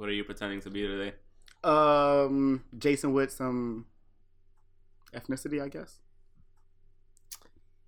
[0.00, 1.12] What are you pretending to be today?
[1.62, 3.84] Um, Jason with some
[5.12, 5.98] ethnicity, I guess.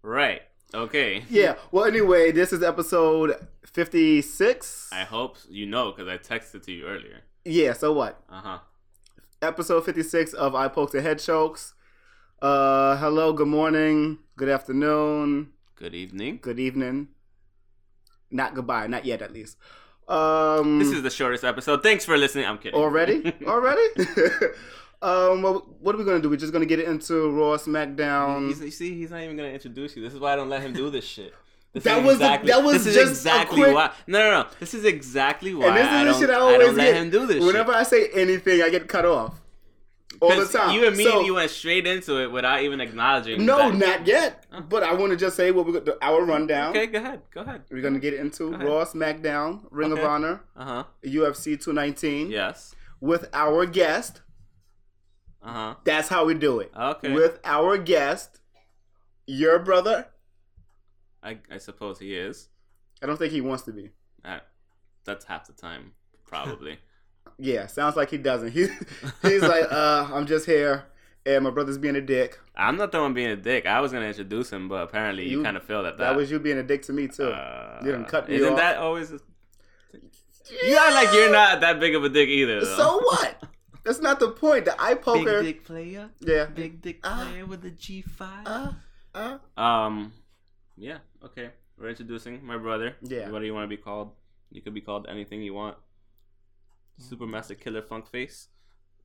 [0.03, 0.43] Right.
[0.75, 1.25] Okay.
[1.31, 1.55] Yeah.
[1.71, 4.91] Well, anyway, this is episode fifty-six.
[4.93, 7.23] I hope you know because I texted to you earlier.
[7.47, 7.73] Yeah.
[7.73, 8.23] So what?
[8.29, 8.59] Uh huh.
[9.41, 11.73] Episode fifty-six of I Poked the Head Chokes.
[12.43, 13.33] Uh, hello.
[13.33, 14.19] Good morning.
[14.37, 15.53] Good afternoon.
[15.77, 16.41] Good evening.
[16.43, 17.09] Good evening.
[18.31, 18.87] Not goodbye.
[18.87, 19.57] Not yet, at least.
[20.09, 21.83] Um, This is the shortest episode.
[21.83, 22.47] Thanks for listening.
[22.47, 22.79] I'm kidding.
[22.79, 23.33] already.
[23.47, 23.83] already.
[25.03, 26.29] um, well, what are we gonna do?
[26.31, 28.49] We're just gonna get it into Raw, SmackDown.
[28.49, 30.03] He's, you see, he's not even gonna introduce you.
[30.03, 31.35] This is why I don't let him do this shit.
[31.73, 33.91] This That was a- that was this is just exactly quick- why.
[34.07, 34.49] No, no, no.
[34.61, 36.21] This is exactly why and this is I the don't.
[36.21, 36.97] shit I I, always let get.
[36.97, 37.43] him do this.
[37.43, 37.81] Whenever shit.
[37.81, 39.41] I say anything, I get cut off
[40.23, 40.71] all the time.
[40.75, 43.45] You immediately So- went straight into it without even acknowledging.
[43.45, 43.79] no, that.
[43.79, 44.47] not yet.
[44.53, 44.61] Oh.
[44.61, 45.89] But I want to just say what we got.
[46.01, 46.71] Our rundown.
[46.71, 47.23] Okay, go ahead.
[47.33, 47.63] Go ahead.
[47.71, 48.57] We're gonna get into Go.
[48.59, 50.03] Raw, SmackDown, Ring Okay.
[50.03, 50.85] of Honor, Uh huh.
[51.05, 52.75] UFC 219 Yes.
[53.01, 54.23] with our guest.
[55.43, 55.75] Uh huh.
[55.85, 56.71] That's how we do it.
[56.77, 57.13] Okay.
[57.13, 58.41] With our guest,
[59.27, 60.07] your brother.
[61.23, 62.49] I, I suppose he is.
[63.03, 63.91] I don't think he wants to be.
[64.25, 64.39] Uh,
[65.05, 65.93] that's half the time,
[66.25, 66.79] probably.
[67.45, 68.53] Yeah, sounds like he doesn't.
[68.53, 68.69] He,
[69.23, 70.85] he's like, uh, I'm just here,
[71.27, 72.39] and my brother's being a dick.
[72.55, 73.67] I'm not the one being a dick.
[73.67, 76.17] I was gonna introduce him, but apparently you, You- kind of failed at That that.
[76.17, 77.25] was you being a dick to me too.
[77.31, 78.59] Uh, You done cut me Isn't off.
[78.59, 79.11] that always?
[79.13, 79.19] A...
[80.67, 82.61] You act like you're not that big of a dick either.
[82.65, 82.77] Though.
[82.77, 83.43] so what?
[83.85, 84.65] That's not the point.
[84.67, 85.43] The eye poker.
[85.43, 86.11] Big dick player.
[86.21, 86.45] Yeah.
[86.47, 87.27] Big dick Ah.
[87.29, 88.47] player with a G five.
[88.47, 88.73] Uh,
[89.15, 89.61] uh.
[89.61, 90.13] Um,
[90.77, 91.51] yeah, okay.
[91.79, 92.95] We're introducing my brother.
[93.03, 93.31] Yeah.
[93.31, 94.13] What do you want to be called?
[94.53, 95.77] You could be called anything you want.
[97.03, 98.49] Supermaster Killer Funk Face.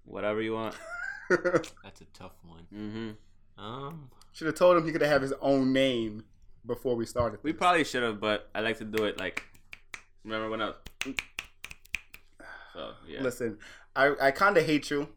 [0.05, 0.75] Whatever you want.
[1.29, 2.63] That's a tough one.
[2.71, 6.23] hmm Um, Should have told him he could have his own name
[6.65, 7.39] before we started.
[7.43, 7.59] We this.
[7.59, 9.43] probably should have, but I like to do it like.
[10.23, 10.75] Remember when I was.
[12.73, 13.21] So, yeah.
[13.23, 13.57] listen.
[13.95, 15.07] I I kind of hate you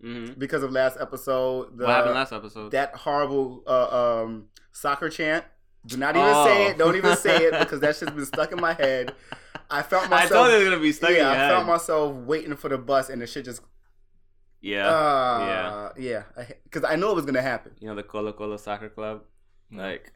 [0.00, 1.76] hmm because of last episode.
[1.78, 2.70] The, what happened last episode?
[2.72, 5.44] That horrible uh, um soccer chant.
[5.86, 6.44] Do not even Oh.
[6.46, 6.78] say it.
[6.78, 9.14] Don't even say it because that shit's been stuck in my head.
[9.70, 10.30] I felt myself.
[10.30, 11.50] told you it was going to be stuck in yeah, your I head.
[11.50, 13.62] felt myself waiting for the bus, and the shit just.
[14.60, 14.88] yeah.
[14.88, 16.22] Uh, yeah.
[16.36, 16.44] Yeah.
[16.64, 17.72] Because I knew it was gonna happen.
[17.80, 19.22] You know the Colo Colo Soccer Club?
[19.72, 20.12] Like,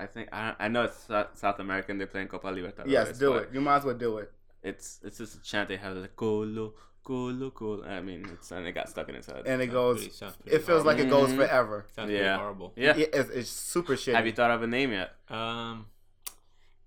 [0.00, 1.98] I think, I, I know it's South American.
[1.98, 2.84] They're playing Copa Libertadores.
[2.88, 3.50] yes, do it.
[3.52, 4.32] You might as well do it.
[4.62, 6.74] It's it's just a chant they have like Colo
[7.04, 7.84] Colo Colo.
[7.84, 9.42] I mean, it's and it got stuck in his head.
[9.46, 10.00] And it goes.
[10.08, 11.36] pretty- pretty It feels like it goes Mhm.
[11.36, 11.86] forever.
[11.94, 12.36] Sounds Yeah.
[12.36, 12.72] horrible.
[12.76, 12.96] yeah.
[12.96, 14.14] Yeah, it's, it's super shitty.
[14.14, 15.12] Have you thought of a name yet?
[15.28, 15.86] Um,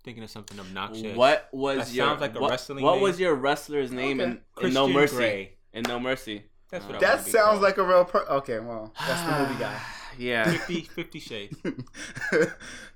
[0.04, 1.16] thinking of something obnoxious.
[1.16, 3.04] What was That your sounds like a what, wrestling What name.
[3.04, 4.32] was your wrestler's name Okay.
[4.62, 5.16] in, in No Mercy?
[5.16, 5.54] Grey.
[5.74, 6.44] In No Mercy.
[6.70, 7.62] That's what Uh, wanna that sounds called.
[7.62, 8.06] like a real.
[8.06, 9.82] Per- okay, well, that's the movie guy.
[10.18, 10.50] yeah.
[10.52, 11.58] 50, 50 Shades.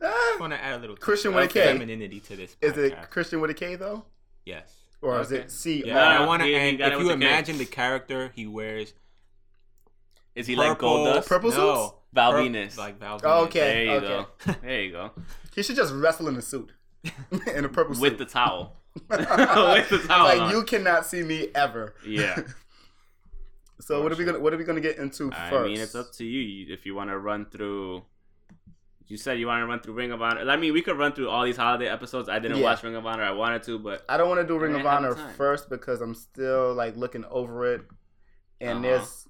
[0.02, 1.64] I want to add a little Christian with a of K.
[1.66, 2.56] femininity to this.
[2.62, 2.96] is it.
[3.12, 4.06] Christian with a K though,
[4.46, 4.74] Yes.
[5.02, 5.84] or is it C?
[5.86, 6.48] Yeah, No, and I want to.
[6.48, 7.14] he- he And if you the K.
[7.14, 8.94] imagine the character he wears,
[10.36, 11.28] Is he like gold Goldust?
[11.28, 11.58] Purple suits?
[11.60, 13.60] no, Val pur- like Val Oh, okay.
[13.60, 14.08] There you okay.
[14.48, 14.54] go.
[14.62, 15.12] There you go.
[15.54, 16.72] He should just wrestle in a suit,
[17.56, 18.18] in a purple With suit.
[18.20, 18.76] the towel.
[19.10, 19.20] With
[19.90, 20.52] the towel like on.
[20.52, 21.94] you cannot see me ever.
[22.06, 22.40] Yeah.
[23.82, 25.68] So what are we gonna what are we gonna get into I first?
[25.70, 28.04] mean, it's up to you You- if you want to run through.
[29.08, 30.50] You said you want to run through Ring of Honor.
[30.50, 32.28] I mean, we could run through all these holiday episodes.
[32.28, 32.64] I didn't Yeah.
[32.64, 33.22] watch Ring of Honor.
[33.24, 36.16] I wanted to, but I don't want to do Ring of Honor first because I'm
[36.16, 37.82] still like looking over it,
[38.62, 38.82] and Uh-huh.
[38.82, 39.28] there's.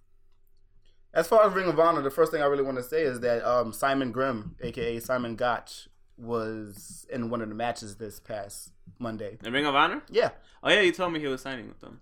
[1.14, 3.20] As far as Ring of Honor, the first thing I really want to say is
[3.22, 8.72] that um, Simon Grimm, aka Simon Gotch, was in one of the matches this past
[9.00, 9.38] Monday.
[9.44, 10.02] in Ring of Honor.
[10.10, 10.30] Yeah,
[10.64, 12.02] Oh yeah, you told me he was signing with them.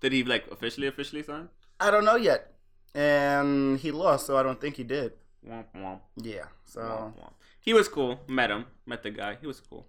[0.00, 1.48] Did he like officially officially sign?
[1.80, 2.52] I don't know yet,
[2.94, 5.12] and he lost, so I don't think he did.
[5.46, 6.00] Womp womp.
[6.16, 7.32] Yeah, so Womp womp.
[7.60, 8.20] He was cool.
[8.28, 8.66] Met him.
[8.86, 9.36] Met the guy.
[9.40, 9.86] He was cool.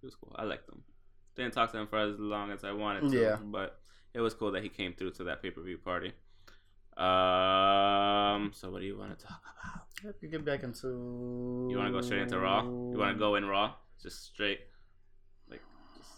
[0.00, 0.32] He was cool.
[0.36, 0.82] I liked him.
[1.36, 3.20] Didn't talk to him for as long as I wanted to.
[3.20, 3.36] Yeah.
[3.36, 3.78] But
[4.14, 6.12] it was cool that he came through to that pay per view party.
[6.98, 8.50] Um.
[8.54, 9.84] So what do you want to talk about?
[10.04, 10.86] let me get back into.
[11.70, 12.62] You want to go straight into Raw?
[12.64, 13.74] You want to go in Raw?
[14.02, 14.60] Just straight,
[15.50, 15.60] like,
[15.96, 16.08] just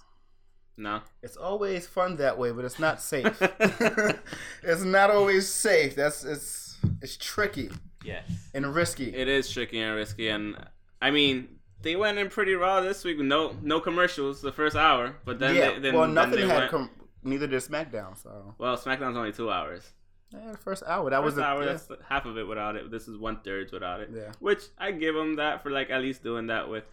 [0.77, 1.01] no.
[1.23, 3.41] It's always fun that way, but it's not safe.
[4.63, 5.95] it's not always safe.
[5.97, 7.71] That's it's it's tricky
[8.05, 8.25] Yes.
[8.55, 9.15] and risky.
[9.15, 10.57] It is tricky and risky, and
[11.01, 11.49] I mean,
[11.83, 13.19] they went in pretty raw this week.
[13.19, 15.71] No, no commercials the first hour, but then yeah.
[15.73, 16.91] they, then, well, then nothing they had went- com-
[17.23, 18.17] neither did SmackDown.
[18.23, 19.91] So Well, SmackDown's only two hours.
[20.33, 21.73] Yeah, the first hour that First was a, hour, yeah.
[21.73, 22.91] that's half of it without it.
[22.91, 24.11] This is one third without it.
[24.15, 24.33] Yeah.
[24.39, 26.85] Which I give them that for like at least doing that with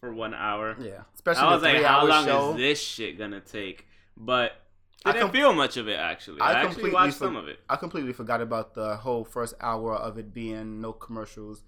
[0.00, 0.76] for one hour.
[0.80, 1.02] yeah.
[1.14, 2.50] Especially I was like, how long show.
[2.52, 3.86] is this shit gonna take?
[4.16, 4.52] But
[5.04, 6.40] I didn't com- feel much of it actually.
[6.40, 7.60] I I, actually watched for- some of it.
[7.68, 11.62] I completely forgot about the whole first hour of it being no commercials,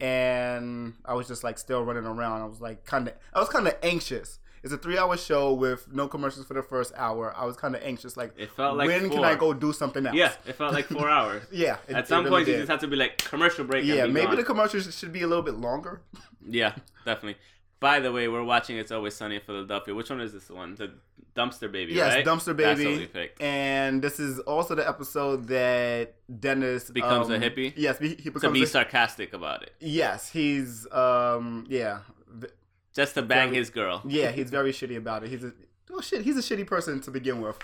[0.00, 2.42] and I was just like still running around.
[2.42, 4.38] I was like kind of, I was kind of anxious,
[4.68, 7.34] It's a three hour show with no commercials for the first hour.
[7.36, 9.24] I was kind of anxious, like, It felt like when can.
[9.24, 10.14] I go do something else?
[10.16, 11.42] Yeah, it felt like four hours.
[11.50, 11.76] yeah.
[11.88, 12.58] it- At it some really point, you did.
[12.60, 13.84] just have to be like commercial break.
[13.84, 14.36] Yeah, be maybe gone.
[14.36, 16.00] the commercials should be a little bit longer.
[16.50, 16.74] Yeah,
[17.04, 17.36] definitely.
[17.80, 19.94] By the way, we're watching It's Always Sunny in Philadelphia.
[19.94, 20.74] Which one is this one?
[20.76, 20.92] The
[21.36, 22.24] Dumpster Baby, Yes, right?
[22.24, 22.90] Dumpster That's Baby.
[22.90, 23.42] what we picked.
[23.42, 27.72] And this is also the episode that Dennis Becomes a um, hippie?
[27.76, 29.74] Yes, he becomes To be a, sarcastic about it.
[29.80, 31.98] Yes, he's um yeah.
[32.98, 34.02] V- Just to bang Very- his girl.
[34.06, 35.30] Yeah, he's very shitty about it.
[35.30, 35.52] He's a
[35.90, 37.58] oh shit, he's a shitty person to begin with.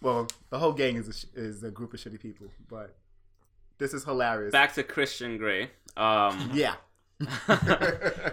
[0.00, 2.96] Well, the whole gang is a, is a group of shitty people, but
[3.78, 4.50] this is hilarious.
[4.52, 5.70] Back to Christian Grey.
[5.96, 6.74] Um, yeah.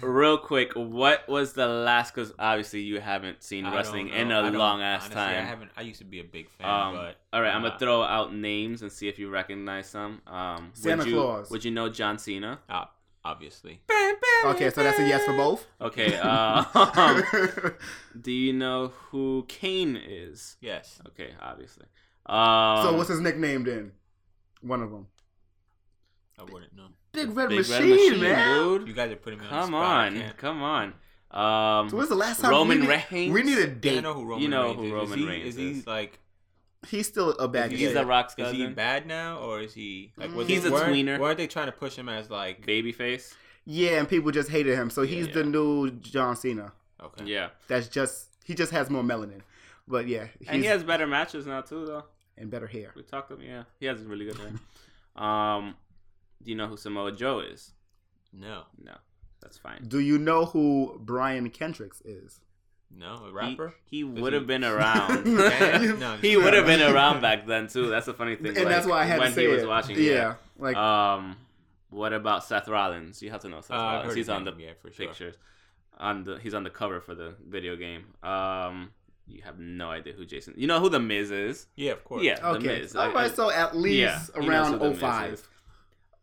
[0.00, 2.14] real quick, what was the last?
[2.14, 4.40] Because obviously you haven't seen I wrestling in know.
[4.42, 5.36] a I don't- long ass honestly, time.
[5.44, 5.70] I haven't.
[5.76, 8.34] I used to be a big fan, Um, but all right, I'm gonna throw out
[8.34, 10.20] names and see if you recognize some.
[10.26, 11.50] Um, Santa would you, Claus.
[11.50, 12.58] Would you know John Cena?
[12.68, 12.84] uh,
[13.24, 13.80] obviously.
[14.46, 15.66] okay, so that's a yes for both.
[15.80, 16.18] Okay.
[16.22, 16.64] Uh,
[18.20, 20.56] do you know who Kane is?
[20.60, 21.00] Yes.
[21.08, 21.86] Okay, obviously.
[22.26, 23.92] Um, so what's his nickname then?
[24.62, 25.06] One of them.
[26.38, 26.86] I wouldn't know.
[27.12, 28.58] Big Red, Big Machine, Red Machine, man.
[28.78, 28.88] dude?
[28.88, 29.84] You guys are putting me on Come the spot.
[29.84, 30.94] I on, can't- come on.
[31.32, 33.32] Um, So when's the last time Roman we need, Reigns?
[33.34, 34.92] We need a Yeah, I know who Roman You know Reigns who is.
[34.92, 35.56] Roman is he, Reigns is.
[35.56, 35.86] he is.
[35.86, 36.18] like?
[36.88, 37.84] He's still a bad Is guy.
[37.86, 38.74] He's the Rock's Is he cousin.
[38.74, 40.34] bad now, or is he like?
[40.34, 41.18] Was He's he, a weren't- tweener.
[41.18, 42.66] Weren't they trying to push him as like?
[42.66, 43.34] Babyface.
[43.66, 44.88] Yeah, and people just hated him.
[44.90, 45.32] So Yeah, he's yeah.
[45.34, 46.72] the new John Cena.
[47.02, 47.24] Okay.
[47.26, 49.42] Yeah, That's just he just has more melanin.
[49.86, 52.04] But yeah, he's and he has better matches now too, though.
[52.38, 52.92] and better hair.
[52.96, 53.42] We talked to him.
[53.42, 55.22] Yeah, he has really good hair.
[55.22, 55.74] um,
[56.42, 57.72] do you know who Samoa Joe is?
[58.32, 58.62] No.
[58.82, 58.94] No,
[59.42, 59.84] that's fine.
[59.86, 62.40] Do you know who Brian Kendricks is?
[62.96, 63.24] No.
[63.28, 63.72] A rapper.
[63.86, 65.26] He, Does would he- have been around.
[65.26, 67.88] Yeah, no, he would have been around back then too.
[67.88, 68.56] That's the funny thing.
[68.56, 69.68] and that's why I had when to say he was it.
[69.68, 69.96] watching.
[69.98, 71.36] Yeah, like Um,
[71.90, 73.22] what about Seth Rollins?
[73.22, 74.14] You have to know Seth Uh, Rollins.
[74.14, 75.06] He's on the yeah, for sure.
[75.06, 75.36] pictures.
[75.98, 78.04] On the he's on the cover for the video game.
[78.22, 78.90] Um,
[79.26, 80.54] you have no idea who Jason.
[80.56, 81.66] You know who the Miz is?
[81.76, 82.22] Yeah, of course.
[82.24, 82.66] Yeah, the okay.
[82.80, 82.96] Miz.
[82.96, 83.98] All I- right, so at least
[84.34, 85.48] yeah, around who the 05.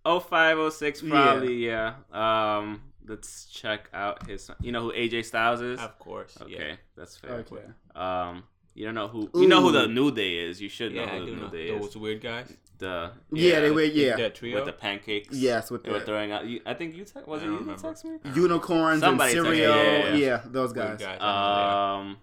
[0.05, 1.65] 05, 06 probably.
[1.65, 1.93] Yeah.
[2.11, 4.49] Um, let's check out his.
[4.61, 5.79] You know who AJ Styles is?
[5.79, 6.37] Of course.
[6.41, 7.45] Okay, that's fair.
[7.49, 7.63] Okay.
[7.95, 8.43] Um,
[8.75, 10.61] you don't know who you know who the New Day is.
[10.61, 11.81] You should know Yeah, I who the do New know Day is.
[11.81, 12.53] those weird guys.
[12.77, 14.15] The Yeah, they were yeah.
[14.17, 14.55] That trio.
[14.57, 15.35] with the pancakes.
[15.35, 16.45] Yes, with they were throwing out.
[16.45, 17.81] You, I think you te- was I it don't you that remember.
[17.81, 18.19] text me?
[18.35, 19.75] unicorns Somebody and cereal.
[19.75, 20.41] yeah, Yeah, yeah, yeah.
[20.45, 20.99] Those guys.
[20.99, 21.19] guys.
[21.19, 22.17] Um,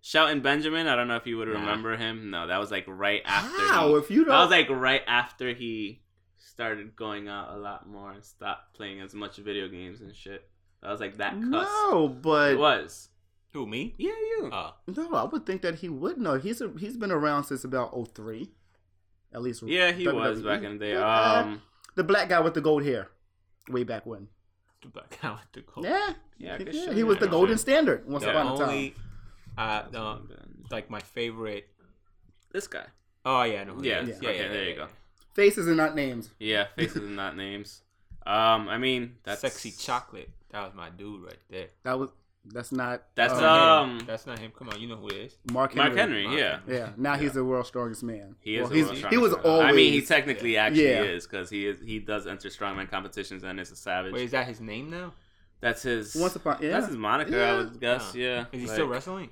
[0.00, 0.86] Shelton Benjamin.
[0.86, 1.60] I don't know if you would Nah.
[1.60, 2.30] remember him.
[2.30, 3.60] No, that was like right after.
[3.60, 4.28] How He, if you don't?
[4.28, 6.00] that was like right after he
[6.60, 10.46] started going out a lot more and stopped playing as much video games and shit.
[10.82, 11.50] I was like that cusp.
[11.50, 13.08] no, but It was.
[13.52, 13.94] Who me?
[13.98, 14.50] Yeah, you.
[14.52, 16.34] Oh, no, I would think that he would know.
[16.38, 18.50] He's a, he's been around since about 03.
[19.32, 19.62] At least.
[19.62, 20.92] yeah, he was back in the day.
[20.92, 21.32] Yeah.
[21.40, 21.62] Um,
[21.96, 23.08] the black guy with the gold hair,
[23.68, 24.28] way back when.
[24.82, 25.86] the black guy with the gold.
[25.86, 27.60] Yeah, yeah, yeah, could he was the golden shit.
[27.60, 28.68] standard once The upon a time.
[28.68, 28.94] only,
[29.58, 30.20] uh, no,
[30.70, 31.66] like my favorite.
[32.52, 32.86] This guy.
[33.24, 34.18] Oh yeah, I know who Yeah, he is.
[34.22, 34.28] yeah.
[34.30, 34.86] okay, there you go.
[35.34, 36.30] Faces and not names.
[36.38, 37.82] Yeah, faces and not names.
[38.26, 40.30] Um, I mean that's Sexy chocolate.
[40.50, 41.68] That was my dude right there.
[41.84, 42.10] That was
[42.44, 43.02] that's not.
[43.14, 44.50] That's, uh, Um, That's not him.
[44.58, 45.36] Come on, you know who it is.
[45.52, 45.88] Mark Henry.
[45.90, 46.26] Mark Henry.
[46.26, 46.76] Mark Yeah, Henry.
[46.78, 48.34] Yeah, now he's the world's strongest man.
[48.40, 48.60] he is.
[48.62, 49.52] Well, the he's, world's he was strongest man.
[49.52, 49.68] always.
[49.68, 51.02] I mean, he technically actually Yeah.
[51.02, 51.80] is because he is.
[51.84, 54.14] He does enter strongman competitions and is a savage.
[54.14, 55.12] Wait, is that his name now?
[55.60, 56.14] That's his.
[56.16, 56.70] once upon yeah.
[56.70, 57.56] That's his moniker, I Yeah.
[57.58, 58.14] would guess.
[58.14, 58.46] Yeah.
[58.52, 59.30] Is he Like, still wrestling?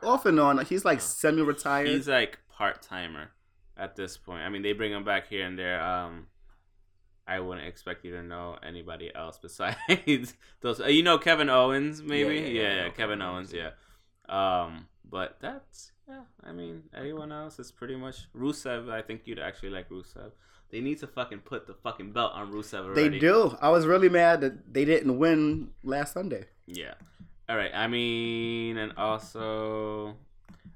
[0.00, 0.64] off and on.
[0.64, 1.02] He's like Oh.
[1.02, 1.88] semi-retired.
[1.88, 3.30] He's like part timer
[3.76, 4.42] at this point.
[4.42, 5.82] I mean, they bring him back here and there.
[5.82, 6.26] Um,
[7.26, 9.76] I wouldn't expect you to know anybody else besides
[10.60, 10.80] those.
[10.80, 12.34] Uh, you know Kevin Owens, maybe.
[12.34, 13.22] Yeah, Yeah, yeah, yeah, yeah, I know Kevin.
[13.22, 13.70] Owens, Yeah.
[14.28, 16.22] Um, but that's yeah.
[16.42, 18.90] I mean, anyone else is pretty much Rusev.
[18.90, 20.32] I think you'd actually like Rusev.
[20.70, 23.08] They need to fucking put the fucking belt on Rusev already.
[23.10, 23.56] they do.
[23.60, 26.46] I was really mad that they didn't win last Sunday.
[26.66, 26.94] Yeah.
[27.48, 27.70] All right.
[27.74, 30.16] I mean, and also,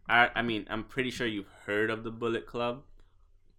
[0.09, 2.83] I I mean, I'm pretty sure you've heard of the Bullet Club.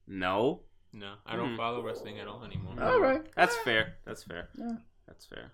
[0.07, 0.61] No,
[0.93, 1.57] No, I don't Hmm.
[1.57, 2.81] follow wrestling at all anymore.
[2.81, 3.21] All right.
[3.35, 3.97] that's fair.
[4.05, 4.49] That's fair.
[4.57, 4.77] Yeah.
[5.05, 5.51] That's fair.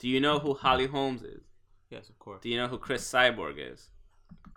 [0.00, 1.44] Do you know who Holly Holmes is?
[1.88, 2.42] Yes, of course.
[2.42, 3.88] Do you know who Cris Cyborg is?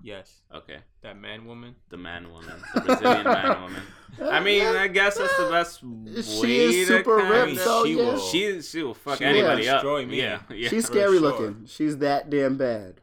[0.01, 1.75] Yes, Okay, that man woman.
[1.89, 3.81] the man woman, the Brazilian man woman.
[4.21, 7.57] I mean, I guess that's the best way She is to super kind ripped, of-
[7.59, 8.03] so she yeah.
[8.03, 9.77] will- She she will fuck She will anybody up.
[9.81, 10.17] destroy me.
[10.21, 10.69] Yeah, yeah.
[10.69, 11.21] She's scary sure.
[11.21, 11.65] looking.
[11.65, 13.01] She's that damn bad.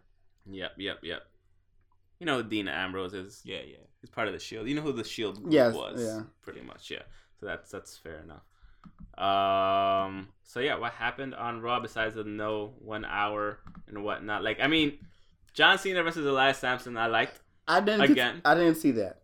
[0.50, 1.22] Yep, yep, yep.
[2.20, 3.42] You know who Dean Ambrose is?
[3.44, 3.76] Yeah, yeah.
[4.02, 4.66] He's part of the Shield.
[4.68, 6.02] You know who the Shield group Yes, was?
[6.02, 6.22] yeah.
[6.42, 7.02] Pretty much, yeah.
[7.40, 8.42] So that's that's fair enough.
[9.16, 10.28] Um.
[10.42, 14.42] So yeah, what happened on Raw besides the no one hour and whatnot?
[14.42, 14.98] Like, I mean,
[15.54, 17.40] John Cena versus Elias Samson, I liked.
[17.68, 18.02] I didn't.
[18.10, 18.42] Again?
[18.44, 19.20] I didn't see that.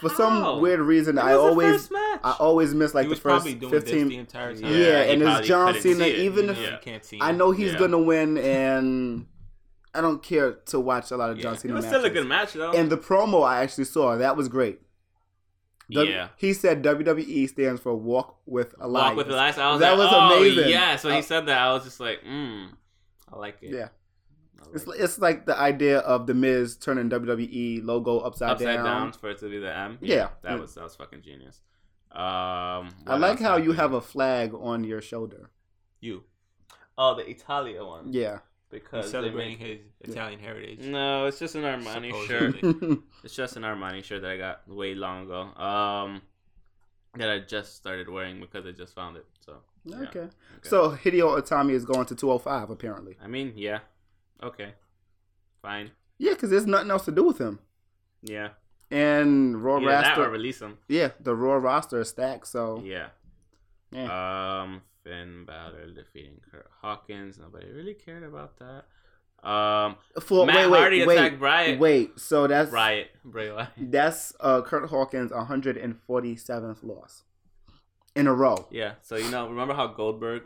[0.00, 0.16] For How?
[0.16, 1.90] some weird reason, I always.
[1.92, 3.70] I always miss like he the first fifteen.
[3.70, 4.64] this the entire time.
[4.64, 6.04] Yeah, Yeah, and it's John Cena.
[6.04, 6.16] it.
[6.20, 6.78] Even if Yeah.
[7.10, 7.18] you.
[7.20, 7.78] I know he's Yeah.
[7.78, 9.26] gonna win, and
[9.94, 11.42] I don't care to watch a lot of Yeah.
[11.44, 11.98] John It Cena was matches.
[12.00, 12.72] still a good match though.
[12.72, 14.80] And the promo I actually saw that was great.
[15.92, 16.28] W- yeah.
[16.36, 19.08] He said WWE stands for Walk with Elias.
[19.08, 19.58] Walk with Elias.
[19.58, 20.70] I was That like, was oh, amazing.
[20.70, 20.96] Yeah.
[20.96, 21.58] So Uh, he said that.
[21.58, 22.68] I was just like, mm,
[23.30, 23.70] I like it.
[23.74, 23.88] Yeah.
[24.64, 24.94] Like It's, it.
[24.98, 28.52] it's like the idea of the Miz turning WWE logo upside, down.
[28.56, 28.84] upside down.
[28.84, 29.12] down.
[29.12, 29.98] for it to be the M.
[30.00, 30.28] Yeah.
[30.42, 31.60] that was that was fucking genius.
[32.12, 35.50] Um, I like how you have a flag on your shoulder.
[36.00, 36.24] You.
[36.96, 38.38] oh the Italia one Yeah.
[38.72, 39.68] He's because they celebrating make-
[40.00, 40.80] his Italian heritage.
[40.86, 42.72] No, it's just an Armani Supposedly.
[42.88, 42.98] shirt.
[43.24, 45.42] It's just an Armani shirt that I got way long ago.
[45.62, 46.22] Um,
[47.16, 49.26] that I just started wearing because I just found it.
[49.44, 49.96] So yeah.
[50.08, 50.28] okay.
[50.62, 53.16] So Hideo Itami is going to 205 apparently.
[53.22, 53.80] I mean, yeah,
[54.42, 54.72] okay,
[55.60, 57.58] fine, Yeah, because there's nothing else to do with him.
[58.22, 58.48] yeah.
[58.90, 60.76] And Raw Either that or roster, release him.
[60.88, 62.46] yeah, the Raw roster is stacked.
[62.46, 63.08] So Yeah.
[63.90, 64.60] yeah.
[64.62, 67.38] Um, Finn Balor defeating Kurt Hawkins.
[67.38, 68.84] Nobody really cared about that.
[69.48, 71.80] Um, For, Matt wait, Hardy wait, attacked wait, Bryant.
[71.80, 72.20] wait.
[72.20, 73.70] So that's Riot, Bray Wyatt.
[73.76, 77.24] that's uh, Kurt Hawkins' 147th loss
[78.14, 78.68] in a row.
[78.70, 78.94] Yeah.
[79.02, 80.44] So you know, remember how Goldberg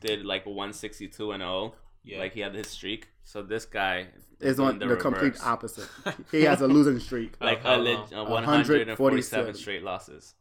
[0.00, 1.74] did like 162 and 0?
[2.04, 2.20] Yeah.
[2.20, 3.08] Like he had his streak.
[3.24, 4.06] So this guy
[4.40, 5.88] Is on the, complete opposite.
[6.30, 7.34] He has a losing streak.
[7.40, 10.34] Like a leg- uh, 147 147 straight losses.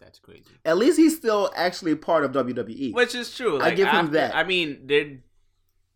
[0.00, 0.44] That's crazy.
[0.64, 2.92] At least he's still actually part of WWE.
[2.92, 3.56] Which is true.
[3.58, 4.34] I Like, give him that.
[4.34, 5.18] I mean, they're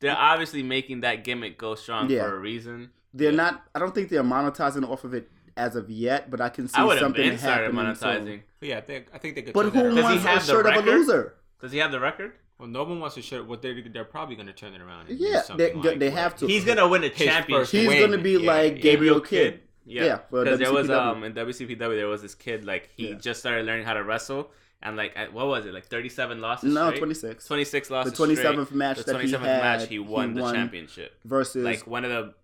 [0.00, 2.22] they're obviously making that gimmick go strong Yeah.
[2.22, 2.90] for a reason.
[3.14, 3.36] they're Yeah.
[3.36, 3.66] not.
[3.74, 6.78] I don't think they're monetizing off of it as of yet, but I can see
[6.80, 7.84] I would have something been started happening.
[7.94, 8.26] monetizing.
[8.26, 8.42] soon.
[8.60, 9.54] But yeah, they, I think they could.
[9.54, 10.04] But who that Does he around.
[10.04, 10.90] wants a have the shirt of a record?
[10.90, 11.34] loser?
[11.60, 12.32] Does he have the record?
[12.58, 13.42] Well, no one wants to show.
[13.42, 15.08] what they're, they're probably going to turn it around.
[15.08, 16.46] And do Yeah, something they- like they have to.
[16.46, 17.70] He's gonna win a His championship.
[17.90, 18.82] He's gonna be yeah, like yeah.
[18.82, 19.54] Gabriel Kidd.
[19.54, 23.09] Yeah, Yeah, for because there was um in WCPW there was this kid like he
[23.11, 23.14] Yeah.
[23.16, 24.50] just started learning how to wrestle
[24.83, 26.99] and like at, what was it like thirty seven losses No, straight?
[26.99, 27.47] 26.
[27.47, 28.73] 26 losses The 27th straight.
[28.75, 31.87] match the that he 27th had, match he won he the won championship versus like
[31.87, 32.35] one of the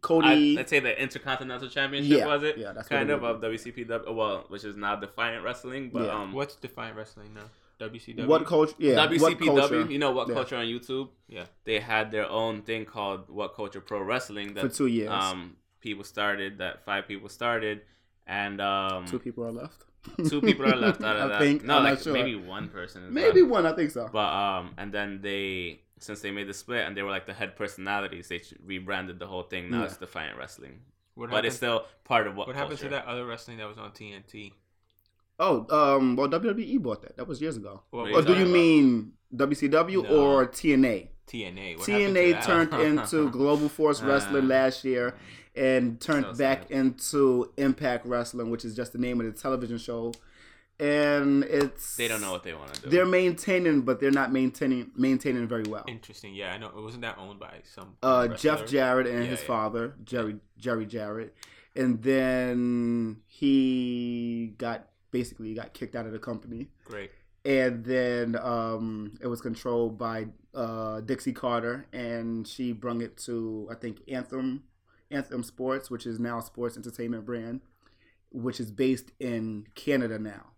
[0.00, 0.26] Cody.
[0.26, 3.40] I, let's say the intercontinental championship Yeah, was it yeah, that's kind it of of
[3.40, 6.20] WCPW well which is now Defiant Wrestling but Yeah.
[6.22, 7.44] um What's Defiant Wrestling now?
[7.80, 8.26] WCW.
[8.26, 8.70] what coach?
[8.78, 10.34] Yeah, what WCPW culture you know what Yeah.
[10.34, 11.44] culture on YouTube Yeah.
[11.64, 15.10] they had their own thing called What Culture Pro Wrestling that for two years.
[15.10, 17.82] um people started that five people started
[18.26, 19.84] and um two people are left.
[20.28, 21.40] two people are left out of I that.
[21.40, 21.64] think.
[21.64, 22.12] no, I'm like not sure.
[22.12, 23.04] maybe one person.
[23.04, 23.52] Is Maybe left.
[23.52, 23.66] one.
[23.66, 24.08] I think so.
[24.12, 27.32] But um, and then they since they made the split and they were like the
[27.34, 29.70] head personalities, they rebranded the whole thing.
[29.70, 29.84] Now Yeah.
[29.86, 30.80] it's Defiant Wrestling,
[31.14, 32.48] What but happened, it's still part of what.
[32.48, 34.52] what happened to that other wrestling that was on TNT?
[35.38, 37.16] Oh, um, well, WWE bought that.
[37.16, 37.82] That was years ago.
[37.90, 38.52] What What Or are do you about?
[38.52, 40.08] mean WCW No.
[40.20, 41.08] or TNA?
[41.26, 41.78] TNA?
[41.78, 42.42] What happened to TNA that?
[42.42, 45.14] turned into Global Force Wrestling Uh, last year
[45.54, 49.78] and turned so back into Impact Wrestling, which is just the name of the television
[49.78, 50.12] show.
[50.80, 52.88] And it's They don't know what they want to do.
[52.88, 55.84] they're maintaining, but they're not maintaining maintaining very well.
[55.86, 56.34] Interesting.
[56.34, 56.68] Yeah, I know.
[56.68, 57.96] It wasn't that owned by some.
[58.02, 58.56] Uh, wrestler?
[58.56, 59.46] Jeff Jarrett and Yeah, his yeah.
[59.46, 61.36] father, Jerry Jerry Jarrett,
[61.76, 66.68] and then he got basically got kicked out of the company.
[66.84, 67.10] Great.
[67.44, 73.68] and then um, it was controlled by uh, Dixie Carter, and she brung it to
[73.70, 74.64] I think Anthem
[75.12, 77.60] Anthem Sports, which is now a sports entertainment brand,
[78.30, 80.48] which is based in Canada now.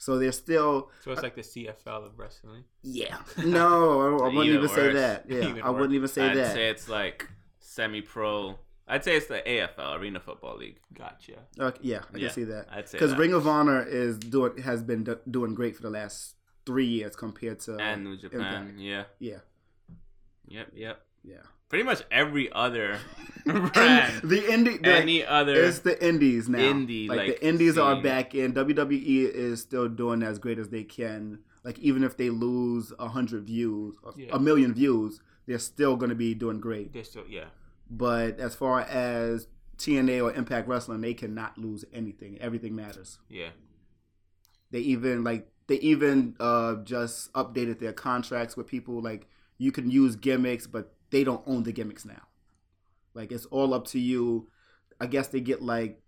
[0.00, 2.62] So they're still So it's uh, like the CFL of wrestling.
[2.82, 6.28] yeah no I, I wouldn't Even even say that yeah Even I wouldn't even say
[6.30, 7.28] I'd that say it's like
[7.58, 8.58] semi-pro.
[8.86, 10.78] I'd say it's the AFL Arena Football League.
[10.94, 11.40] Gotcha.
[11.58, 13.14] okay, yeah I Yeah, can see that I'd say because.
[13.16, 17.16] Ring of Honor is doing has been do- doing great for the last three years
[17.16, 18.40] compared to and New Japan.
[18.40, 18.78] Impact.
[18.78, 19.04] Yeah.
[19.18, 19.38] yeah
[20.48, 20.68] Yep.
[20.74, 21.00] Yep.
[21.24, 21.36] yeah
[21.68, 22.98] Pretty much every other
[23.44, 25.54] and brand, the indie the, any other.
[25.64, 26.58] It's the indies now.
[26.58, 28.54] Indie, like, like, the indies are back in.
[28.54, 31.40] WWE is still doing as great as they can.
[31.64, 34.28] Like even if they lose a hundred views, a- Yeah.
[34.32, 36.92] a million views, they're still going to be doing great.
[36.94, 37.46] They're still yeah.
[37.90, 42.38] But as far as TNA or Impact Wrestling, they cannot lose anything.
[42.40, 43.18] Everything matters.
[43.28, 43.50] Yeah.
[44.70, 49.02] They even like they even uh just updated their contracts with people.
[49.02, 49.26] Like
[49.58, 52.22] you can use gimmicks, but they don't own the gimmicks now.
[53.14, 54.48] Like it's all up to you.
[55.00, 56.00] I guess they get like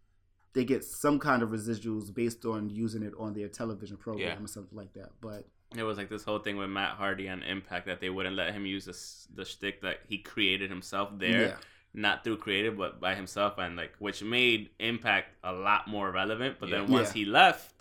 [0.52, 4.44] they get some kind of residuals based on using it on their television program Yeah.
[4.44, 5.10] or something like that.
[5.20, 8.34] But It was like this whole thing with Matt Hardy on Impact that they wouldn't
[8.34, 11.56] let him use this, the shtick that he created himself there, yeah,
[11.94, 16.56] not through creative, but by himself, and like which made Impact a lot more relevant.
[16.58, 17.14] But then once Yeah.
[17.14, 17.74] he left,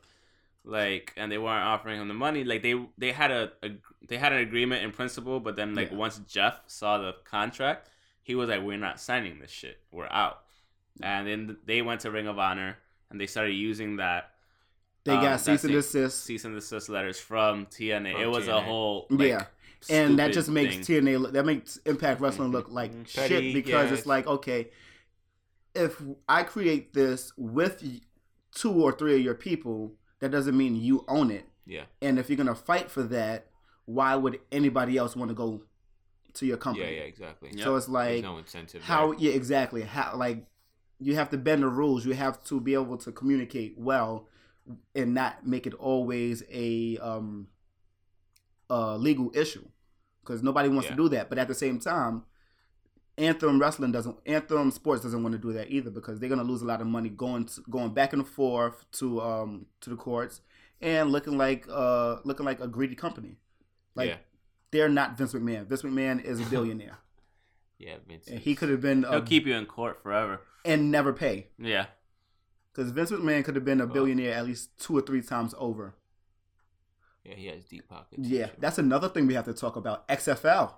[0.64, 3.70] like, and they weren't offering him the money, like they they had a, a
[4.08, 5.98] they had an agreement in principle, but then like Yeah.
[5.98, 7.90] once Jeff saw the contract,
[8.24, 9.80] he was like, "We're not signing this shit.
[9.92, 10.42] We're out."
[11.02, 12.78] And then they went to Ring of Honor
[13.10, 14.32] and they started using that
[15.06, 16.24] they Um, got cease and desist.
[16.26, 18.12] cease and desist letters from TNA.
[18.12, 19.46] From it was a whole like, yeah,
[19.90, 20.84] and that just makes thing.
[21.06, 23.08] TNA look, that makes Impact Wrestling look like Mhm.
[23.08, 24.70] shit because it's like okay,
[25.74, 27.84] if I create this with
[28.54, 31.46] two or three of your people, that doesn't mean you own it.
[31.66, 31.84] Yeah.
[32.02, 33.48] And if you're gonna fight for that,
[33.86, 35.64] why would anybody else want to go
[36.34, 36.86] to your company?
[36.86, 37.50] Yeah, yeah, exactly.
[37.54, 37.64] Yeah.
[37.64, 38.84] So it's There's like no incentive.
[38.84, 39.20] how there.
[39.20, 40.46] yeah exactly how like
[41.00, 42.06] you have to bend the rules.
[42.06, 44.28] You have to be able to communicate well
[44.94, 47.48] and not make it always a um
[48.70, 49.66] a legal issue
[50.22, 50.92] because nobody wants Yeah.
[50.92, 51.30] to do that.
[51.30, 52.24] But at the same time,
[53.20, 56.62] Anthem Wrestling doesn't Anthem Sports doesn't want to do that either because they're gonna lose
[56.62, 60.42] a lot of money going to, going back and forth to um to the courts
[60.82, 63.38] and looking like uh looking like a greedy company.
[63.96, 64.16] Like yeah,
[64.72, 65.68] they're not Vince McMahon.
[65.68, 66.98] Vince McMahon is a billionaire.
[67.78, 68.28] yeah, Vince.
[68.28, 70.42] and he could have been He'll a, keep you in court forever.
[70.64, 71.48] and never pay.
[71.58, 71.88] Yeah.
[72.72, 75.96] Because Vince McMahon could have been a billionaire at least two or three times over.
[77.26, 78.22] Yeah, he has deep pockets.
[78.28, 80.08] Yeah, that's another thing we have to talk about.
[80.08, 80.74] XFL.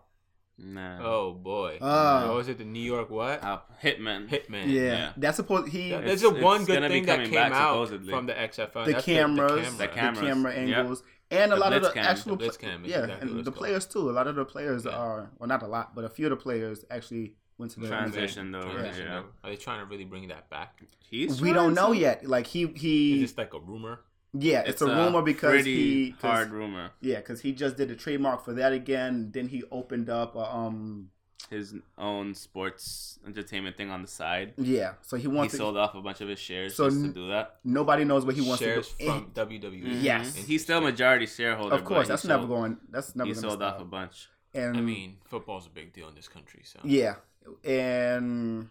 [0.63, 0.99] Nah.
[1.01, 1.77] Oh boy.
[1.81, 2.25] Ah.
[2.27, 2.57] what was it?
[2.59, 3.43] The New York what?
[3.43, 4.29] Uh, Hitman.
[4.29, 4.67] Hitman.
[4.67, 5.13] Yeah, yeah.
[5.17, 8.11] that's supposed he That- It's- There's a one good thing that came back, out supposedly.
[8.13, 8.85] from the XFL.
[8.85, 10.19] the That's cameras, The the, cameras.
[10.19, 10.77] camera Yep.
[10.77, 12.05] angles, and a The lot of the cam.
[12.05, 13.57] actual The cam is yeah, exactly and it's the called.
[13.57, 14.09] players too.
[14.09, 14.91] A lot of the players Yeah.
[14.91, 17.87] are well, not a lot, but a few of the players actually went to the
[17.87, 18.51] Transition.
[18.53, 18.61] NBA.
[18.61, 19.17] Transitioned Transition yeah.
[19.19, 19.27] over.
[19.43, 20.81] Are they trying to really bring that back?
[20.99, 21.99] He's We don't know to.
[21.99, 22.25] yet.
[22.27, 24.01] Like he he Is this like a rumor?
[24.33, 26.91] Yeah, it's, a rumor because pretty he 'cause- hard rumor.
[27.01, 29.31] yeah because he just did a trademark for that again.
[29.31, 31.09] Then he opened up a, um
[31.49, 34.53] His own sports entertainment thing on the side.
[34.57, 37.01] yeah, so he He wants to, sold off a bunch of his shares So just
[37.03, 37.59] to do that.
[37.65, 39.05] nobody knows what he wants Shares to do.
[39.05, 39.83] from WWE.
[39.83, 40.03] Mhm.
[40.03, 40.37] Yes.
[40.37, 41.75] And he's still majority shareholder.
[41.75, 42.77] of course, but he that's never sold- going.
[42.89, 43.75] That's never He going to sold stop.
[43.75, 44.29] off a bunch.
[44.53, 47.15] And I mean, football's a big deal in this country, so yeah,
[47.63, 48.69] and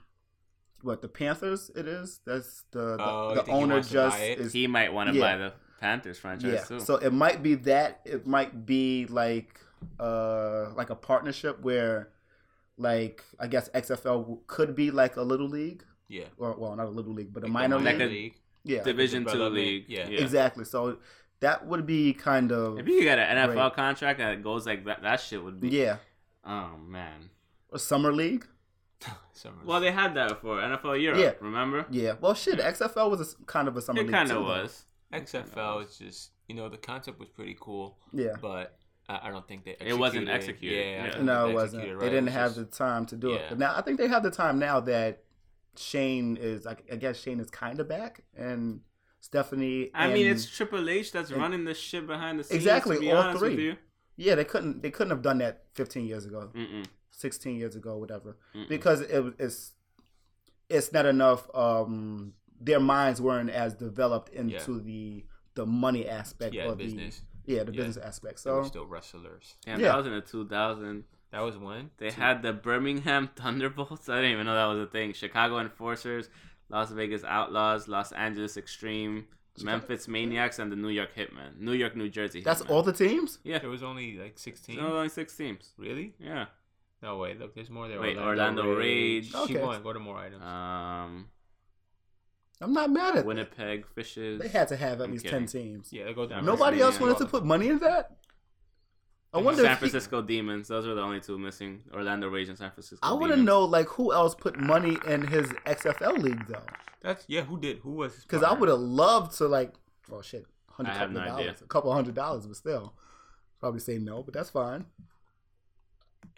[0.82, 1.70] what the Panthers?
[1.76, 2.20] It is.
[2.24, 4.52] That's the the, Oh, the think he owner just is.
[4.52, 5.20] He might want to Yeah.
[5.20, 6.80] buy the Panthers franchise yeah, too.
[6.80, 8.00] so it might be that.
[8.04, 9.58] It might be like
[9.98, 12.10] uh like a partnership where,
[12.76, 16.24] like I guess XFL could be like a little league, yeah.
[16.36, 18.10] or well, not a little league, but a Like the minor Like league.
[18.10, 18.34] league.
[18.64, 19.84] yeah, Division two development, league.
[19.88, 20.06] yeah.
[20.08, 20.64] exactly.
[20.64, 20.98] So
[21.40, 23.72] that would be kind of If you got an NFL Great.
[23.74, 25.68] contract that goes like that, that shit would be.
[25.70, 25.96] yeah
[26.44, 27.30] Oh man.
[27.72, 28.46] a summer league.
[29.32, 31.20] Summer Well, they had that before NFL Europe.
[31.20, 31.32] Yeah.
[31.40, 31.86] Remember?
[31.90, 34.12] Yeah, well, shit, XFL was a s kind of a summer It league.
[34.12, 34.62] kind too, of though.
[34.62, 34.84] was.
[35.12, 38.34] XFL is just you know the concept was pretty cool, Yeah.
[38.40, 38.76] but
[39.08, 39.76] I, I don't think they.
[39.80, 41.22] It wasn't executed executed, Yeah, yeah.
[41.22, 41.82] No, they it wasn't.
[41.82, 43.42] executed They didn't was have just- the time to do it.
[43.48, 45.22] But now I think they have the time now that
[45.76, 46.66] Shane is.
[46.66, 48.80] I, I guess Shane is kind of back, and
[49.20, 49.90] Stephanie.
[49.94, 52.56] I mean, it's Triple H that's and- running this shit behind the scenes.
[52.56, 53.50] Exactly, To be all three.
[53.50, 53.76] With you.
[54.16, 54.34] yeah.
[54.34, 54.82] They couldn't.
[54.82, 56.84] They couldn't have done that 15 years ago, Mm-mm.
[57.20, 58.68] 16 years ago, whatever, Mm-mm.
[58.68, 59.34] because it.
[59.38, 59.72] It's
[60.68, 61.48] it's not enough.
[61.54, 67.22] Um, their minds weren't as developed into the the money aspect yeah or business.
[67.46, 67.76] the yeah the Yeah.
[67.84, 68.44] business aspect.
[68.44, 69.56] They were So still wrestlers.
[69.64, 69.88] Damn, Yeah.
[69.88, 71.04] that was in the 2000.
[71.32, 74.08] That was when They Two- had the Birmingham Thunderbolts.
[74.08, 75.12] I didn't even know that was a thing.
[75.12, 76.28] Chicago Enforcers,
[76.68, 79.26] Las Vegas Outlaws, Los Angeles Extreme,
[79.62, 81.58] Memphis Maniax, and the New York Hitmen.
[81.58, 82.42] New York, New Jersey.
[82.42, 83.38] that's all the teams.
[83.42, 84.76] Yeah, There was only like sixteen.
[84.76, 85.72] there's only six teams.
[85.76, 86.14] Really?
[86.20, 86.46] Yeah.
[87.02, 87.34] No way.
[87.34, 88.00] Look, there's more there.
[88.00, 89.32] Wait, Orlando Rage.
[89.32, 89.54] Keep Okay.
[89.54, 89.82] going.
[89.82, 90.42] Go to more items.
[90.42, 91.28] Um,
[92.60, 94.40] I'm not mad at Winnipeg Fishes.
[94.40, 95.46] They had to have at I'm least kidding.
[95.46, 95.92] 10 teams.
[95.92, 96.44] yeah, go down.
[96.44, 98.16] Nobody else wanted to put money in that.
[99.32, 99.62] I wonder.
[99.62, 100.68] San If he, Francisco Demons.
[100.68, 101.82] Those are the only two missing.
[101.94, 102.98] Orlando Rage and San Francisco.
[103.06, 106.66] I want to know like who else put money in his XFL league though,
[107.00, 107.42] That's yeah.
[107.42, 107.78] Who did?
[107.78, 108.16] Who was?
[108.16, 109.72] because I would have loved to like.
[110.12, 111.54] Oh shit, hundred I have couple no of idea.
[111.62, 112.92] a couple hundred dollars, but still,
[113.60, 114.84] probably say no, but that's fine.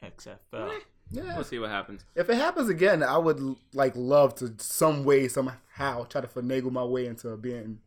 [0.02, 0.72] XFL.
[1.10, 2.04] Yeah, We'll see what happens.
[2.14, 6.72] if it happens again, I would like love to some way somehow try to finagle
[6.72, 7.80] my way into being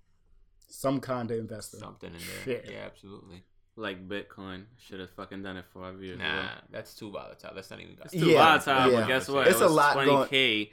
[0.68, 1.78] some kind of investor.
[1.78, 2.44] Something in there.
[2.62, 2.70] Shit.
[2.72, 3.44] Yeah, absolutely.
[3.78, 6.50] Like Bitcoin, should have fucking done it five years Nah, ago.
[6.70, 7.52] that's too volatile.
[7.56, 7.98] That's not even.
[8.04, 9.00] It's too Yeah, volatile, yeah.
[9.02, 9.48] but guess what?
[9.48, 10.72] It's it a was lot going- 20k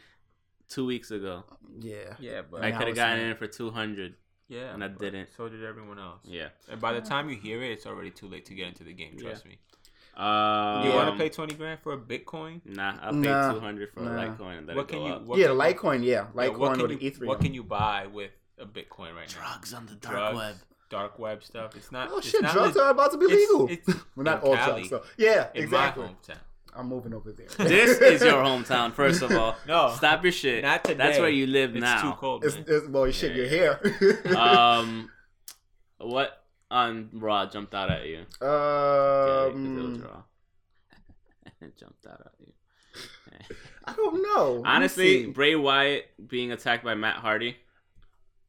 [0.68, 1.44] two weeks ago.
[1.81, 3.31] Yeah, Yeah, but I could have gotten not.
[3.31, 4.14] in for 200.
[4.48, 5.31] yeah, and I didn't.
[5.37, 6.20] So did everyone else.
[6.24, 6.48] Yeah.
[6.68, 8.92] And by the time you hear it, it's already too late to get into the
[8.92, 9.16] game.
[9.18, 9.59] Trust me.
[10.16, 12.61] Um, You want to pay twenty grand for a Bitcoin?
[12.66, 14.11] Nah, I'll pay Nah, 200 for nah.
[14.11, 15.12] a Litecoin and let What it can go you?
[15.14, 15.22] up.
[15.22, 17.27] What yeah, can Litecoin, yeah, yeah, Litecoin can or the you, Ethereum.
[17.27, 19.40] What can you buy with a Bitcoin right now?
[19.40, 20.57] Drugs on the dark Drugs, web.
[20.90, 21.75] dark web stuff.
[21.77, 22.11] It's not.
[22.12, 23.68] Oh it's shit, not drugs leg- are about to be it's- legal.
[23.70, 24.90] it's well, not all Cali, drugs.
[24.90, 26.05] So yeah, in exactly.
[26.05, 26.38] my hometown.
[26.75, 27.46] I'm moving over there.
[27.68, 29.57] This is your hometown, first of all.
[29.66, 30.62] No, Stop your shit.
[30.62, 30.96] Not today.
[30.96, 32.01] That's where you live It's now.
[32.03, 32.44] too cold.
[32.44, 32.64] It's, man.
[32.68, 34.37] it's well, shit, Yeah, you're here.
[34.37, 35.11] um,
[35.98, 36.41] what
[36.72, 38.24] on Raw jumped out at you?
[38.40, 40.04] Yeah, um,
[41.61, 42.52] it jumped out at you.
[43.85, 44.62] I don't know.
[44.64, 45.26] Honestly.
[45.26, 47.56] Bray Wyatt being attacked by Matt Hardy.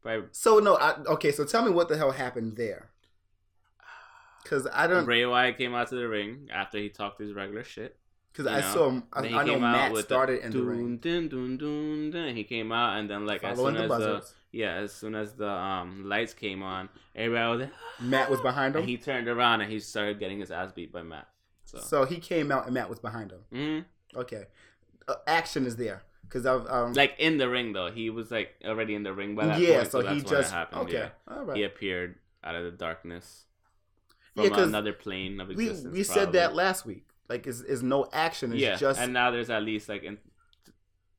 [0.04, 1.32] By so no, I, okay.
[1.32, 2.90] So tell me what the hell happened there.
[4.44, 5.06] Because I don't.
[5.06, 7.98] Bray Wyatt came out to the ring after he talked his regular shit.
[8.32, 8.90] Because I know, saw.
[8.90, 12.36] him- I, I know Matt started the in the ring, dun, dun, dun, dun.
[12.36, 14.34] He came out and then like as soon as the buzzers.
[14.54, 18.76] Yeah, as soon as the um lights came on, everybody was like, Matt was behind
[18.76, 18.88] and him.
[18.90, 21.28] he turned around and he started getting his ass beat by Matt.
[21.66, 23.40] So, So he came out and Matt was behind him.
[23.52, 23.86] mhm.
[24.16, 24.46] Okay,
[25.08, 28.54] uh, action is there because I've um, like in the ring though, he was like
[28.64, 29.80] already in the ring by that yeah.
[29.80, 29.92] point.
[29.92, 30.82] so that's he just happened.
[30.84, 30.94] okay.
[30.94, 31.36] Yeah.
[31.36, 31.58] All right.
[31.58, 33.46] He appeared out of the darkness
[34.36, 35.86] Yeah, another plane of existence.
[35.94, 37.06] we we said that last week.
[37.30, 38.52] Like, is is no action?
[38.52, 40.18] It's yeah, just and now there's at least like in,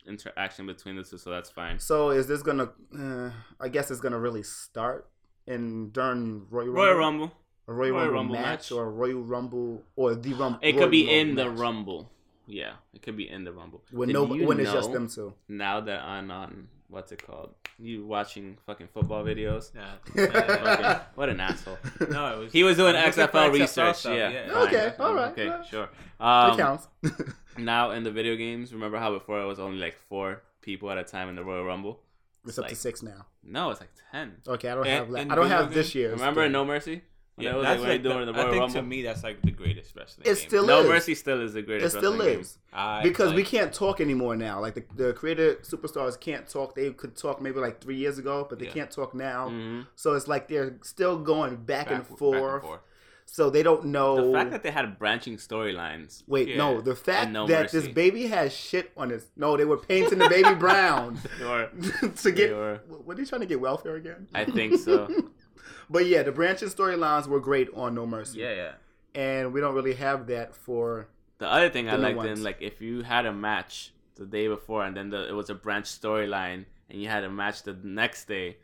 [0.07, 1.79] interaction between the two, so that's fine.
[1.79, 2.11] so.
[2.11, 2.71] Is this gonna?
[2.97, 5.09] Uh, I guess it's gonna really start
[5.47, 7.33] in during Royal Rumble, Royal Rumble.
[7.69, 8.73] a Royal, Royal Rumble, Rumble match, match.
[8.73, 10.59] or a Royal Rumble or the Rumble.
[10.63, 11.51] It could be Royal in the.
[11.51, 12.11] Rumble.
[12.47, 13.83] Yeah, it could be in the Rumble.
[13.91, 15.33] when Did no when it's just them two.
[15.49, 17.53] Now that I'm on what's it called?
[17.79, 19.73] You watching fucking football videos?
[19.75, 20.29] Yeah.
[20.31, 21.77] Fucking- what an asshole.
[22.09, 22.53] no, it was.
[22.53, 23.97] He was doing I'm XFL XFL research.
[23.97, 24.31] stuff, yeah.
[24.31, 24.53] yeah.
[24.53, 24.67] fine.
[24.69, 25.67] Okay, all right, Okay, all right.
[25.67, 25.85] sure.
[25.85, 26.89] it Um, counts.
[27.59, 30.99] now in the video games, remember how before it was only like four people at
[30.99, 32.01] a time in the Royal Rumble?
[32.47, 33.27] it's up like- to six now.
[33.43, 34.37] No, it's like ten.
[34.47, 35.11] Okay, I don't And- have.
[35.11, 36.13] la- I don't video have this year.
[36.13, 37.03] Remember in No Mercy?
[37.37, 38.75] When Yeah, it was that's like, like doing the, the I think Rumble.
[38.75, 40.23] to me that's like the greatest wrestling.
[40.27, 40.49] It game.
[40.49, 40.89] still no is.
[40.89, 41.97] Mercy still is the greatest.
[41.97, 44.61] It still wrestling is I, because we can't talk anymore now.
[44.61, 46.77] Like the, the creator superstars can't talk.
[46.77, 48.73] They could talk maybe like three years ago, but they Yeah.
[48.73, 49.49] can't talk now.
[49.49, 49.59] Game.
[49.61, 52.53] hmm So it's like they're still going back, back, and, back forth.
[52.55, 52.81] and forth.
[53.27, 54.27] So they don't know.
[54.31, 56.23] The fact that they had branching storylines.
[56.29, 56.59] Wait, Yeah.
[56.59, 56.81] no.
[56.83, 57.79] The fact No that Mercy.
[57.81, 59.27] this baby has shit on his.
[59.35, 61.69] No, they were painting the baby brown Or
[62.17, 62.53] to get.
[62.55, 64.29] Were- What are you trying to get welfare again?
[64.35, 65.09] I think so.
[65.91, 68.41] But yeah, the branching storylines were great on No Mercy.
[68.41, 68.73] yeah, yeah.
[69.15, 71.09] and we don't really have that for.
[71.39, 72.39] The other thing I The new liked ones.
[72.39, 75.51] in like if you had a match the day before and then the, it was
[75.51, 78.59] a branch storyline and you had a match the next day,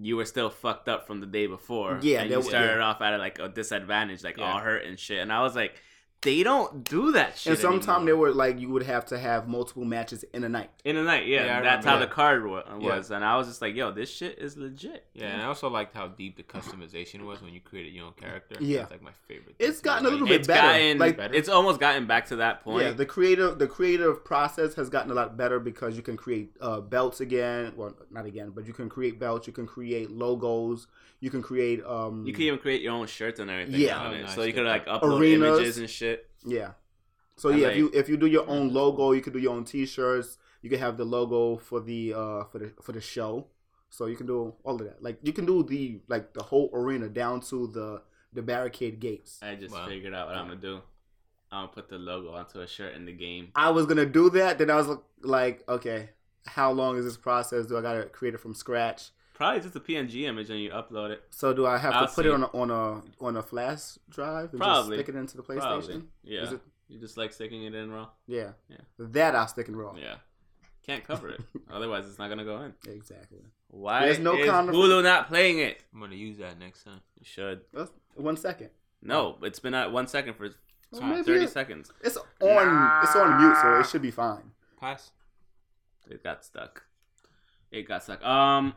[0.00, 1.98] you were still fucked up from the day before.
[2.02, 2.84] Yeah, and you w- started yeah.
[2.86, 4.52] off at like a disadvantage, like Yeah.
[4.52, 5.18] all hurt and shit.
[5.18, 5.74] And I was like,
[6.22, 7.52] they don't do that shit.
[7.52, 10.70] And sometimes they were like you would have to have multiple matches in a night.
[10.84, 11.26] in a night.
[11.28, 12.08] Yeah, Yeah, that's how that.
[12.08, 12.96] the card wa- Yeah.
[12.96, 15.06] was, and I was just like, yo, this shit is legit.
[15.14, 18.14] Yeah, and I also liked how deep the customization was when you created your own
[18.14, 18.56] character.
[18.60, 18.82] Yeah.
[18.82, 19.54] it's like my favorite.
[19.60, 20.66] It's gotten a little Like, bit It's better.
[20.66, 21.34] gotten Like- Better?
[21.34, 22.84] it's almost gotten back to that point.
[22.84, 26.50] Yeah, the creative the creative process has gotten a lot better because you can create
[26.60, 27.74] uh, belts again.
[27.76, 29.46] Well, not again, but you can create belts.
[29.46, 30.88] You can create logos.
[31.20, 32.24] You can create um.
[32.26, 33.80] you can even create your own shirts and everything.
[33.80, 33.98] Yeah.
[33.98, 34.34] on Oh, nice.
[34.36, 35.58] so you could like upload Arenas.
[35.58, 36.07] images and shit.
[36.44, 36.70] Yeah.
[37.36, 39.38] So I yeah, like- if you if you do your own logo, you can do
[39.38, 40.38] your own T-shirts.
[40.62, 43.46] You can have the logo for the uh for the for the show.
[43.90, 45.02] So you can do all of that.
[45.02, 49.38] Like you can do the like the whole arena down to the the barricade gates.
[49.42, 49.86] I just Wow.
[49.88, 50.80] figured out what I'm gonna do.
[51.50, 53.48] I'm gonna put the logo onto a shirt in the game.
[53.54, 54.58] I was gonna do that.
[54.58, 56.10] Then I was like, okay,
[56.46, 57.66] how long is this process?
[57.66, 59.10] Do I gotta create it from scratch?
[59.38, 61.22] Probably just a PNG image and you upload it.
[61.30, 63.96] So do I have I'll to put it on a on a on a flash
[64.10, 64.96] drive and Probably.
[64.96, 65.60] just stick it into the PlayStation?
[65.60, 66.02] Probably.
[66.24, 66.42] Yeah.
[66.42, 68.08] Is it- You just like sticking it in raw.
[68.26, 68.50] Yeah.
[68.68, 68.78] Yeah.
[68.98, 69.94] That I'll stick in raw.
[69.94, 70.16] Yeah.
[70.84, 71.40] Can't cover it.
[71.70, 72.74] Otherwise, it's not gonna go in.
[72.92, 73.38] Exactly.
[73.68, 75.84] Why There's no is kind of- Hulu not playing it?
[75.94, 77.00] I'm gonna use that next time.
[77.18, 77.60] You should.
[77.72, 78.70] That's- One second.
[79.02, 80.48] No, it's been at one second for
[80.90, 81.92] Well, maybe thirty it- seconds.
[82.02, 82.24] It's on.
[83.04, 84.50] It's on mute, so it should be fine.
[84.80, 85.12] Pass.
[86.10, 86.82] It got stuck.
[87.70, 88.24] It got stuck.
[88.24, 88.74] Um,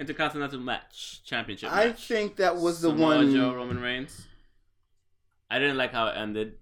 [0.00, 1.70] Intercontinental match, championship.
[1.72, 2.06] I match.
[2.08, 3.32] think that was the Samoa one.
[3.34, 4.26] Joe Roman Reigns.
[5.50, 6.54] I didn't like how it ended.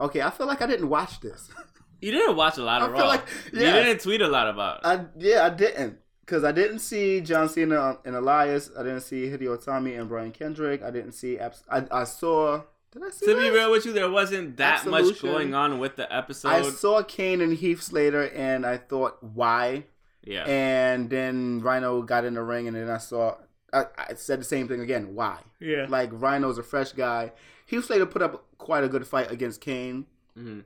[0.00, 1.48] Okay, I feel like I didn't watch this.
[1.98, 3.08] You didn't watch a lot I of feel Raw.
[3.08, 4.80] like You didn't tweet a lot about it.
[4.86, 8.70] I yeah I didn't because I didn't see John Cena and Elias.
[8.78, 10.82] I didn't see Hideo Itami and Brian Kendrick.
[10.82, 11.38] I didn't see.
[11.38, 12.60] Abs- I I saw.
[12.92, 13.24] Did I see?
[13.26, 16.48] to be real with you, there wasn't that much going on with the episode.
[16.50, 19.84] I saw Kane and Heath Slater, and I thought, why?
[20.26, 20.44] Yeah.
[20.44, 23.36] And then Rhino got in the ring, and then I saw.
[23.72, 25.14] I, I said the same thing again.
[25.14, 25.40] Why?
[25.60, 25.86] yeah.
[25.88, 27.32] Like Rhino's a fresh guy.
[27.66, 30.60] Heath Slater put up quite a good fight against Kane hmm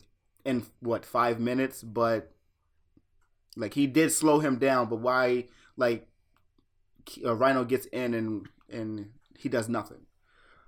[0.44, 2.32] in what five minutes, but
[3.56, 4.88] like he did slow him down.
[4.88, 5.46] But why?
[5.76, 6.08] Like
[7.24, 10.06] uh, Rhino gets in and and he does nothing.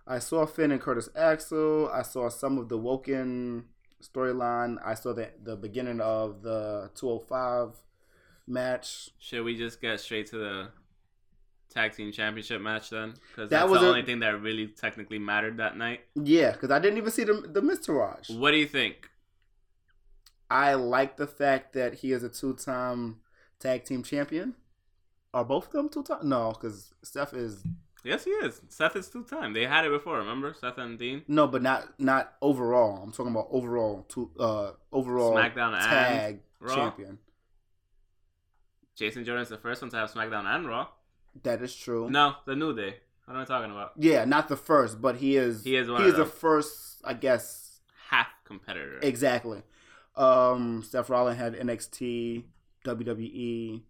[0.07, 1.88] I saw Finn and Curtis Axel.
[1.92, 3.64] I saw some of the Woken
[4.02, 4.76] storyline.
[4.85, 7.76] I saw the the beginning of the 205
[8.46, 9.11] match.
[9.18, 10.68] Should we just get straight to the
[11.70, 13.14] tag team championship match then?
[13.31, 16.00] Because That was the a- only thing that really technically mattered that night.
[16.14, 17.96] Yeah, because I didn't even see the the Mr.
[17.98, 18.31] Raj.
[18.31, 19.09] What do you think?
[20.50, 23.20] I like the fact that he is a two time
[23.59, 24.55] tag team champion.
[25.35, 26.28] Are both of them two time?
[26.28, 27.64] No, because Steph is
[28.05, 28.61] Yes, he is.
[28.68, 29.52] Seth is two time.
[29.55, 30.18] They had it before.
[30.18, 31.22] Remember Seth and Dean?
[31.28, 33.00] no, but not not overall.
[33.02, 37.18] I'm talking about overall two uh overall SmackDown tag champion.
[38.96, 40.88] Jason Jordan's the first one to have SmackDown and Raw.
[41.42, 42.11] That is true.
[42.11, 42.96] No, the New Day.
[43.24, 43.92] What am I talking about?
[43.96, 45.64] Yeah, not the first, but he is.
[45.64, 47.81] He is He is the first, I guess.
[48.09, 48.98] Half competitor.
[49.02, 49.62] Exactly.
[50.16, 52.44] Um, Seth Rollins had NXT,
[52.85, 53.81] WWE,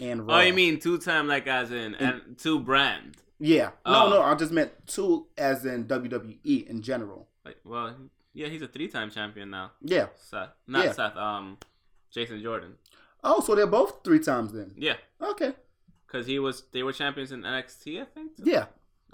[0.00, 0.38] and Raw.
[0.38, 3.16] Oh, you mean two time like as in and two brand?
[3.38, 3.70] Yeah.
[3.86, 4.10] No, Oh.
[4.10, 4.22] no.
[4.22, 7.28] I just meant two, as in WWE in general.
[7.44, 7.94] Like, well,
[8.32, 9.72] yeah, he's a three time champion now.
[9.82, 10.06] Yeah.
[10.16, 10.92] Seth, not Yeah.
[10.92, 11.16] Seth.
[11.16, 11.58] Um,
[12.10, 12.74] Jason Jordan.
[13.26, 14.74] Oh, so they're both three times then.
[14.76, 15.54] Yeah, Okay.
[16.06, 16.64] because he was.
[16.72, 18.32] They were champions in NXT, I think.
[18.42, 18.66] Yeah,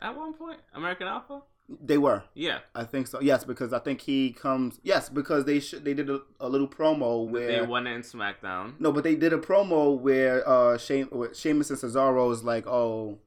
[0.02, 1.42] At one point, American Alpha.
[1.80, 2.24] they were.
[2.34, 3.20] Yeah, I think so.
[3.20, 4.80] Yes, because I think he comes.
[4.82, 5.84] Yes, because they should.
[5.84, 8.74] They did a, a little promo where they won it in SmackDown.
[8.80, 12.66] No, but they did a promo where uh Shane, where Sheamus and Cesaro is like,
[12.66, 13.18] oh,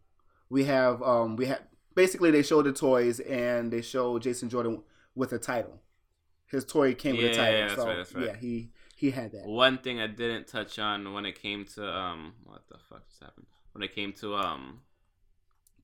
[0.50, 1.62] we have um we have
[1.96, 4.84] basically they showed the toys and they showed Jason Jordan
[5.16, 5.80] with a title.
[6.48, 8.26] His toy came with a title, yeah, that's so right, that's right.
[8.26, 8.70] yeah, he
[9.04, 9.46] he had that.
[9.46, 13.22] One thing I didn't touch on when it came to um, what the fuck just
[13.22, 13.48] happened?
[13.74, 14.80] When it came to um,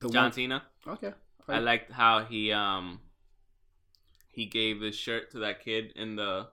[0.00, 0.62] The John one- Cena.
[0.86, 1.12] Okay.
[1.48, 3.00] I liked how he um
[4.28, 6.46] he gave his shirt to that kid in the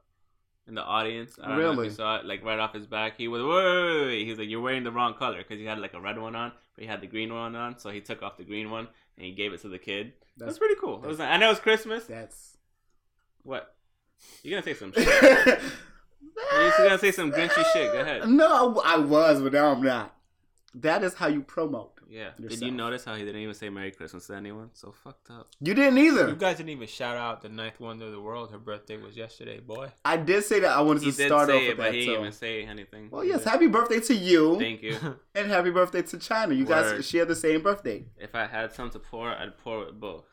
[0.68, 1.38] in the audience.
[1.42, 1.88] I don't know if Really?
[1.90, 3.16] you saw it, like right off his back.
[3.18, 5.66] He was wait, wait, wait, wait." He's like, "You're wearing the wrong color," because he
[5.66, 7.78] had like a red one on, but he had the green one on.
[7.78, 10.14] So he took off the green one and he gave it to the kid.
[10.36, 11.04] That's, That's pretty cool.
[11.04, 12.06] It was, I know it's Christmas.
[12.06, 12.58] that's.
[13.44, 13.76] What?
[14.44, 15.60] you're gonna say some shit?
[16.54, 17.92] You're gonna say some grinchy shit.
[17.92, 18.28] Go ahead.
[18.30, 20.14] No, I was, but now I'm not.
[20.76, 21.94] That is how you promote.
[22.10, 22.30] Yeah.
[22.40, 24.70] Did you notice how he didn't even say Merry Christmas to anyone?
[24.74, 25.50] So fucked up.
[25.60, 26.30] You didn't either.
[26.30, 28.50] You guys didn't even shout out the ninth wonder of the world.
[28.52, 29.92] Her birthday was yesterday, boy.
[30.06, 31.94] I did say that I wanted He to start off say with it, but that.
[31.96, 33.10] he didn't so- even say anything.
[33.12, 34.98] Well, yes, happy birthday to you, Thank you.
[35.36, 36.56] and happy birthday to Chyna.
[36.56, 36.96] You Word.
[36.98, 38.06] guys share the same birthday.
[38.18, 40.26] If I had some to pour, I'd pour with both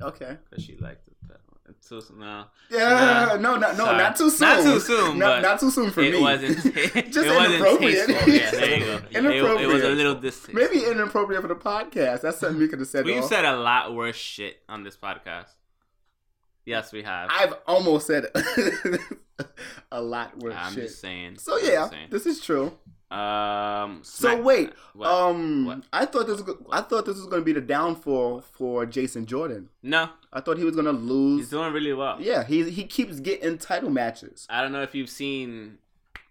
[0.00, 0.36] Okay.
[0.48, 1.40] because she liked it that
[1.86, 3.98] Too, no, Yeah, no, no, no, Sorry.
[3.98, 4.48] not too soon.
[4.48, 6.08] Not too soon, Not, but not too soon for me.
[6.08, 6.20] it me.
[6.22, 6.56] wasn't.
[7.12, 8.08] Just it wasn't inappropriate.
[8.08, 8.94] Yeah, there you go.
[9.10, 9.60] It, Inappropriate.
[9.60, 10.54] it was a little distasteful.
[10.54, 12.22] Maybe inappropriate for the podcast.
[12.22, 13.04] That's something we could have said.
[13.04, 13.28] We've off.
[13.28, 15.48] said a lot worse shit on this podcast.
[16.64, 17.28] Yes, we have.
[17.30, 18.24] I've almost said
[19.92, 20.84] a lot worse I'm shit.
[20.84, 21.36] just saying.
[21.38, 22.08] So yeah, saying.
[22.10, 22.72] this is true.
[23.14, 24.00] Um.
[24.02, 25.08] So wait, What?
[25.08, 25.82] um, What?
[25.92, 29.26] I thought this was I thought this was going to be the downfall for Jason
[29.26, 29.68] Jordan.
[29.82, 31.40] no, I thought he was going to lose.
[31.42, 32.16] he's doing really well.
[32.20, 34.46] Yeah, he he keeps getting title matches.
[34.50, 35.78] I don't know if you've seen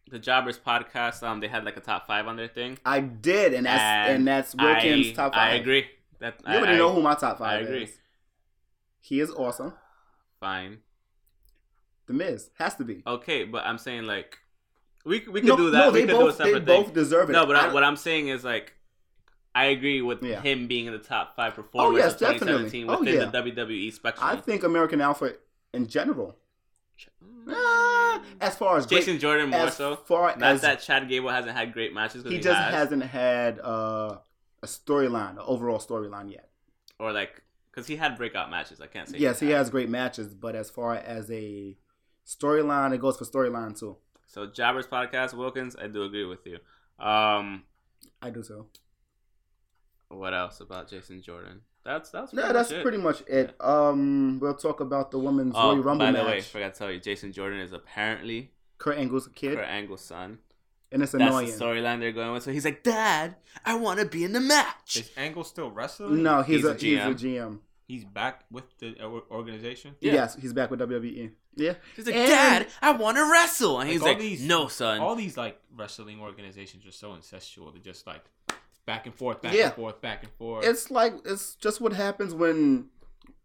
[0.10, 1.24] the Jobbers podcast.
[1.24, 2.78] Um, they had like a top five on their thing.
[2.86, 5.52] I did, and that's and, And that's Wilkins' I, top five.
[5.54, 5.86] I agree.
[6.20, 7.84] That You I, already I- know who my top five I agree.
[7.84, 7.98] is.
[9.00, 9.74] He is awesome.
[10.40, 10.80] Fine.
[12.08, 13.04] The Miz has to be.
[13.08, 14.38] Okay, but I'm saying like
[15.06, 15.78] we we could no, do that.
[15.78, 16.84] no, we they could both do a they separate thing.
[16.84, 17.34] both deserve it.
[17.34, 18.74] No, but I, what I'm saying is like
[19.56, 20.42] I agree with Yeah.
[20.42, 23.18] him being in the top five performers oh, yes, of 2017 definitely.
[23.20, 23.30] Oh, yeah.
[23.30, 24.28] the WWE spectrum.
[24.28, 25.34] I think American Alpha
[25.74, 26.38] in general.
[27.50, 29.96] Ah, as far as great- Jason Jordan more as so.
[29.96, 32.24] far Not as that Chad Gable hasn't had great matches.
[32.24, 34.18] he he just has, hasn't had uh,
[34.62, 36.50] a storyline, an overall storyline yet.
[37.00, 38.80] or like because he had breakout matches.
[38.80, 39.18] I can't say.
[39.18, 39.58] Yes, he had.
[39.58, 41.76] has great matches, but as far as a
[42.26, 43.98] storyline, it goes for storyline too.
[44.34, 46.56] So Jobbers podcast, Wilkins, I do agree with you.
[47.04, 47.64] Um,
[48.20, 48.66] I do so.
[50.10, 51.62] what else about Jason Jordan?
[51.86, 52.82] That's that's No, pretty that's much it.
[52.84, 53.56] pretty much it.
[53.60, 56.22] Um, we'll talk about the women's Oh, Royal Rumble by match.
[56.24, 60.02] the way, forgot to tell you, Jason Jordan is apparently Kurt Angle's kid, Kurt Angle's
[60.02, 60.40] son.
[60.92, 61.48] and it's That's annoying.
[61.48, 62.42] the storyline they're going with.
[62.44, 64.96] So he's like, Dad, I want to be in the match.
[64.96, 66.24] Is Angle still wrestling?
[66.24, 67.60] No, he's, He's a, a he's a GM.
[67.88, 67.94] GM.
[67.94, 69.96] He's back with the uh, organization.
[70.02, 70.14] Yeah.
[70.14, 71.32] Yes, he's back with WWE.
[71.56, 73.80] Yeah, He's like, And- Dad, I want to wrestle.
[73.80, 75.00] And he's all like, these- No, son.
[75.00, 77.72] All these like wrestling organizations are so incestual.
[77.74, 78.24] They're just like
[78.86, 79.66] back and forth, back Yeah.
[79.68, 80.66] and forth, back and forth.
[80.66, 82.88] it's like it's just what happens when,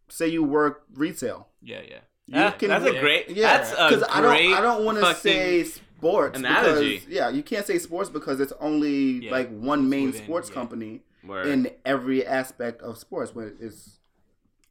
[0.09, 1.47] say, you work retail.
[1.61, 1.99] yeah, yeah.
[2.25, 3.29] You Yeah, can- that's a great.
[3.29, 4.11] Yeah, that's a.
[4.11, 6.95] I don't I don't want to say sports analogy.
[6.99, 10.49] because yeah, you can't say sports because it's only Yeah, like one main within, sports
[10.49, 10.53] yeah.
[10.55, 11.47] company Word.
[11.47, 13.33] in every aspect of sports.
[13.35, 13.98] When it's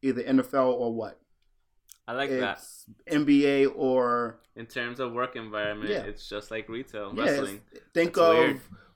[0.02, 1.20] either NFL or what,
[2.06, 2.62] I like that.
[3.10, 6.02] NBA or In terms of work environment, Yeah.
[6.02, 7.60] it's just like retail yeah, wrestling.
[7.94, 8.36] think That's of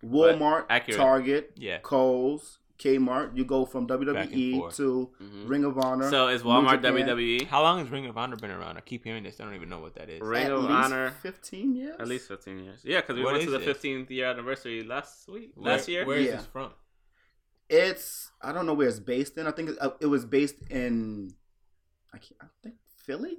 [0.03, 0.97] weird, Walmart.
[0.97, 1.79] Target, Yeah.
[1.81, 3.37] Kohl's, Kmart.
[3.37, 4.77] You go from WWE forth.
[4.79, 5.49] to Mhm.
[5.49, 6.11] Ring of Honor.
[6.11, 7.45] So is Walmart WWE?
[7.47, 8.77] How long has Ring of Honor been around?
[8.77, 9.41] I keep hearing this.
[9.41, 10.21] I don't even know what that is.
[10.21, 11.11] Ring at of least Honor.
[11.23, 11.95] fifteen years.
[12.01, 12.81] At least 15 years.
[12.83, 16.05] Yeah, because we What went to the 15th year anniversary last week, Where- last year.
[16.05, 16.37] Where is Yeah.
[16.39, 16.73] this from?
[17.69, 19.47] It's I don't know where it's based in.
[19.47, 21.33] I think it, uh, was based in
[22.13, 22.75] I, can't, I think
[23.05, 23.39] Philly.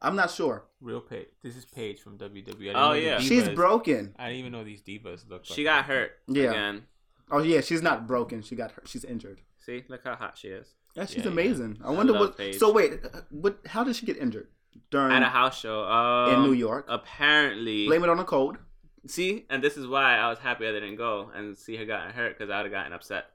[0.00, 0.64] I'm not sure.
[0.80, 1.28] Real page.
[1.42, 2.72] This is Paige from WWE.
[2.74, 3.18] Oh, know the yeah.
[3.20, 4.14] She's broken.
[4.18, 5.42] I didn't even know these divas look.
[5.48, 5.56] Like.
[5.56, 6.50] She like got hurt Yeah.
[6.50, 6.86] again.
[7.30, 8.42] Oh yeah, she's not broken.
[8.42, 8.88] She got hurt.
[8.88, 9.40] She's injured.
[9.58, 10.74] See, look how hot she is.
[10.94, 11.30] Yeah, she's Yeah, yeah.
[11.30, 11.78] amazing.
[11.84, 12.36] I I wonder love what.
[12.38, 12.56] Paige.
[12.58, 13.58] So wait, uh, what?
[13.66, 14.48] How did she get injured
[14.90, 16.86] during At a house show um, in New York?
[16.88, 18.58] Apparently, Blame it on the cold.
[19.06, 22.12] see, and this is why I was happy I didn't go and see her gotten
[22.12, 23.26] hurt because I would have gotten upset.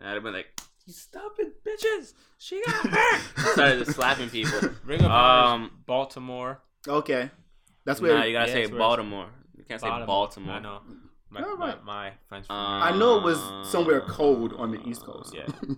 [0.00, 0.48] And I'd have been like,
[0.86, 2.14] You stupid bitches!
[2.38, 3.20] She got hurt.
[3.52, 4.70] Started slapping people.
[4.84, 6.60] Ring of Honor, Um, Baltimore.
[6.88, 7.30] Okay,
[7.84, 9.28] that's where Nah, you gotta Yeah, say Baltimore.
[9.56, 10.54] You can't say Baltimore.
[10.54, 10.80] I know.
[11.32, 11.84] My, All my, right.
[11.84, 12.46] my French.
[12.50, 15.32] Um, I know it was somewhere cold on the East Coast.
[15.34, 15.46] Yeah.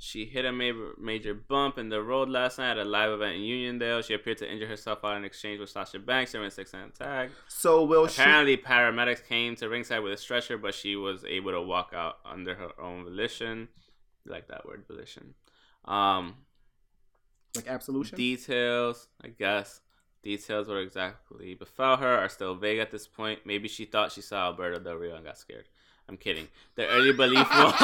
[0.00, 3.34] She hit a major, major bump in the road last night at a live event
[3.36, 4.04] in Uniondale.
[4.04, 7.30] She appeared to injure herself out in exchange with Sasha Banks during a six-man tag.
[7.48, 8.22] So will she?
[8.22, 12.18] Apparently, paramedics came to ringside with a stretcher, but she was able to walk out
[12.24, 13.68] under her own volition.
[14.24, 15.34] You like that word, volition.
[15.84, 16.36] Um,
[17.56, 18.16] Like absolution.
[18.16, 19.80] details, I guess.
[20.22, 23.40] Details what exactly befell her are still vague at this point.
[23.44, 25.68] Maybe she thought she saw Alberto Del Rio and got scared.
[26.08, 26.48] I'm kidding.
[26.76, 27.72] The early belief was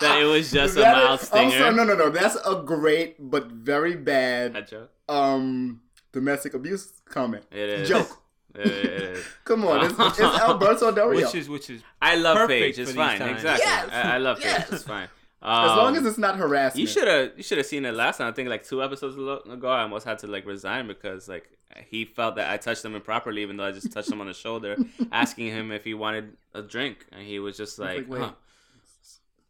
[0.00, 1.64] that it was just a That mild is- stinger.
[1.64, 2.08] Also, no, no, no.
[2.10, 4.90] That's a great but very bad joke.
[5.08, 5.80] um
[6.12, 7.44] domestic abuse comment.
[7.50, 7.88] It is.
[7.88, 8.08] Joke.
[8.54, 9.24] It is.
[9.44, 11.26] Come on, it's, it's Alberto Del Rio.
[11.26, 12.74] which is which is I love Perfect Paige.
[12.76, 13.22] for It's these fine.
[13.22, 13.64] Exactly.
[13.66, 13.88] Yes.
[13.92, 14.64] I, I love Yes.
[14.64, 14.72] Paige.
[14.74, 15.08] It's fine.
[15.42, 16.80] As long Um, as it's not harassment.
[16.80, 18.26] You should have you should have seen it last time.
[18.28, 21.50] I think like two episodes ago, I almost had to like resign because like
[21.86, 24.34] he felt that I touched him improperly, even though I just touched him on the
[24.34, 24.76] shoulder,
[25.12, 28.32] asking him if he wanted a drink, and he was just like, like, huh.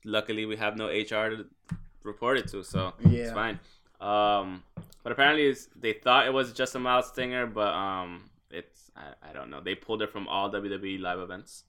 [0.05, 1.47] Luckily, we have no HR to
[2.03, 3.21] report it to, so yeah.
[3.21, 3.59] it's fine.
[4.01, 4.63] Um,
[5.03, 9.31] but apparently, it's, they thought it was just a mild stinger, but um, it's I,
[9.31, 9.61] I don't know.
[9.61, 11.65] They pulled it from all WWE live events.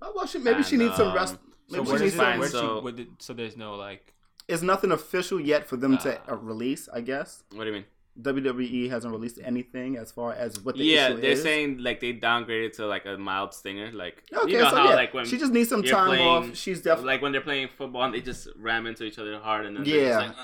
[0.00, 1.36] Oh, well, she, maybe she And, needs some um, rest.
[1.68, 2.40] So Maybe she where needs fine, some.
[2.40, 4.12] where so- she, where did, so there's no like
[4.48, 6.32] It's nothing official yet for them to Ah.
[6.32, 6.88] uh, release.
[6.92, 7.84] I guess What do you mean?
[8.22, 11.42] WWE hasn't released anything as far as what the yeah, issue they're is.
[11.42, 14.88] saying like they downgraded to like a mild stinger, like Okay, you know so how
[14.88, 16.56] yeah, like when she just needs some time playing- off.
[16.56, 19.66] She's definitely like when they're playing football and they just ram into each other hard
[19.66, 20.08] and then they're Yeah.
[20.26, 20.36] just like,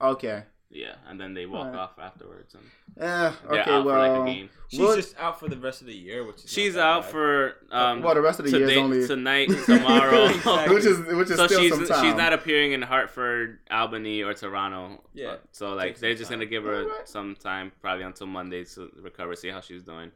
[0.00, 0.42] "Ugh." okay.
[0.70, 1.78] Yeah, and then they walk Alright.
[1.80, 2.62] off afterwards and
[2.96, 4.50] they're okay, out well, for like a game.
[4.68, 7.10] she's Well- just out for the rest of the year, which is She's out bad.
[7.10, 10.26] for um well, the rest of the year is only tonight, tomorrow.
[10.30, 10.74] Exactly.
[10.74, 12.04] which is which is so still she's some time.
[12.04, 15.02] she's not appearing in Hartford, Albany, or Toronto.
[15.12, 15.36] Yeah.
[15.52, 16.38] So like they're just time.
[16.40, 17.08] gonna give her Alright.
[17.08, 20.10] some time, probably until Monday to recover, see how she's doing.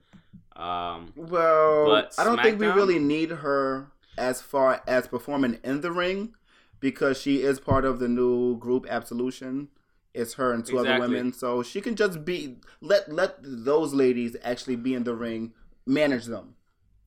[0.56, 5.80] Um, Well, But I don't think we really need her as far as performing in
[5.80, 6.34] the ring
[6.78, 9.68] because she is part of the new group Absolution.
[10.14, 14.36] It's her and two other women, so she can just be let let those ladies
[14.42, 15.52] actually be in the ring,
[15.86, 16.54] manage them.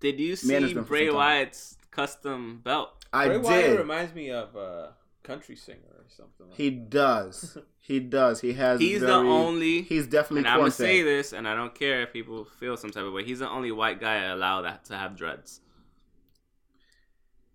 [0.02, 1.16] did you see Manage them for Bray some.
[1.16, 2.90] Wyatt's custom belt?
[3.14, 3.80] I Bray Wyatt did.
[3.80, 4.94] reminds me of a
[5.24, 6.48] country singer or something.
[6.50, 7.58] Like He does.
[7.88, 8.42] He does.
[8.42, 8.82] He has.
[8.82, 9.82] He's the only.
[9.84, 10.40] He's definitely.
[10.40, 13.14] and I'm gonna say this, and I don't care if people feel some type of
[13.14, 13.24] way.
[13.24, 15.62] He's the only white guy allowed that to have dreads.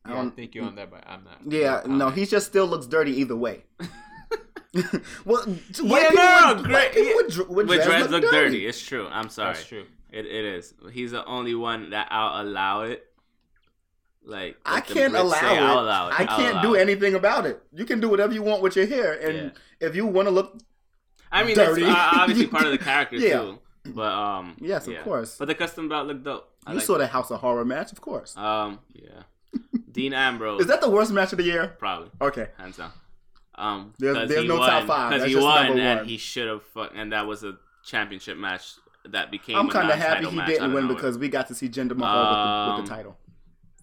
[0.06, 1.40] I yeah, I don't- think you're on that, but I'm not.
[1.46, 3.64] Yeah, no, he just still looks dirty either way.
[5.24, 7.16] well, white Yeah, people, no, with, great, white people yeah.
[7.16, 8.66] with, dr- with But dreads, look, dirty.
[8.66, 9.06] It's true.
[9.10, 9.54] I'm sorry.
[9.54, 9.84] That's true.
[10.10, 10.74] It, it is.
[10.92, 13.06] He's the only one that I'll allow it.
[14.24, 15.60] Like I can't allow say, it.
[15.62, 16.14] I'll allow it.
[16.20, 16.80] I I'll can't do it.
[16.80, 17.60] anything about it.
[17.72, 20.58] You can do whatever you want with your hair, and if you want to look,
[21.32, 21.82] I mean, dirty.
[21.82, 23.40] it's uh, obviously part of the character Yeah.
[23.40, 23.58] too.
[23.86, 25.36] But um, yes, of course.
[25.38, 26.48] But the custom belt looked dope.
[26.64, 28.36] I you like saw the House of Horror match, of course.
[28.36, 29.22] Um, yeah.
[29.90, 30.60] Dean Ambrose.
[30.60, 31.74] Is that the worst match of the year?
[31.78, 32.92] probably Okay, hands down?
[33.54, 35.10] Um, There's- there's he no won, top five.
[35.12, 36.62] because he won and he should have.
[36.94, 38.74] And that was a championship match
[39.10, 39.56] that became.
[39.56, 42.76] I'm kind of happy he match didn't win because we got to see Jinder Mahal
[42.76, 43.18] with, the, with the Um, title.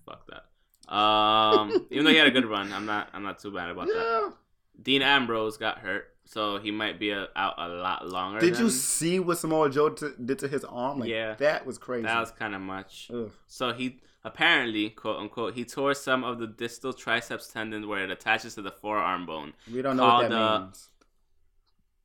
[0.05, 0.45] Fuck that.
[0.93, 3.09] Um, even though he had a good run, I'm not.
[3.13, 4.33] I'm not too bad about that.
[4.81, 8.39] Dean Ambrose got hurt, so he might be a, out a lot longer.
[8.39, 10.99] Did you see what Samoa Joe t- did to his arm?
[11.01, 11.33] Like, Yeah.
[11.35, 12.03] that was crazy.
[12.03, 13.11] That was kind of much.
[13.13, 13.29] Ugh.
[13.47, 18.11] So he apparently, quote unquote, he tore some of the distal triceps tendon where it
[18.11, 19.53] attaches to the forearm bone.
[19.73, 20.89] We don't know what that Called, uh, means.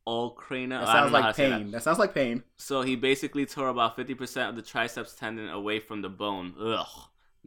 [0.06, 0.80] Ulcrana.
[0.80, 1.50] That sounds like pain.
[1.50, 1.72] that.
[1.72, 1.82] That.
[1.82, 2.42] sounds like pain.
[2.58, 6.54] So he basically tore about fifty percent of the triceps tendon away from the bone.
[6.60, 6.87] Ugh.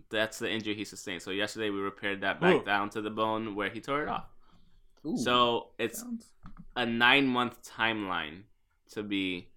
[0.09, 1.21] That's the injury he sustained.
[1.21, 2.63] So yesterday we repaired that back Ooh.
[2.63, 4.25] down to the bone where he tore it off.
[5.05, 6.31] Ooh, So it's sounds-
[6.75, 8.43] a nine month timeline
[8.93, 9.47] to be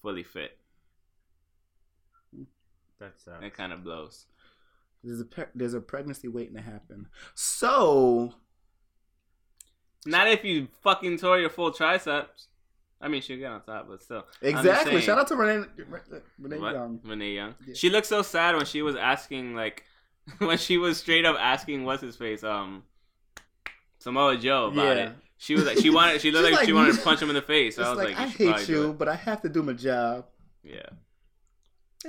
[0.00, 0.58] fully fit.
[2.98, 4.26] That's uh, It kind of blows.
[5.04, 7.08] There's a pe- there's a pregnancy waiting to happen.
[7.34, 8.34] So
[10.06, 12.48] Not if you fucking tore your full triceps.
[13.00, 14.24] I mean, she'll get on top, but still.
[14.40, 14.92] Exactly.
[14.92, 15.02] saying.
[15.02, 15.66] Shout out to Renee
[16.38, 16.72] Renee What?
[16.74, 17.00] Young.
[17.04, 17.54] Renee Young.
[17.66, 17.74] Yeah.
[17.74, 19.82] She looked so sad when she was asking, like,
[20.38, 22.84] when she was straight up asking, what's his face, um,
[23.98, 25.02] Samoa Joe about Yeah.
[25.08, 25.12] it.
[25.38, 27.34] She was like, she wanted, she looked like, like, she wanted to punch him in
[27.34, 27.76] the face.
[27.76, 28.98] It's I was like, like, I hate you, it.
[28.98, 30.26] but I have to do my job.
[30.62, 30.86] Yeah.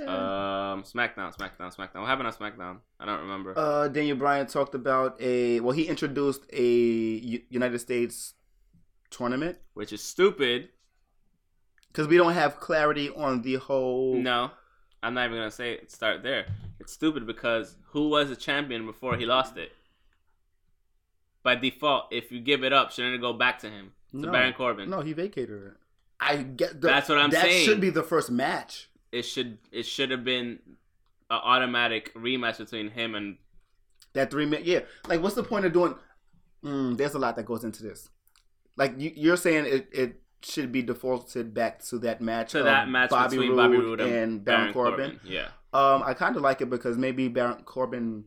[0.02, 2.00] Um, SmackDown, SmackDown, SmackDown.
[2.00, 2.78] What happened on SmackDown?
[2.98, 3.54] I don't remember.
[3.56, 8.34] Uh, Daniel Bryan talked about a well, he introduced a U- United States
[9.10, 10.70] tournament Which is stupid.
[11.88, 14.14] because we don't have clarity on the whole.
[14.16, 14.50] No,
[15.02, 16.46] I'm not even gonna say it, start there.
[16.80, 19.70] It's stupid because who was the champion before he lost it?
[21.44, 24.32] by default, if you give it up, shouldn't it go back to him to No.
[24.32, 24.88] Baron Corbin?
[24.88, 25.72] No, he vacated it.
[26.18, 27.66] I get the, That's what I'm that saying.
[27.66, 28.88] should be the first match.
[29.14, 30.58] It should it should have been
[31.30, 33.36] an automatic rematch between him and
[34.14, 34.80] That three minute, yeah.
[35.08, 35.94] Like, what's the point of doing?
[36.64, 38.08] Mm, there's a lot that goes into this.
[38.76, 42.52] Like you, you're saying, it, it should be defaulted back to that match.
[42.52, 45.10] to that match Bobby between Roode Bobby Roode and, and Baron, Baron Corbin.
[45.12, 45.20] Corbin.
[45.32, 48.24] Yeah, Um, I kind of like it because maybe Baron Corbin.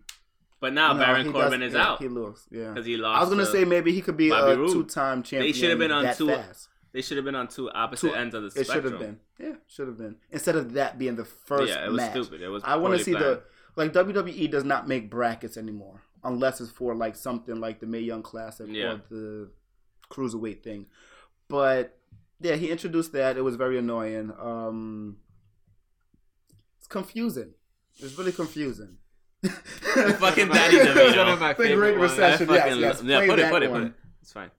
[0.62, 2.48] but now no, Baron Corbin does- is yeah, out He loses.
[2.52, 2.70] Yeah.
[2.70, 3.18] because he lost.
[3.18, 4.72] I was gonna to- say maybe he could be Bobby a Roode.
[4.72, 5.44] two-time champion.
[5.52, 6.70] They should have been on two- Fast.
[6.94, 8.78] They should have been on two opposite Two- ends of the spectrum.
[8.78, 9.20] It should have been.
[9.40, 10.16] Yeah, should have been.
[10.32, 12.12] Instead of that being the first yeah, it was match.
[12.12, 12.42] stupid.
[12.42, 12.64] It was.
[12.66, 13.26] I want to see planned.
[13.26, 13.44] the
[13.76, 18.00] like WWE does not make brackets anymore unless it's for like something like the May
[18.00, 18.94] Young Classic Yeah.
[18.94, 19.50] or the
[20.10, 20.88] cruiserweight thing.
[21.48, 21.98] But
[22.40, 23.38] yeah, he introduced that.
[23.38, 24.32] It was very annoying.
[24.40, 25.18] Um,
[26.80, 27.54] it's confusing.
[28.00, 28.98] It's really confusing.
[29.44, 31.18] fucking That's Danny one DeVito.
[31.18, 32.02] one of my The favorite Great.
[32.02, 32.50] Recession.
[32.50, 33.94] Yes, yes, yeah, put it, put it, put it.
[34.22, 34.50] It's fine.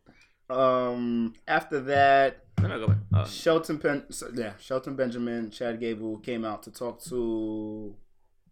[0.51, 2.97] Um, after that, Let me go back.
[3.15, 3.25] Oh.
[3.27, 7.95] Shelton Pen, yeah, Shelton Benjamin, Chad Gable came out to talk to.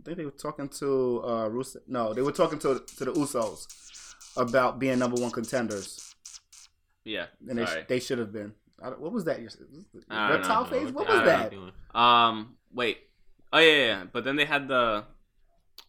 [0.00, 1.78] I think they were talking to uh Rusev.
[1.88, 3.66] No, they were talking to to the Usos
[4.36, 6.14] about being number one contenders,
[7.04, 7.26] Yeah.
[7.48, 8.52] and they sh- they should have been.
[8.82, 9.38] I what was that?
[9.38, 10.92] Don't Reptile phase?
[10.92, 11.52] What was that?
[11.98, 12.98] Um, wait.
[13.52, 14.04] Oh yeah, yeah, yeah.
[14.12, 15.04] But then they had the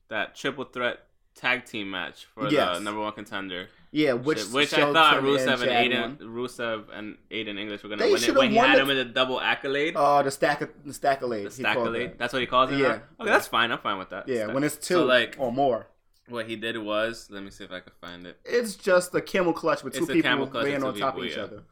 [0.08, 1.00] that triple threat
[1.36, 5.26] tag team match for the number one contender, Yeah, which which, which I thought and
[5.26, 6.30] Rusev and, Chad Aiden, won.
[6.36, 8.82] Rusev and Aiden English were gonna They win it when he had it.
[8.82, 11.34] him in the double accolade, Oh, the stack of, the stack the he
[11.64, 12.10] stackolade.
[12.10, 12.20] that.
[12.20, 12.80] That's what he calls it.
[12.80, 12.88] Yeah.
[12.88, 13.02] now?
[13.22, 13.72] Okay, that's fine.
[13.72, 14.28] I'm fine with that.
[14.28, 15.88] Yeah, Stack- when it's two So, like- or more,
[16.28, 18.38] what he did was, let me see if I can find it.
[18.44, 20.94] it's just a camel clutch with two It's a people camel clutch with laying on
[21.00, 21.44] top of each yeah.
[21.44, 21.64] other.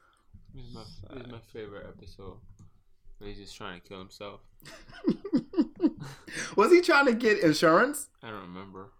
[0.53, 2.37] This is my, this is my favorite episode.
[3.17, 4.39] Where he's just trying to kill himself.
[6.55, 8.07] was he trying to get insurance?
[8.23, 8.91] I don't remember.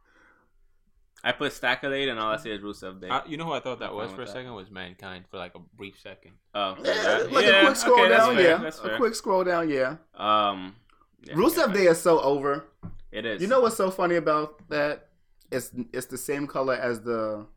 [1.26, 3.10] I put stackolade and all I see is Rusev Day.
[3.10, 4.32] I, you know who I thought that I'm was for a that.
[4.32, 6.34] second was Mankind for like a brief second.
[6.54, 8.94] oh, Yeah, like yeah, a quick scroll okay, down, fair, yeah.
[8.94, 9.96] A quick scroll down, yeah.
[10.14, 10.76] Um,
[11.24, 12.66] yeah, Rusev yeah, Day is so over.
[13.12, 13.42] It is.
[13.42, 15.10] You know what's so funny about that?
[15.52, 17.48] It's it's the same color as the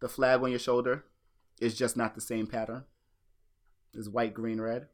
[0.00, 1.04] the flag on your shoulder.
[1.60, 2.84] It's just not the same pattern.
[3.94, 4.88] It's white, green, red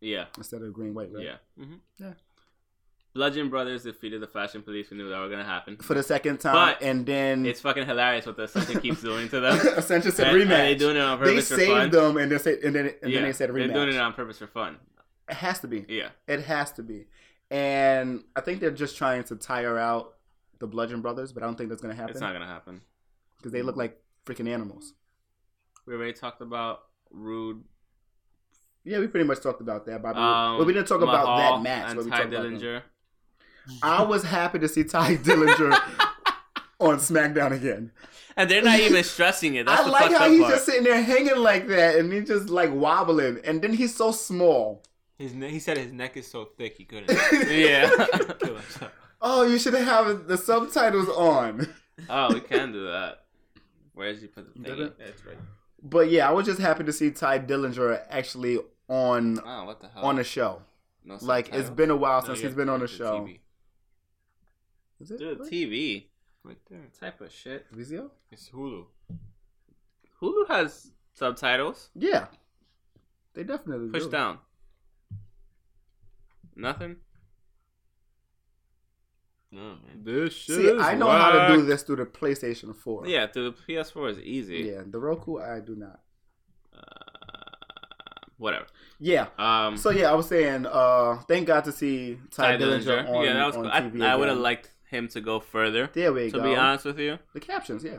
[0.00, 0.26] Yeah.
[0.36, 1.24] instead of green, white, red.
[1.24, 1.36] Yeah.
[1.56, 2.12] hmm Yeah.
[3.14, 4.90] Bludgeon Brothers defeated the Fashion Police.
[4.90, 5.76] We knew that were gonna happen.
[5.76, 9.28] For the second time, But and then It's fucking hilarious what the Ascension keeps doing
[9.28, 9.58] to them.
[9.76, 10.56] Ascension said And- and rematch.
[10.56, 11.60] they doing it on They purpose for fun.
[11.66, 13.88] They saved them, and they said, and then and yeah, then they said they're doing
[13.90, 14.78] it on purpose for fun.
[15.28, 15.84] It has to be.
[15.88, 16.08] Yeah.
[16.26, 17.06] It has to be.
[17.50, 20.14] And I think they're just trying to tire out
[20.58, 22.10] the Bludgeon Brothers, but I don't think that's gonna happen.
[22.10, 22.80] It's not gonna happen.
[23.36, 24.92] because they look like freaking animals.
[25.86, 27.62] We already talked about Roode.
[28.84, 30.02] Yeah, we pretty much talked about that.
[30.02, 30.18] Bobby.
[30.18, 31.86] Um, well, we didn't talk about that match.
[31.90, 32.82] And but we Tye talked about them.
[33.68, 33.78] Dillinger.
[33.82, 35.72] I was happy to see Tye Dillinger
[36.80, 37.92] on SmackDown again.
[38.36, 39.66] And they're not even stressing it.
[39.66, 40.52] That's I the like how up he's part.
[40.54, 44.10] just sitting there hanging like that, and he's just like wobbling, and then he's so
[44.10, 44.82] small.
[45.16, 47.08] His ne- he said his neck is so thick he couldn't
[47.48, 47.88] Yeah.
[48.40, 48.90] kill himself.
[49.22, 51.68] Oh, you should have the subtitles on.
[52.10, 53.20] oh, we can do that.
[53.94, 54.86] Where did you put the Did thing?
[54.86, 54.98] it?
[54.98, 55.38] That's right.
[55.80, 58.58] But yeah, I was just happy to see Tye Dillinger actually
[58.88, 60.02] on Oh, what the hell?
[60.04, 60.62] on a show.
[61.04, 62.92] No Like it's been a while No, since you he's have been on a to
[62.92, 63.20] show.
[63.20, 63.38] TV.
[65.04, 65.18] Is it?
[65.18, 65.50] Dude, What?
[65.52, 66.06] TV.
[66.42, 66.80] Right there.
[66.98, 67.66] Type of shit.
[67.72, 68.10] Vizio?
[68.30, 68.86] It's Hulu.
[70.22, 71.90] Hulu has subtitles.
[71.94, 72.26] Yeah,
[73.34, 74.10] they definitely Push do.
[74.10, 74.38] down.
[76.56, 76.96] Nothing.
[79.52, 80.02] No man.
[80.02, 83.06] This shit See, I know how to do this through the PlayStation 4.
[83.06, 84.70] Yeah, through the PS4 is easy.
[84.72, 86.00] Yeah, the Roku I do not.
[86.74, 86.80] Uh,
[88.38, 88.66] whatever.
[88.98, 89.26] Yeah.
[89.38, 93.14] Um, So yeah, I was saying, uh, thank God to see Tye, Tye Dillinger, Dillinger.
[93.14, 93.70] on, yeah, that was on cool.
[93.72, 95.90] I, TV I would have liked him to go further.
[95.92, 96.42] There we To go.
[96.42, 97.18] be honest with you.
[97.34, 97.98] the captions, yeah.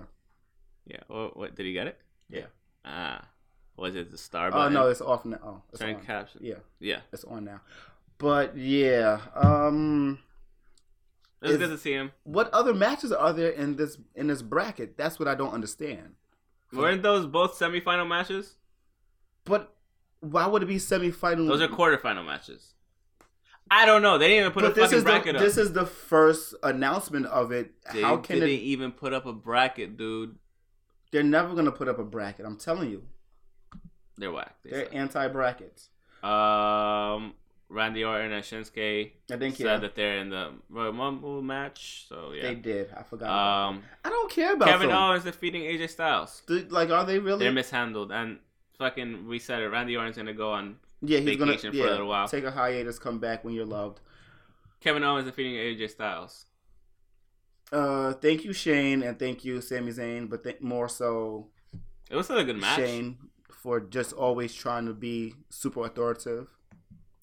[0.87, 1.01] Yeah.
[1.07, 1.99] What, what did he get it?
[2.29, 2.45] Yeah.
[2.85, 3.25] Ah,
[3.77, 4.73] was it the star Oh button?
[4.73, 5.39] no, it's off now.
[5.43, 6.01] Oh, it's Turn on.
[6.05, 6.41] caption.
[6.43, 6.99] Yeah, Yeah.
[7.11, 7.61] it's on now.
[8.17, 10.19] But yeah, um,
[11.41, 12.11] It was Is- good to see him.
[12.23, 14.97] what other matches are there in this in this bracket?
[14.97, 16.15] That's what I don't understand.
[16.71, 18.55] Weren't those both semifinal matches?
[19.43, 19.73] But
[20.21, 21.47] why would it be semifinal?
[21.47, 22.73] Those are quarterfinal matches.
[23.71, 24.17] I don't know.
[24.17, 25.41] They didn't even put but a this fucking is the bracket up.
[25.41, 27.71] this is the first announcement of it.
[27.93, 28.61] they How can didn't it?
[28.61, 30.35] even put up a bracket, dude.
[31.11, 32.45] They're never gonna put up a bracket.
[32.45, 33.03] I'm telling you,
[34.17, 34.55] They're whack.
[34.63, 35.89] They they're anti brackets.
[36.23, 37.33] Um,
[37.69, 42.05] Randy Orton and Shinsuke I think said yeah, that they're in the Royal Rumble match.
[42.07, 42.43] So yeah.
[42.43, 42.91] they did.
[42.95, 43.29] I forgot.
[43.29, 43.83] Um.
[44.03, 44.97] I don't care about Kevin them.
[44.97, 46.43] Owens defeating AJ Styles.
[46.47, 47.39] Dude, like, are they really?
[47.39, 48.37] They're mishandled and
[48.77, 49.69] fucking we said it.
[49.69, 50.77] Randy Orton's gonna go on.
[51.07, 52.27] Yeah, he's gonna for a little while.
[52.27, 54.01] take a hiatus, come back when you're loved.
[54.79, 56.45] Kevin Owens defeating AJ Styles.
[57.71, 61.49] Uh, thank you, Shane, and thank you, Sami Zayn, but th- more so
[62.09, 62.77] It was still a good match.
[62.77, 63.17] Shane
[63.51, 66.55] for just always trying to be super authoritative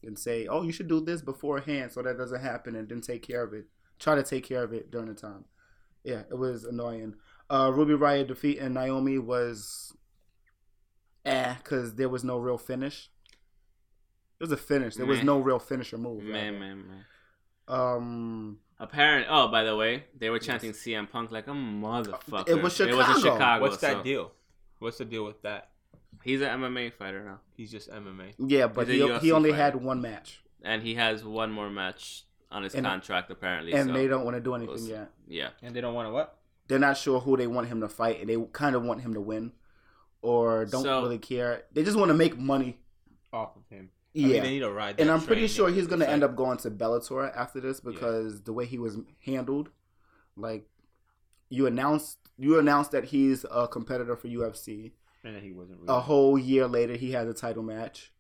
[0.03, 3.23] and say, "Oh, you should do this beforehand so that doesn't happen," and then take
[3.23, 3.67] care of it.
[4.01, 5.45] Try to take care of it during the time.
[6.03, 7.15] Yeah, it was annoying.
[7.49, 9.95] Uh, Ruby Riott defeat defeating Naomi was
[11.25, 13.11] eh, because there was no real finish.
[14.43, 14.97] It was a finish.
[14.97, 16.25] There was no real finisher move.
[16.25, 16.59] Man, rather.
[16.59, 17.05] man, man.
[17.69, 19.29] Um, Apparent.
[19.31, 22.49] Oh, by the way, they were chanting CM Punk like a motherfucker.
[22.49, 23.21] It was It was in Chicago.
[23.21, 23.63] Chicago.
[23.63, 24.33] What's that so deal?
[24.81, 25.69] What's the deal with that?
[26.25, 28.35] He's an MMA fighter now, He's just MMA.
[28.39, 29.63] yeah, but he, he only fighter.
[29.63, 33.73] had one match, and he has one more match on his And- contract apparently.
[33.75, 35.11] and so, they don't want to do anything was- yet.
[35.29, 35.51] Yeah.
[35.63, 36.39] And they don't want to what?
[36.69, 39.15] they're not sure who they want him to fight, and they kind of want him
[39.15, 39.53] to win,
[40.21, 41.63] or don't So- really care.
[41.73, 42.79] They just want to make money.
[43.33, 43.91] Off of him.
[44.15, 45.01] I Yeah, mean, they need to ride.
[45.01, 48.53] and I'm pretty sure he's gonna end up going to Bellator after this because the
[48.53, 49.71] way he was handled,
[50.37, 50.69] like
[51.49, 54.93] you announced, you announced that he's a competitor for UFC.
[55.25, 55.81] And he wasn't.
[55.81, 55.95] Really.
[55.95, 58.13] A whole year later, he has a title match,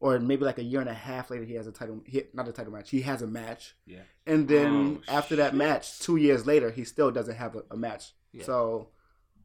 [0.00, 2.00] or maybe like a year and a half later, he has a title.
[2.06, 2.90] He, not a title match.
[2.90, 3.76] He has a match.
[3.86, 4.00] Yeah.
[4.26, 7.76] And then Oh, after that match, two years later, he still doesn't have a, a
[7.76, 8.12] match.
[8.32, 8.44] Yeah.
[8.44, 8.88] So,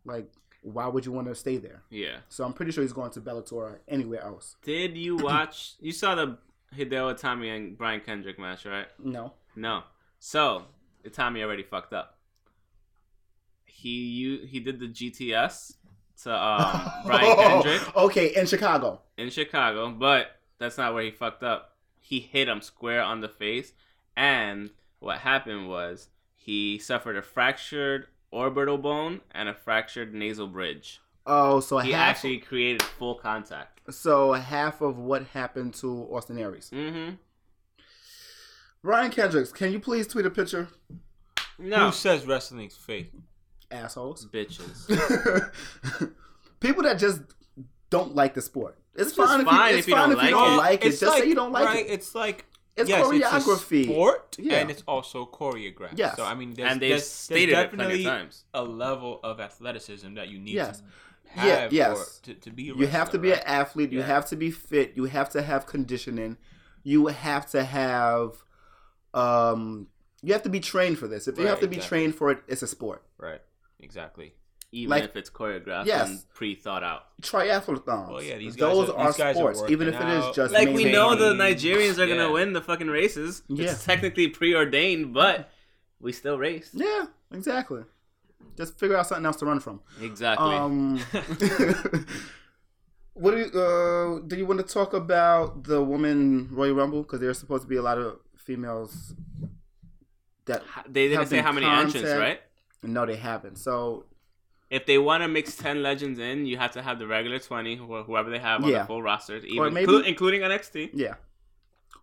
[0.06, 0.32] like,
[0.62, 1.82] why would you want to stay there?
[1.90, 2.18] Yeah.
[2.30, 4.56] So I'm pretty sure he's going to Bellator or anywhere else.
[4.64, 5.74] Did you watch?
[5.80, 6.38] you saw the
[6.76, 8.88] Hideo Itami and Brian Kendrick match, right?
[9.04, 9.34] No.
[9.56, 9.84] No.
[10.20, 10.66] So
[11.04, 12.18] Itami already fucked up.
[13.66, 15.74] He you he did the GTS
[16.24, 19.02] to um, Brian Kendrick okay, in Chicago.
[19.18, 20.28] in Chicago, but
[20.60, 21.76] that's not where he fucked up.
[22.00, 23.74] He hit him square on the face,
[24.16, 31.00] and what happened was he suffered a fractured orbital bone and a fractured nasal bridge.
[31.28, 32.16] Oh, so He half.
[32.16, 33.82] actually created full contact.
[33.94, 36.72] So half of what happened to Austin Aries.
[36.74, 37.16] Mm-hmm.
[38.84, 40.68] Brian Kendricks, can you please tweet a picture?
[41.60, 43.12] No, Who says wrestling's fake?
[43.70, 44.28] Assholes.
[44.28, 45.52] bitches.
[46.60, 47.22] People that just
[47.90, 48.78] don't like the sport.
[48.96, 50.54] It's, It's just fine, if fine you, if it's you don't if you like don't
[50.54, 50.58] it.
[50.58, 50.88] like it.
[50.88, 51.90] It's Just say you don't like right, it.
[51.92, 52.46] It's like
[52.78, 53.82] It's yes, choreography.
[53.82, 54.58] It's a sport, Yeah.
[54.60, 55.98] and it's also choreographed.
[55.98, 56.16] Yes.
[56.16, 58.46] So I mean, there's, and they've there's, stated there's it plenty of definitely times.
[58.54, 60.80] a level of athleticism that you need Yes.
[60.80, 60.86] to
[61.48, 62.20] Yeah, yes.
[62.24, 63.40] to, to be a You have to be right?
[63.40, 63.92] an athlete.
[63.92, 64.06] You Yeah.
[64.08, 64.94] have to be fit.
[64.96, 66.38] You have to have conditioning.
[66.84, 68.44] You have to have,
[69.14, 69.88] um,
[70.22, 71.28] you have to be trained for this.
[71.28, 71.98] If you Right, have to be exactly.
[72.00, 73.04] trained for it, it's a sport.
[73.18, 73.42] right.
[73.80, 74.36] Exactly.
[74.74, 76.10] Even Like- if it's choreographed Yes.
[76.10, 77.04] and pre-thought out.
[77.22, 77.84] Triathlons.
[77.88, 80.36] Oh yeah, these guys those are- are, these guys are sports, even if it is
[80.36, 82.32] just Like we know the Nigerians are gonna Yeah.
[82.32, 83.44] win the fucking races.
[83.50, 83.72] Yeah.
[83.72, 85.50] It's technically preordained, but
[86.00, 86.70] we still race.
[86.74, 87.84] Yeah, exactly.
[88.58, 89.82] Just figure out something else to run from.
[90.02, 90.56] Exactly.
[90.56, 90.98] Um,
[93.14, 97.02] what do you, uh, do you want to talk about the woman Royal Rumble?
[97.04, 99.14] Because there's supposed to be a lot of females
[100.46, 102.40] that they didn't say how many entrants, right?
[102.84, 103.58] no, they haven't.
[103.58, 104.06] So
[104.72, 107.76] If they want to mix ten legends in, you have to have the regular twenty,
[107.76, 108.80] wh- whoever they have on Yeah.
[108.80, 110.92] the full roster, even maybe- inclu- including NXT.
[110.94, 111.16] yeah,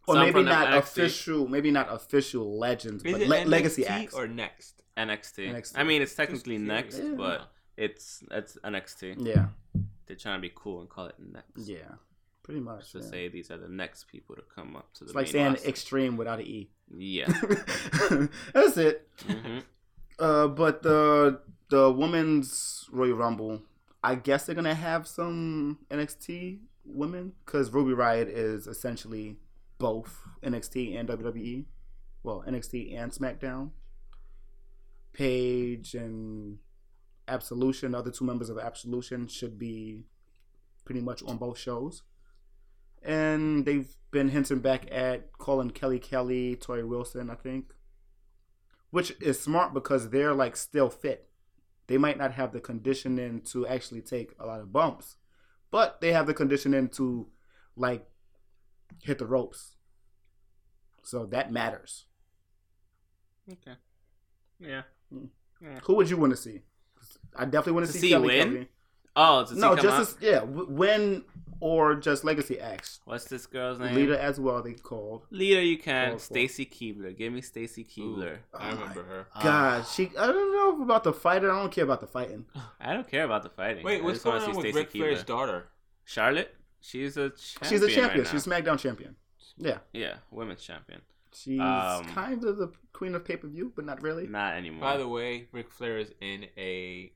[0.07, 0.79] or Some maybe not NXT.
[0.79, 4.15] official, maybe not official legends, Is but it le- NXT legacy acts.
[4.15, 4.83] or next?
[4.99, 5.39] NXT.
[5.49, 5.73] NXT.
[5.81, 6.99] I mean, it's technically Just next.
[6.99, 7.15] Yeah.
[7.17, 9.17] but it's it's NXT.
[9.21, 9.47] yeah,
[10.07, 11.67] They're trying to be cool and call it next.
[11.69, 11.93] yeah,
[12.43, 12.93] pretty much.
[12.93, 13.05] To yeah.
[13.13, 15.69] say these are the next people to come up to the It's like saying roster.
[15.69, 16.71] extreme without an e.
[16.99, 17.29] yeah.
[18.53, 19.09] That's it.
[19.27, 19.59] hmm
[20.19, 23.63] Uh, but the the women's Royal Rumble,
[24.03, 29.37] I guess they're gonna have some NXT women because Ruby Riott is essentially
[29.79, 31.65] both NXT and WWE.
[32.23, 33.71] Well, NXT and SmackDown.
[35.13, 36.59] Paige and
[37.27, 40.05] Absolution, the other two members of Absolution, should be
[40.85, 42.03] pretty much on both shows.
[43.03, 47.75] And they've been hinting back at calling Kelly Kelly, Torrie Wilson, I think
[48.91, 51.28] which is smart because they're like still fit.
[51.89, 55.17] They might not have the conditioning to actually take a lot of bumps,
[55.71, 57.27] but they have the conditioning to
[57.77, 58.07] like
[59.03, 59.75] hit the ropes.
[61.03, 62.05] So that matters.
[63.51, 63.77] Okay.
[64.61, 64.83] Yeah.
[65.13, 65.29] Mm.
[65.63, 65.79] yeah.
[65.85, 66.61] Who would you want to see?
[67.35, 68.53] I definitely want to To see, see Kelly win?
[68.53, 68.69] Kelly.
[69.17, 70.01] Oh, to No, come just out?
[70.03, 71.25] as, yeah, w- win
[71.61, 73.01] or just legacy X.
[73.05, 73.95] What's this girl's name?
[73.95, 74.63] Leader as well.
[74.63, 75.27] They called.
[75.31, 76.11] Leader, you can.
[76.11, 76.25] Call for.
[76.25, 77.17] Stacy Keibler.
[77.17, 78.39] Give me Stacy Keibler.
[78.55, 79.27] I Oh remember her.
[79.43, 80.11] God, she.
[80.19, 81.51] I don't know about the fighter.
[81.51, 82.45] I don't care about the fighting.
[82.81, 83.85] I don't care about the fighting.
[83.85, 85.69] Wait, I what's going on with Stacy Ric Flair's daughter?
[86.05, 86.55] Charlotte?
[86.81, 87.69] She's a champion.
[87.71, 88.25] She's a champion.
[88.25, 88.57] right She's now.
[88.59, 89.17] SmackDown champion.
[89.57, 91.01] Yeah, yeah, women's champion.
[91.35, 94.29] she's Um, kind of the queen of pay per view, but not really.
[94.29, 94.83] Not anymore.
[94.83, 97.13] By the way, Ric Flair is in a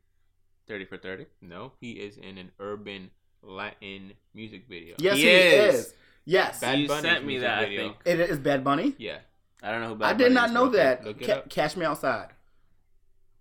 [0.66, 1.26] thirty for thirty.
[1.40, 1.72] no.
[1.80, 3.10] He is in an urban
[3.42, 4.94] Latin music video.
[4.98, 5.74] Yes, He he, is.
[5.74, 5.94] is.
[6.24, 7.58] Yes, Bad you Bunny's sent me music that.
[7.58, 8.94] I think it is Bad Bunny.
[8.98, 9.18] Yeah.
[9.62, 9.94] I don't know who.
[9.94, 11.04] I Bad did Bunny not is, know that.
[11.04, 12.28] Look Ca- Cash Me Outside.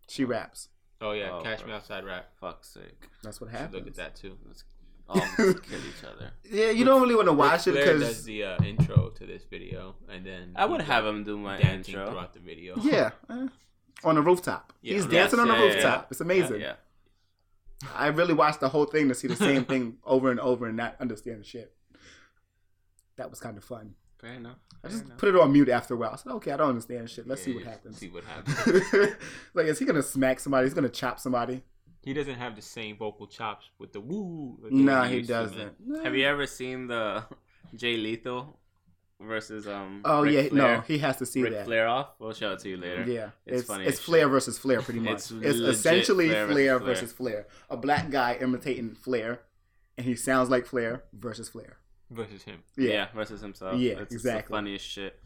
[0.08, 0.70] She raps.
[1.00, 1.70] Oh yeah, Oh, Cash bro.
[1.70, 2.30] Me Outside rap.
[2.40, 3.08] Fuck's sake.
[3.24, 3.74] That's what Should happens.
[3.76, 4.38] look at that too.
[4.48, 4.64] Let's
[5.10, 6.32] all kill each other.
[6.50, 9.26] Yeah, you don't really want to watch it because Flair does the uh, intro to
[9.26, 12.12] this video, and then I would have him do my dancing intro.
[12.12, 12.76] throughout the video.
[12.82, 13.48] yeah, eh,
[14.04, 14.74] on the rooftop.
[14.82, 16.02] Yeah, He's yes, dancing on the yeah, yeah, rooftop.
[16.02, 16.08] yeah.
[16.12, 16.62] It's amazing.
[16.62, 16.74] Yeah.
[17.96, 20.78] I really watched the whole thing to see the same thing over and over and
[20.78, 21.74] not understand the shit.
[23.18, 23.96] That was kind of fun.
[24.20, 24.58] Fair enough.
[24.84, 25.18] I just enough.
[25.18, 26.12] put it on mute after a while.
[26.14, 27.28] I said, okay, I don't understand shit.
[27.28, 27.98] Let's see what happens.
[27.98, 29.16] See what happens.
[29.54, 30.66] like, is he gonna smack somebody?
[30.68, 31.64] He's gonna chop somebody?
[32.04, 34.58] he doesn't have the same vocal chops with the woo.
[34.64, 35.44] like the Nah, he used to, man.
[35.78, 36.04] doesn't.
[36.04, 37.24] Have you ever seen the
[37.76, 38.60] Jay Lethal
[39.28, 40.02] versus um?
[40.06, 40.76] Oh Ric yeah, Flair?
[40.78, 41.66] no, he has to see Ric that.
[41.66, 42.10] Flair off.
[42.20, 43.06] We'll show it to you later.
[43.08, 44.30] Yeah, It's it's funny it's Flair shit.
[44.32, 45.14] versus Flair, pretty much.
[45.14, 47.48] It's It's, essentially Flair Flair, versus versus, Flair.
[47.70, 49.42] A black guy imitating Flair,
[49.98, 51.78] and he sounds like Flair versus Flair.
[52.10, 52.64] versus him.
[52.78, 53.78] Yeah, Yeah, versus himself.
[53.80, 54.52] Yeah, it's exactly.
[54.54, 55.20] the funniest shit.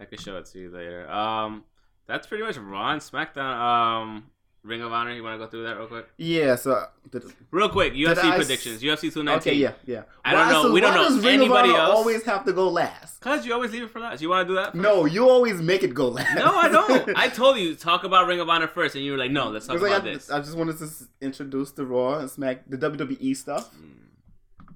[0.00, 1.10] I could show it to you later.
[1.10, 1.64] Um,
[2.06, 3.56] that's pretty much Raw and SmackDown.
[3.58, 4.30] Um,
[4.64, 5.14] Ring of Honor.
[5.14, 6.06] You want to go through that real quick?
[6.18, 6.56] yeah.
[6.56, 8.82] So, the, Real quick, UFC I predictions.
[8.82, 9.36] UFC 219.
[9.38, 10.02] okay, yeah, yeah.
[10.24, 11.96] I don't know- so we don't know does Ring of anybody Honor else?
[11.96, 13.20] Always have to go last.
[13.20, 14.20] Cause you always leave it for last.
[14.20, 14.74] You want to do that?
[14.74, 16.34] No, you always make it go last.
[16.36, 17.10] No, I don't.
[17.16, 19.66] I told you talk about Ring of Honor first, and you were like, "No, let's
[19.66, 20.86] talk about like, I, this." I just wanted to
[21.20, 23.70] introduce the Raw and Smack the WWE stuff.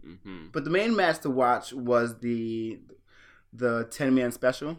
[0.04, 2.80] hmm But the main match to watch was the
[3.52, 4.78] the ten man special.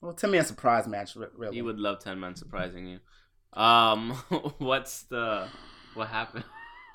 [0.00, 1.56] Well, ten man surprise match, re- really.
[1.56, 3.00] You would love Ten Man surprising you.
[3.56, 4.10] Um,
[4.58, 5.48] what's the
[5.94, 6.44] what happened?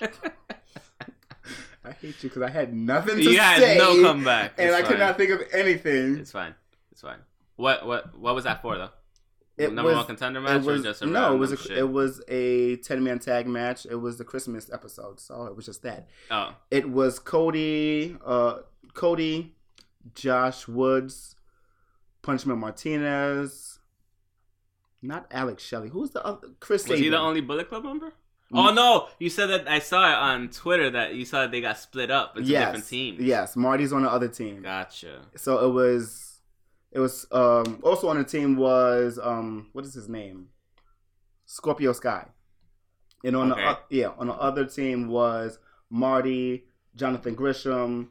[1.84, 4.76] I hate you because I had nothing to you had say, no comeback, and It's
[4.76, 6.16] I could not think of anything.
[6.16, 6.54] It's fine.
[6.92, 7.18] It's fine.
[7.56, 8.90] What what what was that for though?
[9.58, 11.76] It Number was, one contender match was or just a no, it was a, shit?
[11.76, 13.84] it was a ten man tag match.
[13.84, 16.08] It was the Christmas episode, so it was just that.
[16.30, 18.58] oh It was Cody, uh,
[18.94, 19.54] Cody,
[20.14, 21.34] Josh Woods,
[22.22, 23.78] Punishment Martinez,
[25.02, 25.88] not Alex Shelley.
[25.88, 26.48] Who's the other?
[26.60, 28.12] Chris was he the only Bullet Club member?
[28.52, 28.70] Mm.
[28.70, 29.08] Oh no!
[29.18, 32.10] You said that I saw it on Twitter that you saw that they got split
[32.10, 33.20] up into yes, different teams.
[33.20, 34.62] Yes, Marty's on the other team.
[34.62, 35.22] Gotcha.
[35.36, 36.40] So it was,
[36.90, 40.48] it was um also on the team was um what is his name?
[41.46, 42.26] Scorpio Sky,
[43.24, 43.74] and on Okay.
[43.90, 45.58] the yeah on the other team was
[45.90, 48.10] Marty, Jonathan Gresham,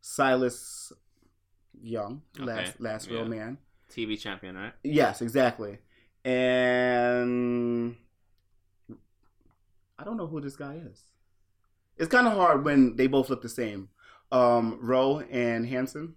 [0.00, 0.92] Silas
[1.80, 3.28] Young, last Okay, last real yeah.
[3.28, 3.58] man.
[3.90, 4.72] TV champion, right?
[4.82, 5.78] Yes, exactly.
[6.24, 7.96] And
[9.98, 11.02] I don't know who this guy is.
[11.96, 13.88] It's kind of hard when they both look the same.
[14.30, 16.14] Um, Rowe and Hanson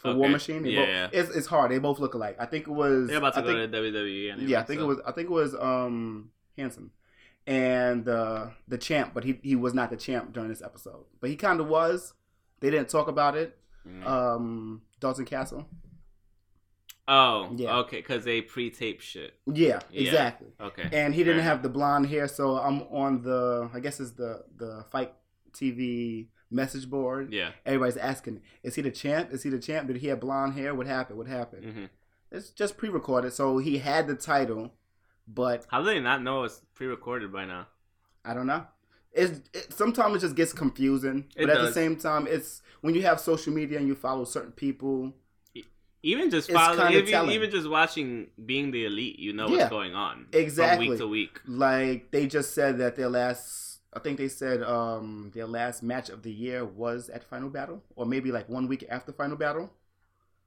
[0.00, 0.64] for War Machine.
[0.66, 1.08] Yeah, both, yeah.
[1.12, 1.70] It's it's hard.
[1.70, 2.36] They both look alike.
[2.38, 3.08] I think it was.
[3.08, 4.32] They're about to I go think, to WWE.
[4.32, 4.98] Anyway, Yeah, I think so- it was.
[5.06, 6.90] I think it was um Hanson
[7.46, 11.04] and uh, the champ, but he he was not the champ during this episode.
[11.20, 12.12] But he kind of was.
[12.60, 13.56] They didn't talk about it.
[13.88, 14.06] Mm.
[14.06, 15.68] Um, Dalton Castle.
[17.08, 17.76] Oh, yeah.
[17.78, 19.34] okay, because they pre-tape shit.
[19.46, 20.00] Yeah, Yeah.
[20.02, 20.48] exactly.
[20.60, 20.88] Okay.
[20.92, 24.44] and he didn't have the blonde hair so i'm on the i guess it's the
[24.56, 25.12] the fight
[25.52, 27.50] tv message board Yeah.
[27.64, 30.74] everybody's asking is he the champ is he the champ did he have blonde hair
[30.74, 31.84] what happened what happened hmm
[32.30, 34.72] it's just pre-recorded so he had the title
[35.28, 37.68] but How do they not know it's pre-recorded by now?
[38.24, 38.64] i don't know
[39.12, 42.94] it's it, sometimes it just gets confusing It but at the same time it's when
[42.96, 45.14] you have social media and you follow certain people
[46.12, 49.56] Even just It's follow, even, even just watching being the elite, you know Yeah.
[49.56, 50.86] what's going on Exactly.
[50.86, 51.34] from week to week.
[51.46, 56.08] like they just said that their last i think they said um their last match
[56.16, 59.66] of the year was at final battle or maybe like one week after final battle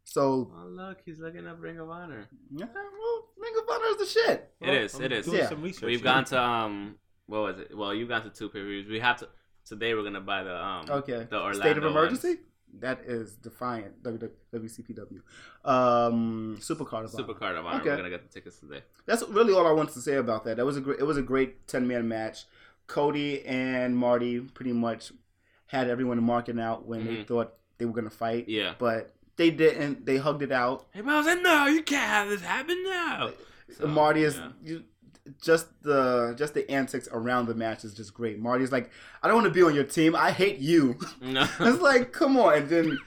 [0.03, 0.23] so
[0.55, 2.23] Oh look, he's looking up Ring of Honor.
[2.61, 5.27] yeah well ring of honor is the shit It is, I'm it is.
[5.27, 5.49] Yeah.
[5.49, 5.87] some research.
[5.91, 6.11] We've here.
[6.13, 6.95] gone to um,
[7.27, 7.77] what was it?
[7.77, 8.87] Well, you've gone to two pay-per-views.
[8.87, 9.27] We have to
[9.65, 9.93] today.
[9.93, 12.39] We're gonna buy the um, okay the Orlando state of emergency ones.
[12.79, 15.21] That is defiant wcpw
[15.65, 17.33] um supercard of Honor.
[17.33, 17.81] Card of Honor.
[17.81, 17.89] Okay.
[17.89, 18.81] We're gonna get the tickets today.
[19.05, 21.17] that's really all i wanted to say about that that was a great it was
[21.17, 22.45] a great 10 man match
[22.87, 25.11] cody and marty pretty much
[25.67, 27.27] had everyone marking out when they Mhm.
[27.27, 28.73] thought they were gonna fight Yeah.
[28.79, 32.29] but they didn't they hugged it out Hey, I was like, no, you can't have
[32.29, 33.31] this happen now.
[33.77, 34.49] So, Marty is yeah.
[34.63, 34.83] you,
[35.41, 38.39] just the just the antics around the match is just great.
[38.39, 38.91] Marty's like,
[39.21, 40.15] I don't want to be on your team.
[40.15, 40.97] I hate you.
[41.21, 41.47] No.
[41.59, 42.53] it's like, come on.
[42.53, 42.99] And then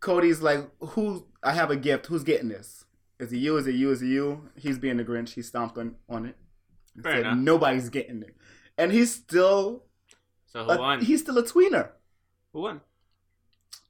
[0.00, 1.26] Cody's like, who?
[1.42, 2.06] I have a gift.
[2.06, 2.84] Who's getting this?
[3.18, 3.56] Is it you?
[3.56, 3.90] Is it you?
[3.90, 4.48] Is it you?
[4.56, 5.34] He's being the Grinch.
[5.34, 6.36] He stomped on on it.
[7.02, 7.38] Fair said.
[7.38, 8.36] Nobody's getting it.
[8.76, 9.84] And he's still
[10.46, 11.00] so who a, won?
[11.00, 11.90] he's still a tweener
[12.52, 12.80] Who won?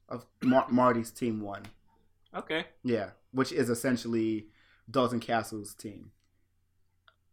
[0.07, 1.63] of Mar- Marty's team won.
[2.35, 2.65] Okay.
[2.83, 4.47] Yeah, which is essentially
[4.89, 6.11] Dalton Castle's team.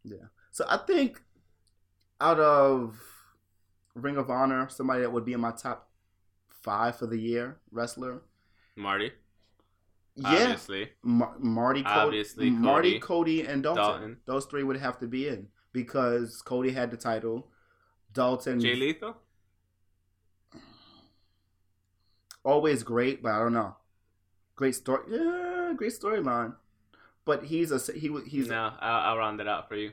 [0.04, 0.26] Yeah.
[0.50, 1.20] So I think
[2.20, 3.00] out of
[3.94, 5.88] Ring of Honor, somebody that would be in my top
[6.62, 8.22] five for the year wrestler.
[8.76, 9.12] Marty.
[10.16, 10.90] Yeah, Obviously.
[11.02, 13.40] Mar- Marty, Cody, Obviously, Marty, Cody.
[13.40, 13.82] Cody, and Dalton.
[13.82, 14.16] Dalton.
[14.26, 17.48] Those three would have to be in because Cody had the title.
[18.12, 19.16] Dalton Jay Lethal.
[22.44, 23.76] always great, but I don't know.
[24.56, 26.54] Great story, yeah, great storyline.
[27.30, 29.92] But he's a he he's no, I'll, I'll round it out for you.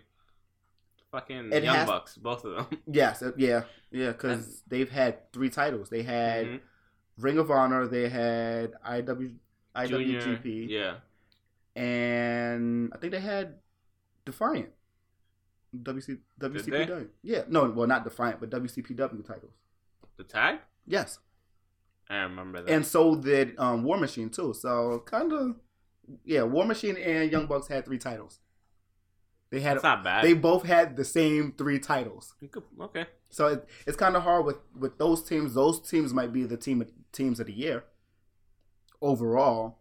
[1.12, 2.80] Fucking Young has- Bucks, both of them.
[2.92, 3.62] yes, yeah,
[3.92, 5.90] yeah, because they've had three titles.
[5.90, 6.60] They had Mhm.
[7.20, 9.36] Ring of Honor, they had IW
[9.88, 10.96] Junior, IWGP, Yeah.
[11.76, 13.56] and I think they had
[14.26, 14.70] Defiant.
[15.76, 16.18] WC?
[16.40, 17.08] WCPW.
[17.24, 19.54] Yeah, no, well, not Defiant, but WCPW titles.
[20.18, 20.60] The tag?
[20.88, 21.20] Yes,
[22.10, 22.72] I remember that.
[22.74, 24.54] and so did um, War Machine too.
[24.54, 25.56] So kind of,
[26.26, 28.40] yeah, War Machine and Young Bucks had three titles.
[29.50, 30.24] They had That's not bad.
[30.26, 32.36] they both had the same three titles.
[32.52, 33.06] Could- okay.
[33.30, 35.54] So it, it's kind of hard with with those teams.
[35.54, 37.86] Those teams might be the team teams of the year
[39.02, 39.78] overall,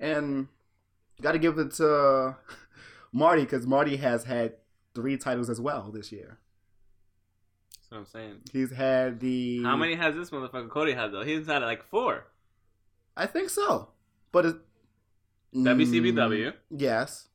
[0.00, 0.48] and
[1.20, 2.36] got to give it to
[3.12, 4.54] Marty because Marty has had
[4.94, 6.38] three titles as well this year.
[7.76, 8.40] That's what I'm saying.
[8.52, 11.22] He's had the How many has this motherfucker Cody had though?
[11.24, 12.26] He's had like four.
[13.16, 13.90] I think so,
[14.32, 14.56] but it,
[15.54, 16.46] WCPW.
[16.48, 17.28] Mm, yes.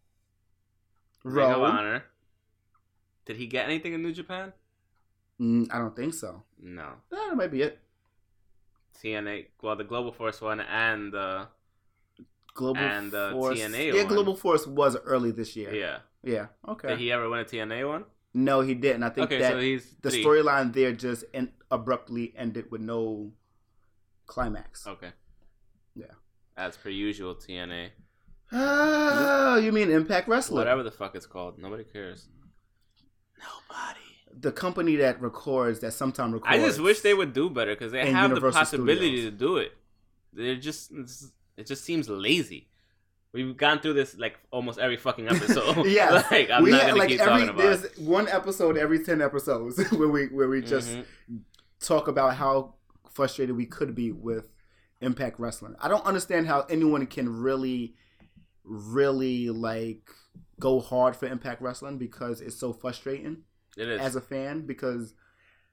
[1.24, 2.04] Ring of Honor.
[3.26, 4.54] Did he get anything in New Japan?
[5.40, 6.44] Mm, I don't think so.
[6.62, 6.94] No.
[7.12, 7.80] That might be it.
[9.02, 9.48] TNA.
[9.62, 11.48] Well, the Global Force one and the
[12.54, 13.58] Global And, uh, Force.
[13.60, 14.08] TNA yeah, one.
[14.14, 15.74] Global Force was early this year.
[15.74, 16.00] yeah.
[16.22, 16.48] Yeah.
[16.68, 16.90] Okay.
[16.90, 18.06] Did he ever win a TNA one?
[18.34, 19.04] no, he didn't.
[19.04, 23.32] I think Okay, that so he's the storyline there just en- abruptly ended with no
[24.26, 24.86] climax.
[24.86, 25.12] Okay.
[25.96, 26.12] Yeah.
[26.58, 27.90] As per usual, TNA.
[28.52, 30.58] Ah, you mean Impact Wrestling?
[30.60, 31.58] Whatever the fuck it's called.
[31.60, 32.28] Nobody cares.
[33.38, 34.00] Nobody.
[34.42, 36.50] The company that records, that sometimes records.
[36.52, 39.26] I just wish they would do better because they And have the possibility Studios.
[39.26, 39.74] to do it.
[40.34, 40.92] They're just,
[41.58, 42.68] it just seems lazy.
[43.32, 45.86] We've gone through this like almost every fucking episode.
[45.86, 47.60] Yeah, like I'm we not gonna like keep every talking about.
[47.60, 47.82] it.
[47.82, 51.42] there's one episode every ten episodes where we where we just Mhm.
[51.80, 52.74] talk about how
[53.12, 54.48] frustrated we could be with
[55.02, 55.76] Impact Wrestling.
[55.80, 57.96] I don't understand how anyone can really,
[58.70, 60.10] really like
[60.60, 63.44] go hard for Impact Wrestling because it's so frustrating
[63.78, 64.00] it is.
[64.00, 64.66] as a fan.
[64.66, 65.14] Because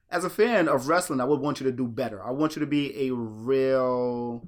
[0.09, 2.23] as a fan of wrestling, I would want you to do better.
[2.23, 4.45] I want you to be a real.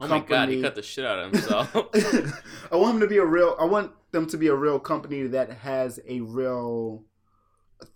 [0.00, 1.74] oh my god, he cut the shit out of himself.
[2.72, 3.56] I want him to be a real.
[3.58, 7.04] I want them to be a real company that has a real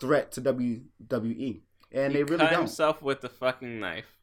[0.01, 1.61] threat to WWE,
[1.93, 2.61] and he they really cut don't.
[2.61, 4.18] himself with the fucking knife.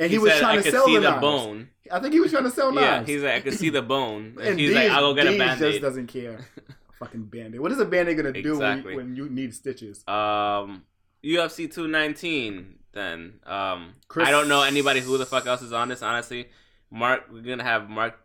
[0.00, 1.68] And he, was said, trying I to sell see the, the bone.
[1.92, 3.08] I think he was trying to sell knives.
[3.08, 4.36] Yeah, he's like, I could see the bone.
[4.38, 6.38] And, and he's like, I'll go get a Deej band just doesn't care.
[6.98, 7.60] Fucking band aid.
[7.60, 10.06] What is a band aid gonna do when you, when you need stitches?
[10.08, 10.84] Um,
[11.24, 12.78] UFC 219.
[12.92, 16.02] Then, um, Chris- I don't know anybody who the fuck else is on this.
[16.02, 16.48] Honestly,
[16.90, 18.18] Mark, we're gonna have Mark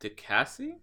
[0.00, 0.74] Diakasi,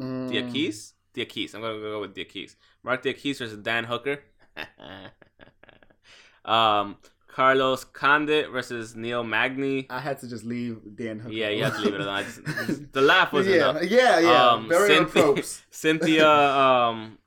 [0.00, 1.54] Mm, Diakis, Diakis.
[1.54, 2.56] I'm gonna go with Diakis.
[2.82, 4.20] Mark Diakis versus Dan Hooker.
[6.44, 6.96] um,
[7.34, 9.88] Carlos Condit versus Neil Magny.
[9.90, 11.18] I had to just leave Dan.
[11.18, 11.34] Hooker.
[11.34, 12.14] Yeah, you have to leave it alone.
[12.14, 13.82] I just- the laugh was yeah, enough.
[13.82, 14.50] yeah, yeah.
[14.50, 15.42] Um, Very Cynthia.
[15.70, 17.18] Cynthia um,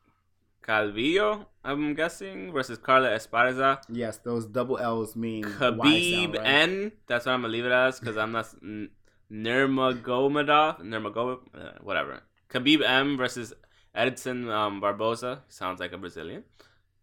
[0.66, 3.82] Calvillo, I'm guessing, versus Carla Esparza.
[3.90, 6.46] Yes, those double L's mean Khabib right?
[6.46, 6.94] N.
[7.08, 8.90] That's what I'm gonna leave it as because I'm not N-
[9.30, 12.22] Nurmagomedov, Nurmagomedov, uh, whatever.
[12.50, 13.54] Khabib M versus
[13.94, 15.42] Edson um, Barboza.
[15.50, 16.44] Sounds like a Brazilian.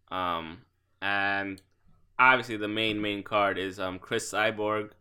[0.09, 0.61] Um,
[1.03, 1.61] and
[2.19, 4.91] obviously the main main card is um Cris Cyborg,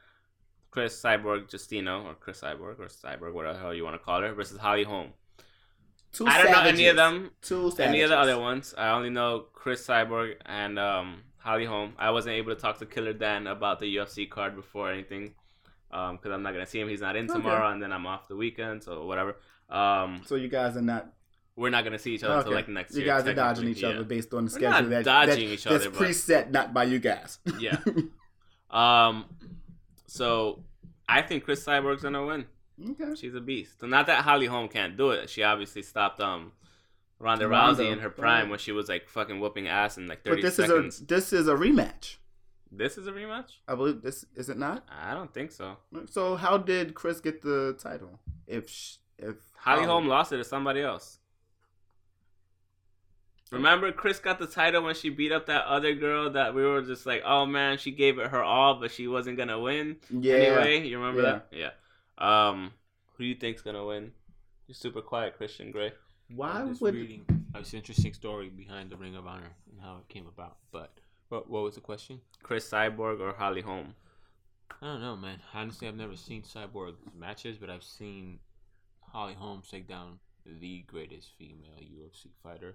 [0.70, 4.20] Cris Cyborg Justino or Cris Cyborg or Cyborg, whatever the hell you want to call
[4.22, 5.10] her, versus Holly Holm.
[6.12, 7.30] Two I don't know any of them.
[7.42, 8.72] Two Any of the other ones.
[8.78, 11.94] I only know Cris Cyborg and um, Holly Holm.
[11.98, 15.34] I wasn't able to talk to Killer Dan about the UFC card before anything
[15.90, 16.88] because I'm not gonna see him.
[16.88, 17.34] He's not in Okay.
[17.34, 19.36] tomorrow, and then I'm off the weekend, so whatever.
[19.70, 21.13] Um, So you guys are not
[21.56, 23.06] we're not gonna see each other until like next you year.
[23.06, 23.88] You guys are dodging each yeah.
[23.90, 26.74] other based on the We're schedule that, dodging that- each other, that's but- preset not
[26.74, 27.38] by you guys.
[27.58, 27.78] Yeah.
[28.70, 29.26] Um,
[30.06, 30.64] so
[31.08, 32.46] I think Cris Cyborg's gonna win.
[32.90, 33.14] okay.
[33.14, 33.78] She's a beast.
[33.80, 35.30] So not that Holly Holm can't do it.
[35.30, 36.52] She obviously stopped um
[37.20, 40.24] Ronda, Ronda, Rousey in her prime when she was like fucking whooping ass in like
[40.24, 40.94] 30 But this seconds.
[40.96, 42.16] is a this is a rematch.
[42.72, 43.52] This is a rematch?
[43.68, 44.84] I believe this is it not.
[44.90, 45.76] I don't think so.
[46.10, 48.18] So how did Cris get the title?
[48.48, 51.18] If sh- if Holly um, Holm lost it to somebody else.
[53.52, 56.82] Remember, Cris got the title when she beat up that other girl that we were
[56.82, 60.34] just like, oh man, she gave it her all, but she wasn't gonna win yeah,
[60.34, 60.86] anyway.
[60.88, 61.30] You remember Yeah.
[61.30, 61.74] that?
[62.18, 62.48] Yeah.
[62.48, 62.72] Um,
[63.16, 64.12] who do you think's gonna win?
[64.66, 65.92] You're super quiet, Christian Gray.
[66.34, 67.24] why I'm just would reading
[67.54, 70.56] it's an interesting story behind the Ring of Honor and how it came about.
[70.72, 70.92] But
[71.28, 72.20] what what was the question?
[72.42, 73.94] Cris Cyborg or Holly Holm?
[74.82, 75.38] I don't know, man.
[75.52, 78.40] Honestly, I've never seen Cyborg matches, but I've seen
[79.12, 82.74] Holly Holmes take down the greatest female UFC fighter.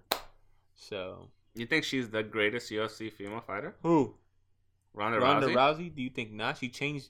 [0.79, 3.75] So You think she's the greatest UFC female fighter?
[3.83, 4.15] who?
[4.93, 5.55] Ronda, Ronda Rousey.
[5.55, 5.95] Rousey?
[5.95, 6.57] Do you think not?
[6.57, 7.09] She changed.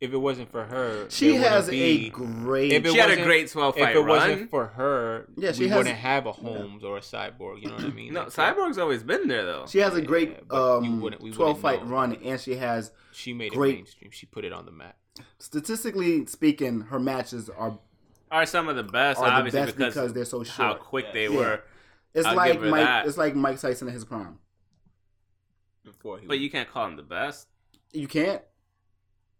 [0.00, 2.72] If it wasn't for her, She has wouldn't a great.
[2.72, 4.08] If it She had a wasn't- great 12 If fight it run.
[4.08, 7.62] wasn't for her, Yeah, she we has- wouldn't have a Holmes or a Cyborg.
[7.62, 8.12] You know what I mean?
[8.12, 9.66] no, Like, Cyborg's always been there though.
[9.68, 11.00] she has a great Yeah, um,
[11.32, 11.90] 12 fight know.
[11.92, 13.74] run, and she has, She made Great.
[13.74, 14.10] it mainstream.
[14.10, 14.98] She put it on the map.
[15.38, 17.78] statistically speaking, her matches are
[18.30, 20.56] Are some of the best, are the obviously, best because, because, they're so short.
[20.56, 20.80] how short.
[20.82, 21.36] quick they Yeah.
[21.36, 21.64] were.
[22.14, 22.84] It's I'll like Mike.
[22.84, 23.06] that.
[23.06, 24.38] It's like Mike Tyson in his prime.
[25.84, 27.48] Before he But you can't call him the best.
[27.92, 28.42] You can't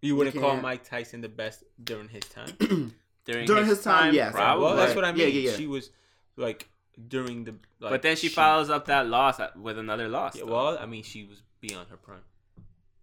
[0.01, 2.93] you wouldn't call can't- Mike Tyson the best during his time.
[3.25, 4.33] During, During his time, yes.
[4.33, 4.65] probably.
[4.65, 5.21] well, that's what I mean.
[5.21, 5.51] yeah, yeah.
[5.51, 5.57] yeah.
[5.57, 5.91] She was
[6.37, 6.69] like
[7.07, 7.53] during the.
[7.79, 10.35] Like, but then she, follows up that loss with another loss.
[10.35, 12.25] Yeah, well, I mean, she was beyond her prime,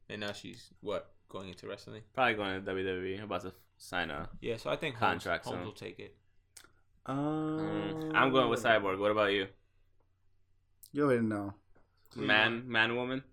[0.09, 2.01] and now she's what going into wrestling.
[2.13, 3.23] probably going to WWE.
[3.23, 4.27] About to sign a.
[4.41, 5.65] Yeah, so I think Holmes, Contract Holmes soon.
[5.65, 6.17] will take it.
[7.07, 8.99] Mm, I'm going with Cyborg.
[8.99, 9.47] What about you?
[10.91, 11.53] You already know.
[12.15, 13.23] Man, man, woman,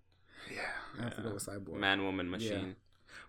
[0.53, 0.61] Yeah,
[0.99, 1.73] I have to go with Cyborg.
[1.79, 2.75] man, woman, machine.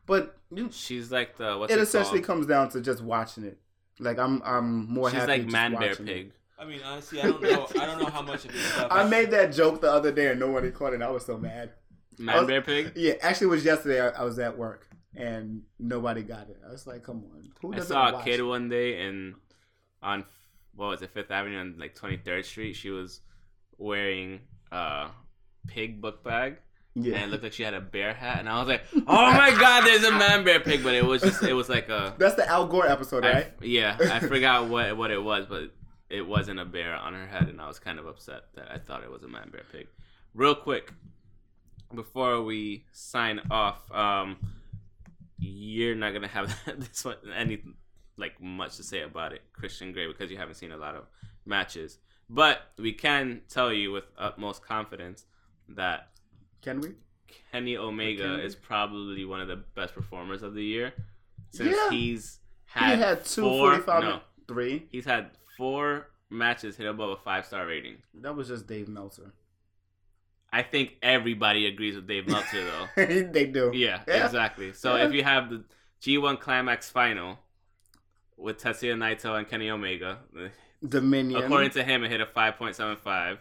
[0.06, 2.26] But you, She's like the what's it it, essentially called?
[2.26, 3.58] comes down to just watching it.
[3.98, 5.32] Like I'm, I'm more She's happy.
[5.32, 6.12] She's like just man, bear, watching it.
[6.14, 6.32] pig.
[6.58, 7.66] I mean, honestly, I don't know.
[7.80, 8.88] I don't know how much of this stuff.
[8.90, 11.02] I made that joke the other day and nobody caught it.
[11.02, 11.72] I was so mad.
[12.18, 12.92] Man, was- bear, pig.
[12.96, 14.00] Yeah, actually, it was yesterday.
[14.00, 16.60] I, I was at work and nobody got it.
[16.66, 18.42] I was like, "Come on, who I doesn't saw a watch kid it?
[18.44, 19.34] one day in
[20.02, 20.24] on
[20.74, 22.74] what was it Fifth Avenue on like Twenty Third Street.
[22.74, 23.20] She was
[23.78, 25.08] wearing a
[25.66, 26.58] pig book bag.
[26.94, 29.32] Yeah, and it looked like she had a bear hat, and I was like, "Oh
[29.32, 32.14] my god, there's a man bear pig!" But it was just, it was like a,
[32.18, 33.52] that's the Al Gore episode, I- right?
[33.62, 35.70] yeah, I forgot what what it was, but
[36.10, 38.78] it wasn't a bear on her head, and I was kind of upset that I
[38.78, 39.86] thought it was a man bear pig.
[40.34, 40.92] Real quick,
[41.94, 44.36] before we sign off, um,
[45.38, 47.62] you're not gonna have this one any
[48.16, 51.04] like much to say about it, Christian Grey, because you haven't seen a lot of
[51.46, 51.98] matches.
[52.30, 55.24] But we can tell you with utmost confidence
[55.70, 56.10] that
[56.62, 56.90] Can we?
[57.52, 58.42] Kenny Omega Kenny?
[58.42, 60.92] is probably one of the best performers of the year
[61.50, 61.90] since Yeah.
[61.90, 62.40] he's
[62.74, 64.86] He had, had two four, 45 no, three.
[64.90, 67.96] he's had four matches hit above a five star rating.
[68.14, 69.32] That was just Dave Meltzer.
[70.52, 73.06] I think everybody agrees with Dave Meltzer though.
[73.32, 73.70] they do.
[73.74, 74.26] yeah, Yeah.
[74.26, 74.72] exactly.
[74.74, 75.06] So Yeah.
[75.06, 75.64] if you have the
[76.02, 77.38] G1 Climax final
[78.36, 80.18] with Tetsuya Naito and Kenny Omega,
[80.86, 81.42] Dominion.
[81.42, 83.38] according to him, it hit a five point seven five.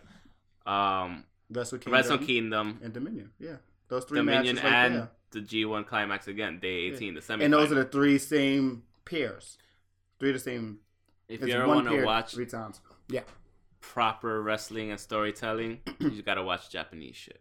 [0.65, 1.93] Um, Wrestle Kingdom.
[1.93, 3.31] Wrestle Kingdom, and Dominion.
[3.39, 3.55] Yeah,
[3.89, 5.09] those three Dominion, matches right and there.
[5.31, 7.43] the G1 Climax again, day eighteen, the semi.
[7.45, 9.57] And those are the three same pairs.
[10.19, 10.79] Three of the same.
[11.29, 12.79] If you ever want to watch three times.
[13.09, 13.21] Yeah.
[13.79, 17.39] proper wrestling and storytelling, you gotta watch Japanese shit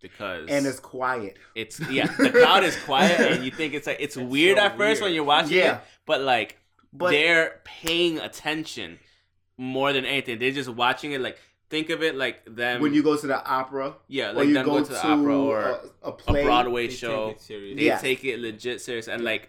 [0.00, 1.38] because And it's quiet.
[1.54, 4.64] it's yeah the crowd is quiet and you think it's like it's, It's weird so
[4.64, 5.76] at first when you're watching Yeah.
[5.76, 6.58] it, but like
[6.92, 8.98] But they're paying attention
[9.56, 10.38] more than anything.
[10.38, 11.38] They're just watching it like
[11.70, 14.54] think of it like them when you go to the opera, yeah or like you
[14.54, 17.28] them go going to the opera or a, a a Broadway They take show.
[17.30, 17.42] it.
[17.76, 17.98] They Yeah.
[17.98, 19.48] take it legit serious and like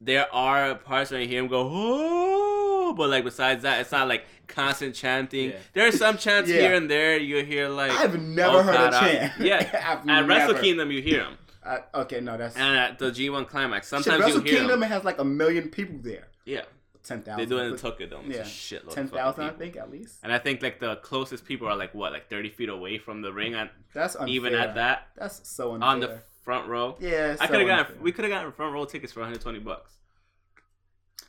[0.00, 4.08] there are parts where you hear them go oh, but like besides that, it's not
[4.08, 5.50] like constant chanting.
[5.50, 5.56] Yeah.
[5.72, 6.60] There are some chants Yeah.
[6.60, 7.16] here and there.
[7.18, 9.32] You hear like I've never Oh, heard God, a I- chant.
[9.40, 10.00] yeah.
[10.02, 13.46] I've at Wrestle Kingdom you hear them, I- okay, no, that's and at the G1
[13.48, 14.88] Climax Shit, sometimes Wrestle you hear Kingdom them.
[14.90, 16.28] has like a million people there.
[16.44, 16.62] Yeah,
[17.04, 17.38] Ten thousand.
[17.40, 18.30] they do it in Tokyo Dome.
[18.30, 18.78] It's Yeah.
[18.78, 18.94] shitload.
[18.94, 20.18] Ten thousand, I think, at least.
[20.22, 23.22] And I think like the closest people are like what, like thirty feet away from
[23.22, 24.28] the ring, and That's unfair.
[24.34, 25.88] even at that, that's so unfair.
[25.88, 26.96] on the front row.
[27.00, 28.02] yeah, I so could have gotten.
[28.02, 29.96] We could have gotten front row tickets for 120 bucks.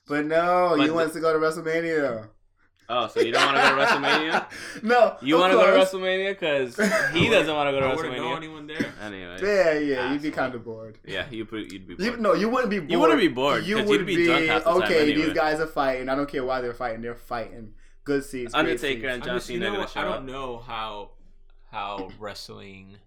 [0.07, 2.27] But no, But you the- want us to go to WrestleMania.
[2.95, 4.45] Oh, so you don't want to go to WrestleMania?
[4.83, 5.79] no, You want to go to.
[5.79, 6.75] WrestleMania because
[7.13, 8.37] he doesn't want to go to I wouldn't know WrestleMania.
[8.37, 8.93] anyone there.
[9.01, 10.99] Anyway, Yeah, yeah, you'd be kind of bored.
[11.05, 12.21] yeah, you'd you'd be You, bored.
[12.21, 12.91] no, you wouldn't be bored.
[12.91, 15.01] You wouldn't be bored, You 'cause would you'd be drunk half the time okay.
[15.01, 15.25] anyway.
[15.25, 16.07] These guys are fighting.
[16.09, 17.01] I don't care why they're fighting.
[17.01, 17.73] They're fighting.
[18.03, 18.53] Good seats.
[18.53, 19.13] Undertaker seats.
[19.13, 19.89] and I John just, you Cena know, gonna what?
[19.89, 21.11] show I don't know how
[21.71, 22.97] how wrestling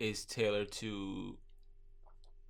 [0.00, 1.36] is tailored to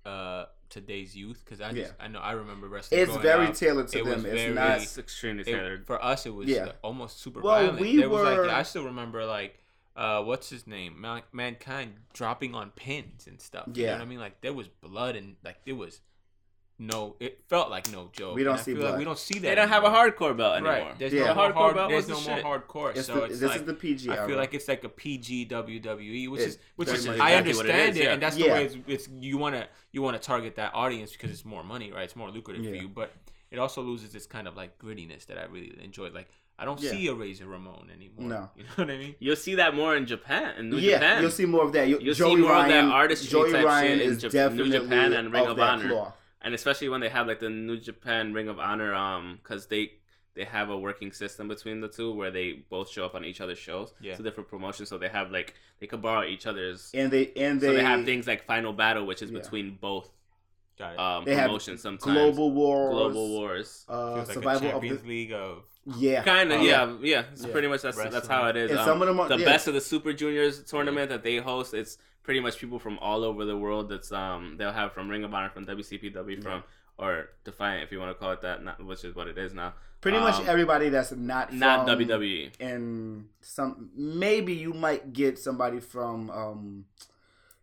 [0.05, 2.05] uh today's youth because I just Yeah.
[2.05, 3.01] I know I remember wrestling.
[3.01, 4.25] It's growing very up, tailored to it was them.
[4.31, 4.81] It's very- not.
[4.81, 5.87] It's extremely it- tailored.
[5.87, 6.73] for us it was Yeah.
[6.83, 7.79] almost super Well, violent.
[7.79, 9.59] we there was were- like I still remember like
[9.95, 13.65] uh what's his name Man- mankind dropping on pins and stuff.
[13.73, 13.93] you know Yeah.
[13.95, 16.01] what I mean like there was blood and like there was
[16.81, 18.35] no it felt like no joke.
[18.35, 19.41] We don't see feel like we don't see that.
[19.49, 20.71] they don't have a hardcore belt anymore.
[20.73, 20.97] Right.
[20.99, 21.25] There's Yeah.
[21.25, 22.45] no hardcore hard, belt There's no the more shit.
[22.45, 22.95] hardcore.
[22.95, 24.09] It's so the, it's this like is the PG.
[24.09, 24.35] I feel era.
[24.37, 27.47] like it's like a PG WWE, which It is which is much I is.
[27.49, 28.13] Exactly what it understand is, it, yeah.
[28.13, 31.11] and that's the way it's, it's you want to you want to target that audience
[31.11, 32.03] because it's more money, right?
[32.03, 33.11] It's more lucrative for you, but
[33.51, 36.13] it also loses this kind of like grittiness that I really enjoyed.
[36.13, 36.91] Like I don't Yeah.
[36.91, 38.29] see a Razor Ramon anymore.
[38.29, 38.49] No.
[38.55, 39.15] you know what I mean?
[39.19, 40.55] You'll see that more in Japan.
[40.57, 41.21] In New yeah, Japan.
[41.23, 41.87] you'll see more of that.
[41.87, 44.23] You, You'll see Joey more of that Ryan, artistry Joey type Ryan shit in is
[44.23, 45.89] Jap- New Japan and Ring of that Honor.
[45.89, 46.15] cloth.
[46.41, 49.91] And especially when they have like the New Japan Ring of Honor, um, because they
[50.35, 53.41] they have a working system between the two where they both show up on each
[53.41, 53.93] other's shows.
[53.99, 54.11] Yeah.
[54.11, 56.91] It's a different promotion, so they have like they could borrow each other's.
[56.93, 59.39] and they and they, so they have things like Final Battle, which is Yeah.
[59.39, 60.13] between both Got it.
[60.81, 61.81] Um They have promotions.
[61.81, 63.85] Sometimes global wars, Global Wars.
[63.89, 65.63] uh, Feels like a survival of Champions the League of
[65.97, 67.23] yeah, Kind of, uh, yeah, yeah.
[67.31, 67.51] It's Yeah.
[67.51, 68.71] pretty much that's that's how it is.
[68.71, 69.45] Um, some of them are the yeah.
[69.45, 71.73] best of the Super Juniors tournament that they host.
[71.73, 73.89] It's pretty much people from all over the world.
[73.89, 76.63] That's um they'll have from Ring of Honor, from WCPW, from
[76.97, 79.53] or Defiant, if you want to call it that, not, which is what it is
[79.53, 79.73] now.
[80.01, 82.51] Pretty much um, everybody that's not Not WWE.
[82.59, 86.85] and some maybe you might get somebody from um,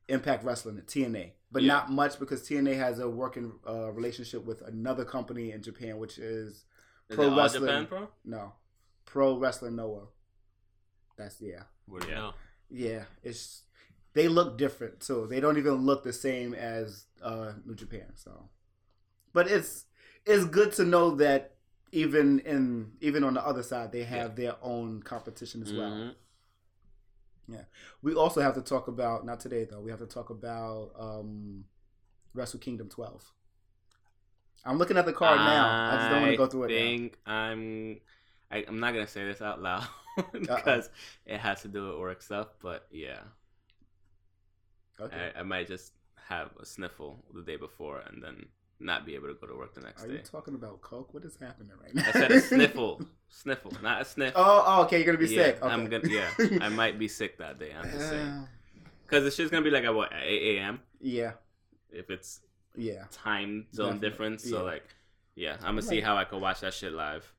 [0.09, 1.69] Impact Wrestling at TNA, but Yeah.
[1.75, 6.19] not much because TNA has a working uh, relationship with another company in Japan, which
[6.19, 6.65] is
[7.09, 7.63] Is Pro Wrestling.
[7.67, 8.09] Japan Pro?
[8.25, 8.53] no
[9.05, 10.09] Pro Wrestling Noah.
[11.17, 12.21] That's yeah, what do you Yeah.
[12.21, 12.35] know?
[12.71, 13.05] yeah.
[13.23, 13.63] It's
[14.13, 15.27] they look different too.
[15.29, 18.13] They don't even look the same as uh, New Japan.
[18.17, 18.49] So,
[19.33, 19.85] but it's
[20.25, 21.57] it's good to know that
[21.93, 26.13] even in even on the other side, they have their own competition as well.
[27.51, 27.65] Mhm.
[28.03, 29.81] We also have to talk about not today though.
[29.81, 31.65] We have to talk about um,
[32.35, 33.33] Wrestle Kingdom 12.
[34.65, 35.93] I'm looking at the card now.
[35.93, 36.69] I just don't want to go through it.
[36.69, 38.01] think I'm.
[38.51, 39.87] I, I'm not gonna say this out loud
[40.33, 40.91] because
[41.25, 42.49] it has to do with work stuff.
[42.61, 43.21] But yeah,
[45.01, 45.33] Okay.
[45.35, 45.93] I, I might just
[46.29, 48.47] have a sniffle the day before and then
[48.79, 50.15] not be able to go to work the next Are day.
[50.15, 51.15] Are you talking about coke?
[51.15, 52.05] What is happening right now?
[52.07, 54.33] I said a sniffle, sniffle, not a sniff.
[54.37, 54.99] Oh, oh, okay.
[54.99, 55.63] You're gonna be yeah, sick.
[55.63, 55.73] Okay.
[55.73, 56.09] I'm gonna.
[56.09, 56.29] Yeah,
[56.61, 57.73] I might be sick that day.
[57.77, 58.49] I'm just saying um,
[59.07, 60.81] because the shit's gonna be like at what 8 a.m.
[61.01, 61.33] yeah,
[61.91, 62.41] if it's
[62.77, 63.05] yeah.
[63.11, 64.45] time zone Definitely, difference.
[64.45, 64.63] So yeah.
[64.63, 64.85] like,
[65.35, 67.33] yeah, I'm gonna see how I can watch that shit live.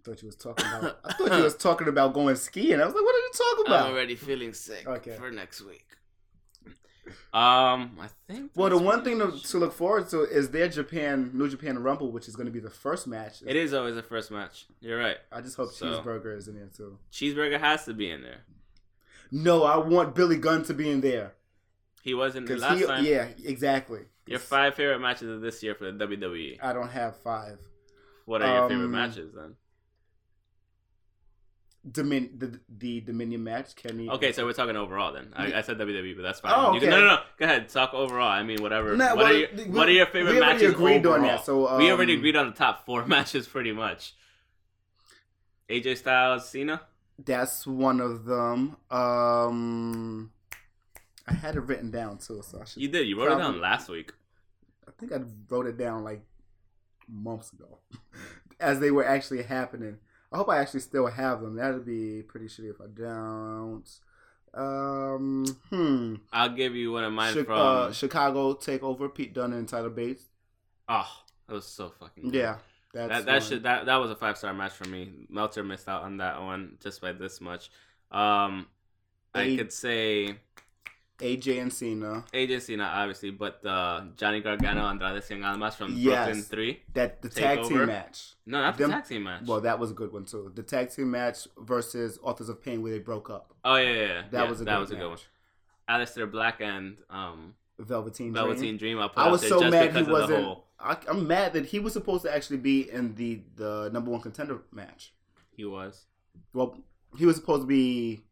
[0.00, 0.98] I thought you was talking about.
[1.04, 2.80] I thought you was talking about going skiing.
[2.80, 3.86] I was like, what are you talking about?
[3.86, 5.16] I'm already feeling sick Okay.
[5.16, 5.86] for next week.
[7.32, 8.50] Um, I think.
[8.54, 12.10] well, the one thing to, to look forward to is their Japan New Japan Rumble,
[12.12, 13.42] which is going to be the first match.
[13.46, 14.66] It is always the first match.
[14.80, 15.16] You're right.
[15.32, 16.98] I just hope So- Cheeseburger is in there too.
[17.12, 18.40] Cheeseburger has to be in there.
[19.30, 21.34] No, I want Billy Gunn to be in there
[22.02, 23.04] He wasn't the last he, time.
[23.04, 24.00] yeah, exactly.
[24.26, 26.58] Your five favorite matches of this year for the WWE.
[26.62, 27.58] I don't have five.
[28.26, 29.54] What are your favorite Um, matches then?
[31.88, 34.08] Domin- the the Dominion match, Kenny.
[34.10, 35.32] Okay, so we're talking overall then.
[35.34, 36.52] I, I said WWE, but that's fine.
[36.54, 37.18] Oh, You can- no, no, no.
[37.38, 37.68] Go ahead.
[37.70, 38.28] Talk overall.
[38.28, 38.94] I mean, whatever.
[38.96, 41.20] Nah, what, well, are your, we- what are your favorite we already matches agreed on
[41.20, 41.22] overall?
[41.22, 44.14] that, so, we already um, agreed on the top four matches pretty much.
[45.70, 46.82] AJ Styles, Cena.
[47.24, 48.76] That's one of them.
[48.90, 50.32] Um,
[51.26, 52.82] I had it written down too, so I should.
[52.82, 53.06] You did.
[53.06, 54.12] You wrote it down last week.
[54.86, 56.22] I think I wrote it down like
[57.08, 57.78] months ago,
[58.60, 59.98] as they were actually happening.
[60.32, 61.56] I hope I actually still have them.
[61.56, 63.88] That'd be pretty shitty if I don't.
[64.52, 66.14] Um, hmm.
[66.32, 67.46] I'll give you one of mine from.
[67.50, 70.24] uh, Chicago Takeover, Pete Dunne and Tyler Bates.
[70.88, 71.08] oh,
[71.46, 72.30] that was so fucking.
[72.30, 72.34] Good.
[72.34, 72.56] Yeah,
[72.92, 75.26] that's that that should that that was a five star match for me.
[75.28, 77.70] Meltzer missed out on that one just by this much.
[78.10, 78.66] Um,
[79.34, 80.36] I could say
[81.20, 82.24] AJ and Cena.
[82.32, 86.24] AJ and Cena obviously, but uh, Johnny Gargano and Andrade Cien Almas from Yes.
[86.26, 86.82] Brooklyn Three.
[86.94, 88.34] That the tag team match.
[88.46, 89.42] No, not the tag team match.
[89.46, 90.50] Well, that was a good one too.
[90.54, 93.54] The tag team match versus Authors of Pain, where they broke up.
[93.64, 94.22] oh yeah, yeah, yeah.
[94.30, 95.18] That Yeah, was a that good was a good one.
[95.88, 98.46] Aleister Black and um, Velveteen Dream.
[98.46, 98.98] Velveteen Dream.
[98.98, 100.44] I'll put I was so mad he because of the wasn't.
[100.44, 100.66] whole.
[100.78, 104.20] I, I'm mad that he was supposed to actually be in the the number one
[104.20, 105.12] contender match.
[105.50, 106.06] He was.
[106.54, 106.78] Well,
[107.18, 108.22] he was supposed to be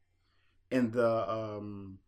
[0.71, 1.99] in the um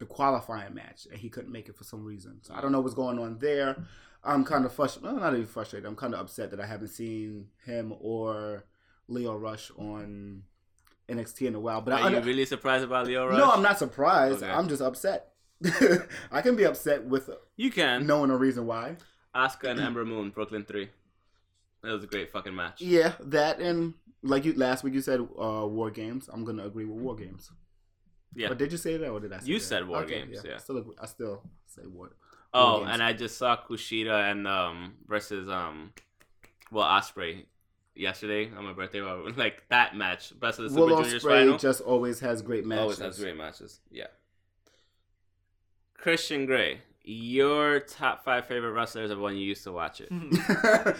[0.00, 2.38] the qualifying match, and he couldn't make it for some reason.
[2.42, 3.76] So I don't know what's going on there.
[4.24, 5.12] I'm kind of frustrated.
[5.12, 5.86] Well, not even frustrated.
[5.86, 8.64] I'm kind of upset that I haven't seen him or
[9.08, 10.42] Lio Rush on
[11.08, 11.80] NXT in a while.
[11.80, 13.38] But Are I, you really surprised about Lio Rush?
[13.38, 14.42] no, I'm not surprised.
[14.42, 14.50] Okay.
[14.52, 15.28] I'm just upset.
[16.32, 18.06] I can be upset with You can.
[18.06, 18.96] knowing a reason why.
[19.34, 20.88] Asuka and Ember Moon, Brooklyn Three.
[21.82, 22.80] That was a great fucking match.
[22.82, 26.28] Yeah, that and like you last week you said uh, War Games.
[26.32, 27.50] I'm gonna agree with War Games.
[28.34, 28.48] Yeah.
[28.48, 29.38] But did you say that or did I?
[29.40, 29.64] Say You that?
[29.64, 30.54] said War Games, yeah.
[30.54, 30.94] I still agree.
[31.00, 32.10] I still say War.
[32.54, 32.90] Oh, Games.
[32.92, 35.92] and I just saw Kushida and um versus um
[36.70, 37.44] well Ospreay
[37.94, 39.00] yesterday on my birthday.
[39.36, 41.58] Like that match, best of the Super Will Juniors Ospreay final.
[41.58, 42.82] just always has great matches.
[42.82, 43.80] Always has great matches.
[43.90, 44.06] Yeah.
[45.94, 50.08] Christian Gray, your top five favorite wrestlers of when you used to watch it.
[50.10, 50.94] yeah,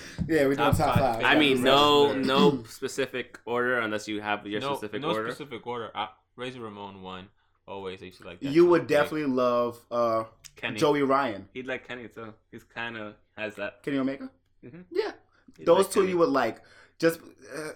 [0.47, 1.24] we're doing Top top five five.
[1.24, 5.31] I mean, no, no specific order unless you have your no, specific no order.
[5.31, 5.91] specific order.
[5.95, 7.28] I, Razor Ramon won.
[7.66, 8.51] Always, I used to like that.
[8.53, 10.24] You would Like, definitely love uh,
[10.57, 12.35] Kenny, Joey Ryan, he'd like Kenny too.
[12.51, 13.83] He's kind of has that.
[13.83, 14.31] Kenny Omega.
[14.64, 14.85] Mhm.
[14.91, 15.12] Yeah,
[15.57, 16.12] He'd those like two Kenny.
[16.12, 16.62] you would like.
[16.99, 17.20] Just
[17.55, 17.70] uh,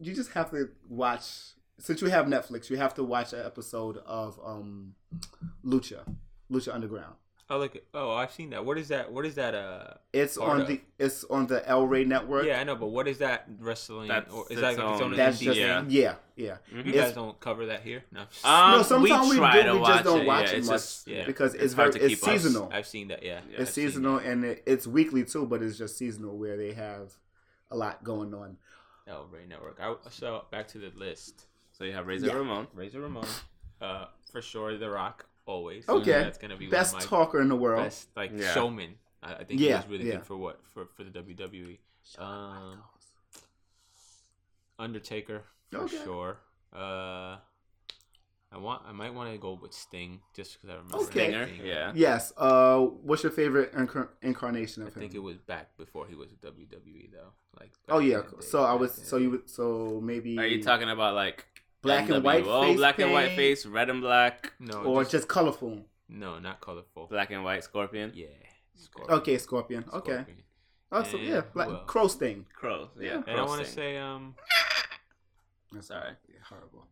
[0.00, 1.24] you just have to watch.
[1.80, 4.94] Since you have Netflix, you have to watch an episode of um,
[5.64, 6.00] Lucha,
[6.50, 7.14] Lucha Underground.
[7.50, 8.62] Oh, like oh, I've seen that.
[8.64, 9.10] What is that?
[9.10, 9.54] What is that?
[9.54, 10.66] Uh, It's on of.
[10.68, 12.44] the it's on the El Rey network.
[12.44, 14.08] yeah, I know, but what is that wrestling?
[14.08, 15.82] That's or is its that like its own- own That's just Yeah.
[15.88, 16.58] yeah, yeah.
[16.70, 16.88] You Mhm.
[16.88, 18.04] It's- guys don't cover that here.
[18.12, 19.68] No, Um, no, sometimes we, try do.
[19.68, 21.24] to We just don't it, watch yeah, it much just- yeah.
[21.24, 22.38] because It's it's, hard very to it's keep up.
[22.38, 22.70] seasonal.
[22.70, 23.22] I've seen that.
[23.22, 26.58] Yeah, Yeah, it's I've seasonal and it, it's weekly too, but it's just seasonal where
[26.58, 27.14] they have
[27.70, 28.58] a lot going on.
[29.06, 29.12] that.
[29.14, 29.78] El Rey Network.
[29.80, 31.46] I, so back to the list.
[31.72, 32.34] So you have Razor Yeah.
[32.34, 32.66] Ramon.
[32.74, 33.26] Razor Ramon,
[33.80, 34.76] uh, for sure.
[34.76, 35.88] The Rock, always.
[35.88, 36.10] Okay.
[36.12, 37.84] that's gonna be Best one of my talker in the world.
[37.84, 38.52] best like Yeah.
[38.54, 38.94] showman.
[39.22, 40.16] I, I think Yeah, he was really yeah.
[40.16, 41.78] good for what for for the WWE.
[42.18, 42.82] Um,
[44.78, 45.96] Undertaker for Okay.
[46.04, 46.38] sure.
[46.72, 47.36] Uh,
[48.50, 51.28] I want I might want to go with Sting just because I remember Okay.
[51.28, 51.46] Stinger.
[51.48, 51.66] Sting.
[51.66, 51.92] Yeah.
[51.94, 52.32] Yes.
[52.36, 55.00] Uh, what's your favorite incar- incarnation I of him?
[55.00, 57.32] I think it was back before he was with WWE though.
[57.60, 58.20] Like oh yeah.
[58.20, 58.96] in the day, So I was.
[58.96, 59.04] then.
[59.04, 59.30] So you.
[59.30, 60.38] would So maybe.
[60.38, 61.44] Are you talking about like
[61.82, 65.12] black and white NWO, face black and white face, red and black, no or just,
[65.12, 65.84] just colorful?
[66.08, 67.06] no not colorful.
[67.06, 68.12] black and white scorpion?
[68.14, 68.26] Yeah.
[68.74, 69.18] Scorpion.
[69.18, 69.84] Okay, Scorpion.
[69.92, 70.12] Okay.
[70.12, 70.42] Scorpion.
[70.90, 71.82] Oh, so And yeah, who black else?
[71.86, 72.46] crow sting.
[72.54, 72.88] Crow.
[72.98, 73.06] Yeah.
[73.08, 73.22] Yeah.
[73.26, 74.34] And I want to say um
[75.72, 76.12] That's Sorry.
[76.28, 76.86] yeah, horrible.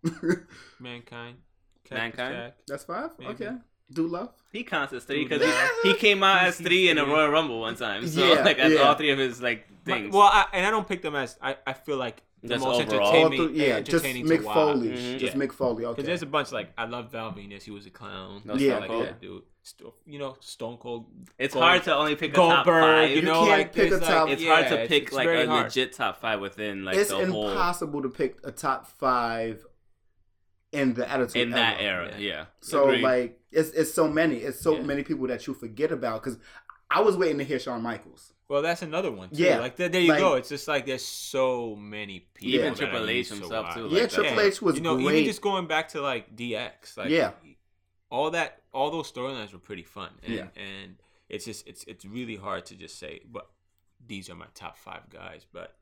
[0.81, 1.37] mankind.
[1.85, 2.35] Cactus Mankind?
[2.35, 2.55] Jack.
[2.67, 3.11] That's five.
[3.19, 3.31] Maybe.
[3.33, 3.57] Okay.
[3.93, 4.31] Do love.
[4.53, 5.69] he counts as three because yeah.
[5.85, 7.07] he, he came out as three in a.
[7.07, 8.07] Royal Rumble one time.
[8.07, 8.81] So Yeah, like as yeah.
[8.81, 10.13] all three of his like My- things.
[10.13, 12.81] well, I, and I don't pick them as I, I feel like the Just most
[12.83, 13.09] overall.
[13.15, 13.39] Entertaining.
[13.49, 14.55] through, yeah, just entertaining Mick to watch.
[14.55, 14.89] Foley.
[14.89, 15.19] Mhm.
[15.19, 15.41] Just Yeah.
[15.43, 15.71] Mick Foley.
[15.85, 15.93] Okay.
[15.93, 16.03] Because Okay.
[16.07, 17.63] there's a bunch like I love Val Venis.
[17.63, 18.43] He was a clown.
[18.45, 18.71] No Yeah.
[18.73, 19.07] Stone like Cold.
[19.07, 19.43] that dude.
[19.63, 21.07] Sto- you know, Stone Cold.
[21.39, 22.83] It's Gold- hard to only pick a top Goldberg.
[22.85, 23.11] five.
[23.11, 25.27] You You know, can't like pick a top- Like, it's hard to pick it's like
[25.27, 25.65] very a hard.
[25.65, 29.67] legit top five within like it's the whole impossible to pick a top five
[30.73, 32.07] in the attitude in that era.
[32.07, 32.15] era.
[32.19, 32.29] Yeah.
[32.29, 32.45] Yeah.
[32.61, 33.03] So Agreed.
[33.03, 34.37] like it's it's so many.
[34.37, 34.83] It's so Yeah.
[34.83, 36.39] many people that you forget about because
[36.91, 38.35] I was waiting to hear Shawn Michaels.
[38.49, 39.31] Well, that's another one.
[39.31, 39.43] Too.
[39.43, 39.59] Yeah.
[39.59, 40.35] Like there, there you Like- go.
[40.35, 42.55] It's just like there's so many people.
[42.55, 43.75] Even that Triple H himself, watch.
[43.75, 44.41] too, Yeah, like Triple.
[44.41, 45.15] H was you know, great.
[45.15, 47.33] even just going back to like DX, like Yeah.
[48.11, 50.47] all that, all those storylines were pretty fun, and Yeah.
[50.57, 50.97] and
[51.29, 53.51] it's just it's it's really hard to just say, but
[54.07, 55.45] these are my top five guys.
[55.53, 55.75] But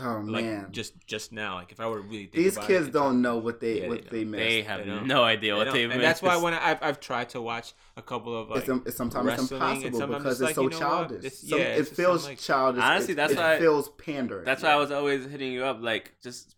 [0.00, 2.86] oh like man, just just now, like if I were really think these about kids
[2.88, 4.38] it, don't know what they Yeah, what they they, missed.
[4.42, 6.98] they have They no idea They what don't- they and that's why when I've I've
[7.00, 10.40] tried to watch a couple of like it's, it's sometimes it's impossible sometimes because it's
[10.40, 11.18] it's, like, so you know childish.
[11.18, 12.82] It's- Some- yeah, it feels like- childish.
[12.82, 14.44] Honestly, it, that's it why- feels pandering.
[14.44, 16.54] That's why I was always hitting you up, like just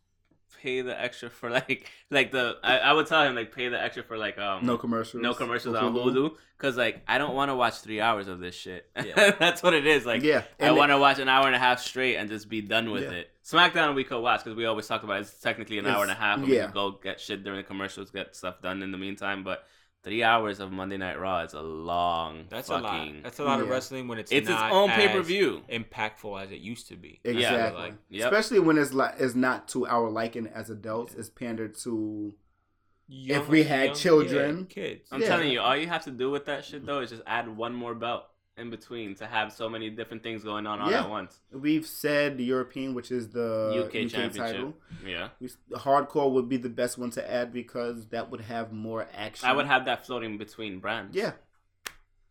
[0.64, 3.80] pay the extra for like like the I, I would tell him like pay the
[3.80, 5.22] extra for like um no commercials.
[5.22, 8.54] no commercials on Hulu because like I don't want to watch three hours of this
[8.54, 8.88] shit.
[8.96, 9.32] Yeah.
[9.38, 10.06] That's what it is.
[10.06, 12.62] Like yeah, I want to watch an hour and a half straight and just be
[12.62, 13.10] done with Yeah.
[13.18, 13.30] it.
[13.44, 16.14] SmackDown we could watch because we always talk about it's technically an hour and a
[16.14, 16.38] half.
[16.38, 16.64] And we yeah.
[16.66, 19.44] could go get shit during the commercials, get stuff done in the meantime.
[19.44, 19.64] But
[20.05, 22.44] three hours of Monday Night Raw is a long.
[22.50, 23.09] that's a lot.
[23.22, 25.62] That's a lot of wrestling when it's It's its own pay per view.
[25.68, 27.20] impactful as it used to be.
[27.24, 27.80] Exactly.
[27.82, 28.30] like, yep.
[28.32, 31.14] Especially when it's like it's not to our liking as adults.
[31.14, 32.34] It's pandered to
[33.07, 35.09] Young- we had young- children- yeah, kids.
[35.12, 35.26] I'm Yeah.
[35.28, 37.74] telling you, all you have to do with that shit though is just add one
[37.74, 38.24] more belt
[38.57, 41.02] in between to have so many different things going on all Yeah.
[41.05, 41.40] at once.
[41.50, 44.36] we've said the European, which is the UK championship.
[44.36, 44.74] title.
[45.05, 48.72] Yeah, We- the hardcore would be the best one to add because that would have
[48.72, 49.48] more action.
[49.48, 51.16] I would have that floating between brands.
[51.16, 51.32] Yeah,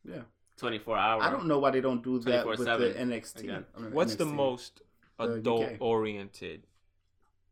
[0.06, 0.22] yeah.
[0.58, 1.24] 24 hours.
[1.26, 3.40] I don't know why they don't do that with the 24/7 NXT.
[3.44, 3.66] again.
[3.92, 4.36] What's the NXT.
[4.36, 4.82] most
[5.18, 5.38] The UK.
[5.40, 6.68] adult oriented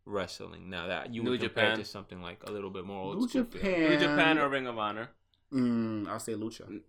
[0.05, 1.77] wrestling now that you New would compare Japan.
[1.79, 3.43] to something like a little bit more old New school?
[3.43, 3.79] Japan.
[3.89, 5.09] New Japan or Ring of Honor.
[5.51, 6.81] Mm, I'll say Lucha.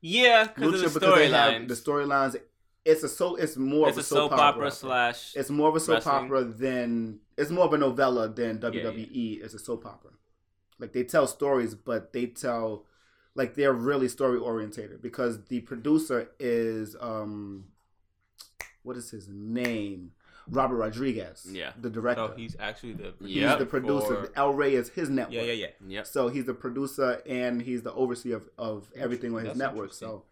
[0.00, 1.68] Yeah, because of the because they have storylines.
[1.68, 2.36] the storylines.
[2.84, 3.34] It's a so.
[3.36, 5.34] It's more It's of a soap opera slash.
[5.36, 6.24] It's more of a soap wrestling.
[6.24, 10.12] opera than it's more of a novella than WWE is a soap opera.
[10.78, 12.86] Like they tell stories, but they tell
[13.34, 17.64] like they're really story orientated because the producer is um
[18.82, 20.12] what is his name?
[20.50, 21.46] Robert Rodriguez.
[21.50, 21.72] Yeah.
[21.80, 22.28] The director.
[22.28, 23.58] So he's actually the he's Yep.
[23.58, 24.24] the producer.
[24.26, 25.34] for- El Rey is his network.
[25.34, 25.66] yeah, yeah, yeah.
[25.86, 26.06] Yep.
[26.06, 29.92] So he's the producer and he's the overseer of, of everything on his That's network.
[29.92, 30.24] So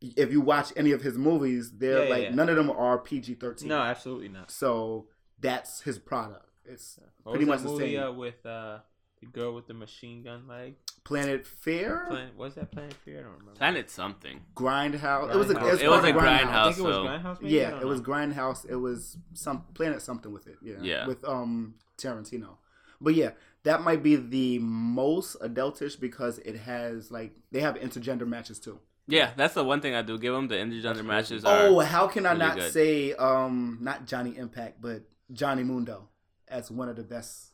[0.00, 2.34] if you watch any of his movies, they're Yeah, yeah, like yeah.
[2.34, 3.68] none of them are PG thirteen.
[3.68, 4.50] No, absolutely not.
[4.50, 5.08] So
[5.40, 6.44] that's his product.
[6.64, 8.02] It's What Pretty much the movie same.
[8.02, 8.78] uh, with uh,
[9.20, 10.74] the girl with the machine gun leg?
[11.04, 13.20] Planet Fear, Planet, was that Planet Fear?
[13.20, 13.52] I don't remember.
[13.52, 14.40] Planet something.
[14.54, 15.32] Grindhouse.
[15.32, 15.72] It was a, Grindhouse.
[15.74, 16.64] it's It was called a I Grindhouse.
[16.66, 17.42] think it was so- Grindhouse.
[17.42, 17.54] Maybe?
[17.54, 18.06] Yeah, don't it was know.
[18.06, 18.66] Grindhouse.
[18.68, 20.56] It was some Planet something with it.
[20.62, 21.06] Yeah, Yeah.
[21.06, 22.56] with um Tarantino.
[23.00, 23.30] But yeah,
[23.62, 28.78] that might be the most adultish because it has like they have intergender matches too.
[29.06, 30.48] Yeah, that's the one thing I do give them.
[30.48, 31.68] The intergender That's matches are.
[31.68, 32.72] Oh, how can I really not good.
[32.72, 36.08] say um not Johnny Impact, but Johnny Mundo
[36.48, 37.47] as one of the best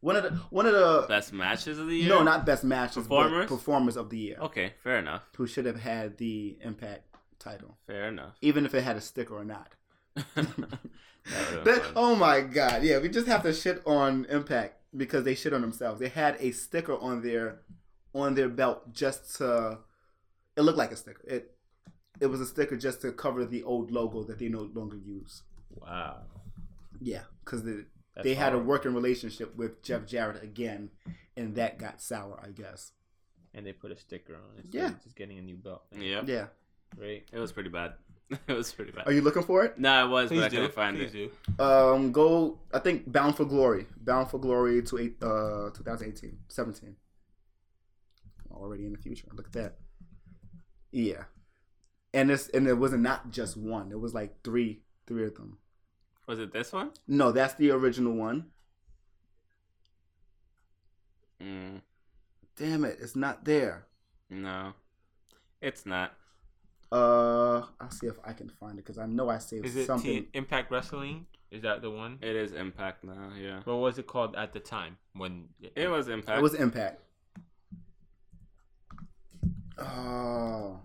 [0.00, 2.08] one of the one of the best matches of the year.
[2.08, 3.48] no not best matches Performers?
[3.48, 5.22] but performers of the year Okay, fair enough.
[5.36, 7.02] who should have had the Impact
[7.38, 8.34] title, Fair enough.
[8.40, 9.72] even if it had a sticker or not.
[11.30, 11.92] That would've been That- fun.
[11.96, 15.60] oh my god, yeah, we just have to shit on Impact because they shit on
[15.60, 16.00] themselves.
[16.00, 17.60] They had a sticker on their
[18.14, 19.78] on their belt just to
[20.56, 21.22] It looked like a sticker.
[21.26, 21.54] It
[22.20, 25.42] it was a sticker just to cover the old logo that they no longer use.
[25.70, 26.22] Wow.
[27.00, 27.84] Yeah, because the,
[28.18, 30.90] That's they had a working relationship with Jeff Jarrett again,
[31.36, 32.92] and that got sour, I guess.
[33.54, 34.66] And they put a sticker on it.
[34.70, 34.90] Yeah.
[35.02, 35.82] just getting a new belt.
[35.96, 36.28] Yep.
[36.28, 36.46] Yeah.
[37.00, 37.24] Right.
[37.32, 37.94] It was pretty bad.
[38.46, 39.06] it was pretty bad.
[39.06, 39.78] Are you looking for it?
[39.78, 40.56] No, I was, Please but I do.
[40.56, 41.32] couldn't find Please it.
[41.56, 41.62] do.
[41.64, 42.58] Um, go.
[42.74, 43.86] I think Bound for Glory.
[43.96, 46.96] Bound for Glory to eight, uh 2018, 17.
[48.52, 49.28] Already in the future.
[49.32, 49.76] Look at that.
[50.90, 51.24] Yeah,
[52.14, 53.92] and this and it wasn't not just one.
[53.92, 55.58] It was like three, three of them.
[56.28, 56.90] Was it this one?
[57.08, 58.44] No, that's the original one.
[61.42, 61.80] Mm,
[62.56, 63.86] Damn it, it's not there.
[64.28, 64.74] no,
[65.62, 66.12] it's not.
[66.92, 69.86] Uh, I'll see if I can find it because I know I saved Is it
[69.86, 70.24] something.
[70.24, 71.26] T- Impact Wrestling?
[71.50, 72.18] Is that the one?
[72.20, 73.30] It is Impact now.
[73.40, 76.38] Yeah, What was it called at the time when it was Impact.
[76.38, 77.00] It was Impact.
[79.78, 80.80] Oh,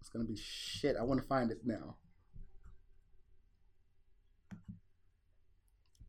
[0.00, 0.96] it's gonna be shit.
[0.98, 1.96] I want to find it now.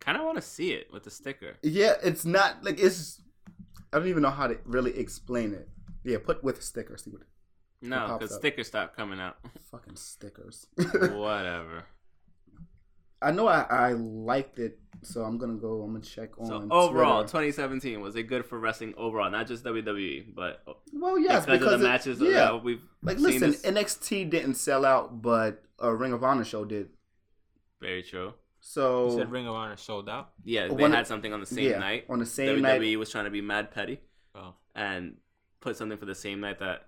[0.05, 1.55] Kind of want to see it with the sticker.
[1.63, 3.21] Yeah, it's not like it's.
[3.91, 5.67] I don't even know how to really explain it.
[6.03, 6.97] Yeah, put with sticker.
[6.97, 7.21] See what
[7.81, 9.37] No, because stickers stopped coming out.
[9.71, 10.67] fucking stickers.
[10.77, 11.85] Whatever.
[13.21, 15.81] I know I, I liked it, so I'm gonna go.
[15.81, 16.45] I'm gonna check on.
[16.45, 17.47] So overall, Twitter.
[17.49, 19.31] 2017 was it good for wrestling overall?
[19.31, 20.61] Not just WWE, but
[20.93, 24.55] well, yes, because, because of the it- matches Yeah, we've like listen, this- NXT didn't
[24.55, 26.89] sell out, but a Ring of Honor show did.
[27.81, 28.33] Very true.
[28.67, 30.31] So You said Ring of Honor sold out.
[30.43, 32.05] Yeah, they One- had something on the same yeah, night.
[32.09, 32.97] on the same WWE night.
[32.99, 33.99] was trying to be mad petty
[34.33, 35.17] Oh, and
[35.61, 36.87] put something for the same night that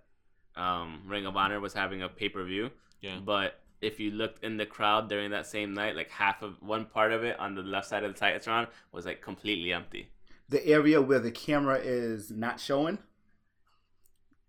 [0.56, 2.72] um, Ring of Honor was having a pay per view.
[2.99, 3.20] yeah.
[3.24, 6.86] But if you looked in the crowd during that same night, like half of one
[6.86, 10.10] part of it on the left side of the Titantron was like completely empty.
[10.49, 12.98] The area where the camera is not showing.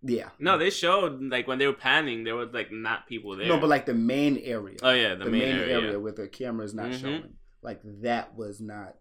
[0.02, 0.28] Yeah.
[0.38, 3.48] No, they showed like when they were panning, there was like not people there.
[3.48, 4.76] No, but like the main area.
[4.82, 5.78] oh yeah, the, the, main, main, area.
[5.80, 7.00] area, where the camera is not Mhm.
[7.00, 7.34] showing.
[7.62, 8.96] Like that was not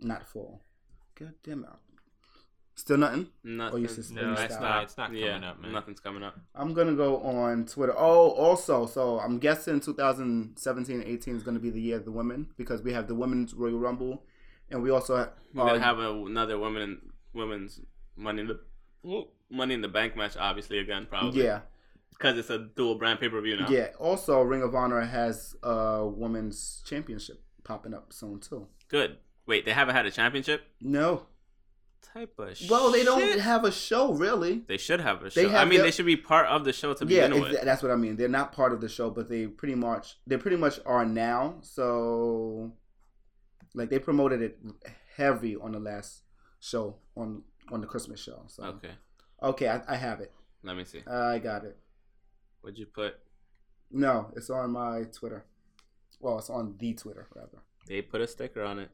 [0.00, 0.62] not full.
[1.14, 1.70] God damn it.
[2.74, 3.28] Still nothing?
[3.44, 3.74] Nothing.
[3.74, 4.38] Oh, you No, Stop.
[4.50, 4.82] it's not.
[4.84, 5.72] It's not coming yeah, up, man.
[5.72, 6.38] Nothing's coming up.
[6.54, 7.94] I'm gonna go on Twitter.
[7.94, 12.48] Oh, also, so I'm guessing 2017 18 is gonna be the year of the women
[12.56, 14.24] because we have the women's Royal Rumble,
[14.70, 17.80] and we also have, We're gonna have another women women's
[18.16, 18.60] money in the Ooh,
[19.50, 21.44] money in the bank match, obviously again probably.
[21.44, 21.60] yeah,
[22.10, 23.68] because it's a dual brand pay per view now.
[23.68, 23.88] yeah.
[23.98, 28.66] Also, Ring of Honor has a women's championship popping up soon too.
[28.88, 29.18] Good.
[29.46, 30.62] Wait, they haven't had a championship.
[30.80, 31.26] No,
[32.14, 34.62] Type of well, they don't have a show really.
[34.66, 35.48] They should have a show.
[35.48, 37.52] They I mean, their- they should be part of the show to yeah, begin ex-
[37.52, 37.62] with.
[37.64, 38.16] that's what I mean.
[38.16, 41.58] They're not part of the show, but they pretty much they pretty much are now.
[41.62, 42.72] So,
[43.74, 44.58] like they promoted it
[45.16, 46.22] heavy on the last
[46.58, 48.42] show on on the Christmas show.
[48.46, 48.90] So Okay,
[49.42, 50.32] okay, I, I have it.
[50.62, 51.02] let me see.
[51.06, 51.76] I got it.
[52.60, 53.16] What'd you put?
[53.90, 55.44] No, it's on my Twitter.
[56.20, 57.58] Well, it's on the Twitter rather.
[57.88, 58.90] They put a sticker on it.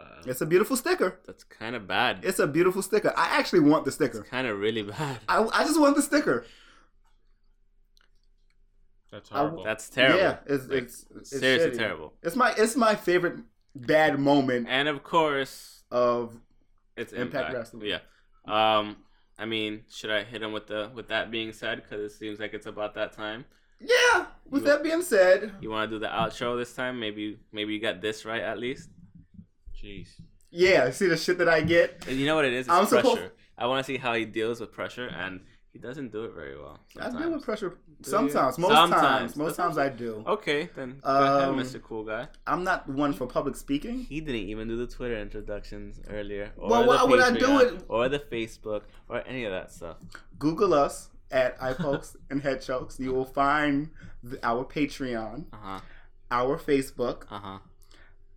[0.00, 1.20] Uh, It's a beautiful sticker.
[1.26, 2.20] that's kind of bad.
[2.24, 3.12] It's a beautiful sticker.
[3.16, 4.22] I actually want the It's sticker.
[4.22, 5.20] kind of really bad.
[5.28, 6.44] I, I just want the sticker.
[9.10, 9.64] That's I- horrible.
[9.64, 10.18] That's terrible.
[10.18, 11.78] Yeah, it's Like, it's, it's seriously shitty.
[11.78, 12.14] terrible.
[12.22, 13.40] It's my it's my favorite
[13.76, 16.40] bad moment And of course, of
[16.96, 17.54] it's Impact Impact.
[17.54, 17.86] Wrestling.
[17.86, 17.98] Yeah.
[18.46, 18.96] Um.
[19.38, 21.82] I mean, should I hit him with the with that being said?
[21.82, 23.44] Because it seems like it's about that time.
[23.80, 24.26] yeah.
[24.48, 27.00] With You- that being said, You want to do the outro this time?
[27.00, 28.90] Maybe maybe you got this right at least.
[29.82, 30.08] Jeez.
[30.50, 30.90] yeah.
[30.90, 32.04] See the shit that I get.
[32.08, 32.66] And you know what it is?
[32.66, 33.08] It's I'm pressure.
[33.08, 35.40] supposed- I want to see how he deals with pressure, and
[35.74, 36.78] he doesn't do it very well.
[36.98, 37.44] I deal with sometimes.
[37.44, 38.58] pressure sometimes.
[38.58, 39.02] Most Sometimes.
[39.02, 39.36] times.
[39.36, 40.22] Most times I do.
[40.26, 41.82] Okay, then go ahead, Um, Mr.
[41.82, 42.28] Cool Guy.
[42.46, 43.98] I'm not one for public speaking.
[44.04, 46.52] He didn't even do the Twitter introductions earlier.
[46.56, 47.84] Or Well, why would I do it?
[47.88, 49.96] Or the Facebook, or any of that stuff.
[50.38, 53.00] Google us at Eye Pokes and Head Chokes.
[53.00, 53.90] You will find
[54.22, 55.80] the, our Patreon, Uh huh.
[56.30, 57.58] our Facebook, Uh huh.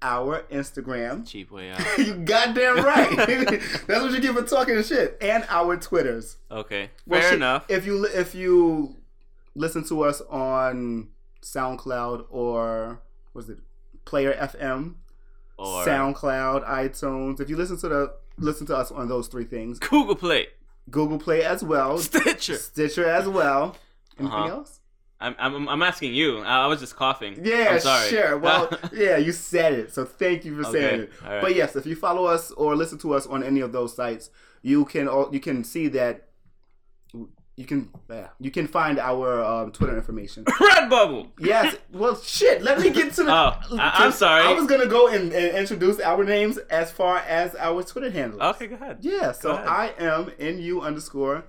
[0.02, 1.26] Our Instagram.
[1.28, 1.80] Cheap way out.
[1.98, 3.10] you goddamn right.
[3.88, 5.18] That's what you get for talking shit.
[5.22, 6.38] And our Twitters.
[6.52, 7.66] Okay, Well, fair shit, enough.
[7.70, 8.96] If you if you
[9.56, 11.10] listen to us on
[11.42, 13.02] SoundCloud or
[13.34, 13.58] was it
[14.06, 14.96] Player FM,
[15.58, 17.40] Or SoundCloud, iTunes.
[17.40, 20.48] If you listen to the listen to us on those three things, Google Play,
[20.92, 22.56] Google Play as well, Stitcher.
[22.58, 23.76] Stitcher as well.
[24.20, 24.50] Anything Uh-huh.
[24.50, 24.80] else?
[25.20, 26.40] I'm, I'm I'm asking you.
[26.40, 27.40] I was just coughing.
[27.44, 28.10] Yeah, I'm sorry.
[28.10, 28.38] sure.
[28.46, 31.12] Well, yeah, you said it, so thank you for saying it.
[31.26, 31.42] right.
[31.42, 34.30] But yes, if you follow us or listen to us on any of those sites,
[34.62, 36.28] you can all, you can see that
[37.56, 40.44] you can yeah, you can find our um, Twitter information.
[40.46, 41.30] Redbubble.
[41.40, 41.76] Yes.
[41.92, 42.62] Well, shit.
[42.62, 43.32] Let me get to the.
[43.34, 44.44] Oh, I- I'm sorry.
[44.44, 48.42] I was gonna go and, and introduce our names as far as our Twitter handles.
[48.42, 49.00] Okay, go ahead.
[49.02, 49.32] Yeah.
[49.32, 49.68] So ahead.
[49.68, 51.46] I am nu underscore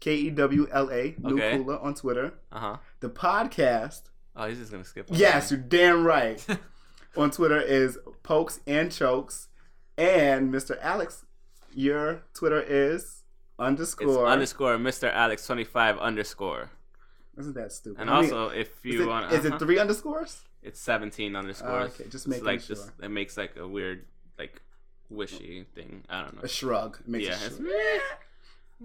[0.00, 1.58] K E W L A, New Okay.
[1.58, 2.32] Cooler on Twitter.
[2.50, 2.76] Uh huh.
[3.00, 4.02] The podcast,
[4.36, 5.06] Oh, he's just gonna skip.
[5.10, 6.44] yes, you're damn right.
[7.16, 9.48] on Twitter is Pokes and Chokes.
[9.98, 10.78] And Mr.
[10.80, 11.26] Alex,
[11.74, 13.22] your Twitter is It's
[13.58, 14.26] underscore.
[14.26, 15.12] underscore Mr.
[15.12, 16.70] Alex twenty five underscore.
[17.38, 18.00] Isn't that stupid?
[18.00, 20.42] And I mean, also, if you want, is it uh-huh, three underscores?
[20.62, 21.92] it's seventeen underscores.
[21.94, 22.76] okay, just It's making like sure.
[22.76, 22.90] this.
[23.02, 24.04] It makes like a weird,
[24.38, 24.60] like,
[25.10, 26.04] wishy thing.
[26.08, 26.42] I don't know.
[26.42, 26.98] A shrug.
[27.00, 27.66] It makes Yeah, shrug.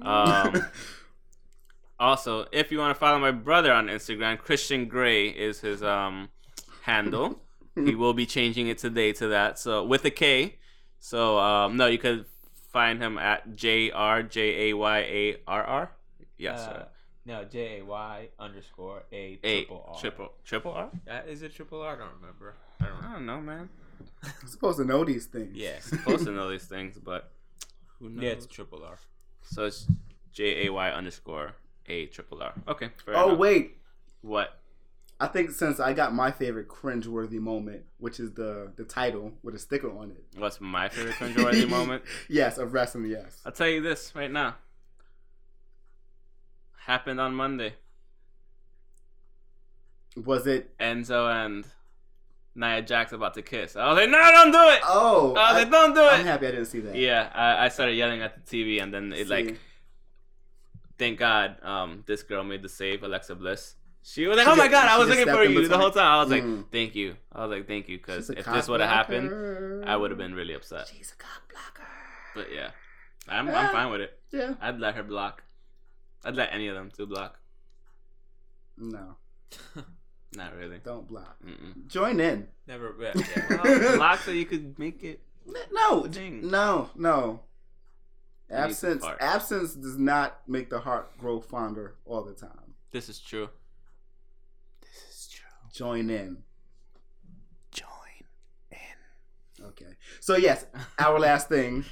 [0.02, 0.66] Um,
[2.00, 6.30] also, if you want to follow my brother on Instagram, Christian Gray is his um
[6.84, 7.40] handle.
[7.76, 9.60] he will be changing it today to that.
[9.60, 10.58] So with a K.
[11.00, 12.26] So um, no, you could
[12.72, 15.92] find him at J R J A Y A R R.
[16.38, 16.88] Yes, Uh, sir.
[17.26, 20.00] no, J A Y underscore A A triple R.
[20.00, 20.90] triple triple R.
[21.10, 21.96] Uh, is it triple R?
[21.96, 22.56] I don't remember.
[22.82, 23.14] I don't I know.
[23.14, 23.70] don't know, man.
[24.24, 25.56] I'm supposed to know these things.
[25.56, 25.80] Yeah.
[25.80, 27.32] Supposed to know these things, but
[28.00, 28.24] who knows?
[28.24, 28.98] Yeah, it's triple R.
[29.44, 29.88] so it's
[30.34, 31.54] J A Y underscore
[31.88, 32.54] A triple R.
[32.68, 32.90] Okay.
[33.10, 33.38] Oh enough.
[33.40, 33.78] wait,
[34.22, 34.58] What?
[35.20, 39.56] I think since I got my favorite cringeworthy moment, which is the the title with
[39.56, 40.24] a sticker on it.
[40.38, 42.04] What's my favorite cringeworthy moment?
[42.28, 43.06] Yes, of wrestling.
[43.06, 43.42] Yes.
[43.46, 44.56] I'll tell you this right now.
[46.86, 47.76] Happened on Monday.
[50.18, 50.78] Was it?
[50.78, 51.66] Enzo and
[52.56, 53.76] Nia Jax about to kiss.
[53.76, 54.80] I was like, no, don't do it.
[54.86, 56.14] Oh, I was I, like, don't do it.
[56.20, 56.96] I'm happy I didn't see that.
[56.96, 59.60] Yeah, I, I started yelling at the TV, and then it See, like,
[60.98, 63.76] thank God, um, this girl made the save, Alexa Bliss.
[64.04, 66.06] She was like, She oh my God, I was looking for you the whole time.
[66.12, 66.66] I was like, Mm.
[66.72, 67.16] thank you.
[67.32, 69.84] I was like, thank you, because if this would have happened.
[69.86, 70.88] I would have been really upset.
[70.96, 71.90] She's a cock blocker.
[72.36, 72.70] But yeah,
[73.28, 73.52] I'm, Ah.
[73.68, 74.20] I'm fine with it.
[74.32, 74.54] Yeah.
[74.62, 75.44] I'd let her block.
[76.24, 77.40] I'd let any of them to block.
[78.78, 79.16] No,
[80.36, 80.80] Not really.
[80.84, 81.38] don't block.
[81.46, 81.88] Mm-mm.
[81.88, 82.48] Join in.
[82.68, 82.94] Never.
[83.00, 83.12] Yeah.
[83.16, 83.62] yeah.
[83.64, 85.22] Well, block so you could make it.
[85.72, 86.50] No, Thing.
[86.50, 87.42] no, no.
[88.50, 92.74] Need Absence absence does not make the heart grow fonder all the time.
[92.92, 93.50] This is true.
[94.82, 95.50] This is true.
[95.74, 96.38] Join in.
[97.72, 97.88] Join
[98.72, 99.66] in.
[99.66, 99.96] Okay.
[100.20, 100.66] So yes,
[101.00, 101.86] our last thing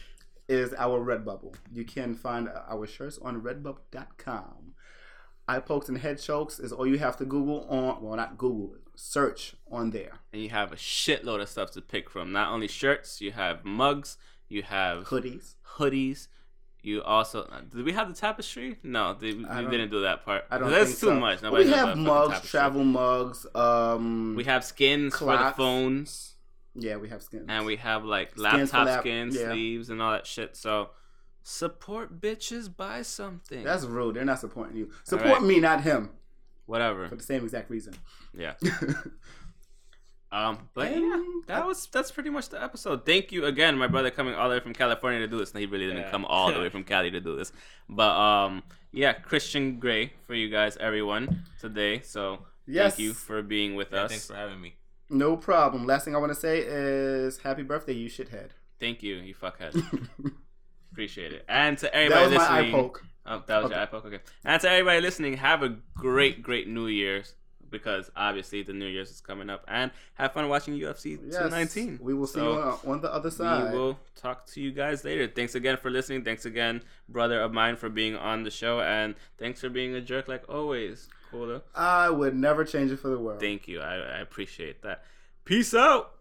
[0.48, 1.56] is our Redbubble.
[1.72, 4.74] You can find our shirts on redbubble.com.
[5.48, 8.02] Eye pokes and head chokes is all you have to Google on.
[8.02, 10.20] Well, not Google, search on there.
[10.32, 12.32] And you have a shitload of stuff to pick from.
[12.32, 14.18] Not only shirts, you have mugs,
[14.48, 15.56] you have Hoodies.
[15.78, 16.28] hoodies.
[16.84, 18.78] You also uh, did we have the tapestry?
[18.84, 20.44] No, they, we didn't do that part.
[20.52, 21.14] I don't That's too so.
[21.20, 21.42] much.
[21.42, 23.48] Nobody we have mugs, travel mugs.
[23.56, 26.36] Um, We have skins for the phones,
[26.76, 27.46] yeah, we have skins.
[27.48, 28.44] and we have like Skins
[28.74, 29.50] laptop lap- skins, yeah.
[29.52, 30.58] sleeves, and all that shit.
[30.58, 30.90] So
[31.42, 33.64] support bitches, buy something.
[33.64, 34.16] That's rude.
[34.18, 34.92] They're not supporting you.
[35.06, 35.42] Support right.
[35.44, 36.10] me, not him,
[36.66, 37.08] Whatever.
[37.08, 37.94] for the same exact reason.
[38.38, 38.56] Yeah.
[40.34, 43.06] Um, but yeah, that was that's pretty much the episode.
[43.06, 45.54] Thank you again, my brother coming all the way from California to do this.
[45.54, 46.10] No, he really didn't Yeah.
[46.12, 47.52] come all the way from Cali to do this.
[47.88, 52.02] But um, yeah, Christian Gray for you guys, everyone today.
[52.02, 52.94] So Yes.
[52.96, 54.10] thank you for being with Yeah, us.
[54.12, 54.76] thanks for having me.
[55.10, 55.86] No problem.
[55.86, 58.52] Last thing I want to say is happy birthday, you shithead.
[58.80, 59.76] Thank you, you fuckhead.
[60.92, 61.46] Appreciate it.
[61.48, 63.06] And to that everybody was my eye listening, poke.
[63.26, 63.82] Oh, that was your Okay.
[63.84, 64.06] eye poke.
[64.06, 64.20] Okay.
[64.46, 67.34] And to everybody listening, have a great, great New Year's
[67.74, 71.34] because obviously the New Year's is coming up, and have fun watching UFC Yes.
[71.36, 72.00] 219.
[72.02, 73.74] We will see So- you on, on the other side.
[73.74, 75.28] We will talk to you guys later.
[75.28, 76.24] Thanks again for listening.
[76.24, 78.80] Thanks again, brother of mine, for being on the show.
[78.80, 81.10] And thanks for being a jerk like always.
[81.30, 81.62] Cool.
[81.76, 83.40] I would never change it for the world.
[83.42, 83.82] Thank you.
[83.82, 85.04] I, I appreciate that.
[85.46, 86.14] Peace out.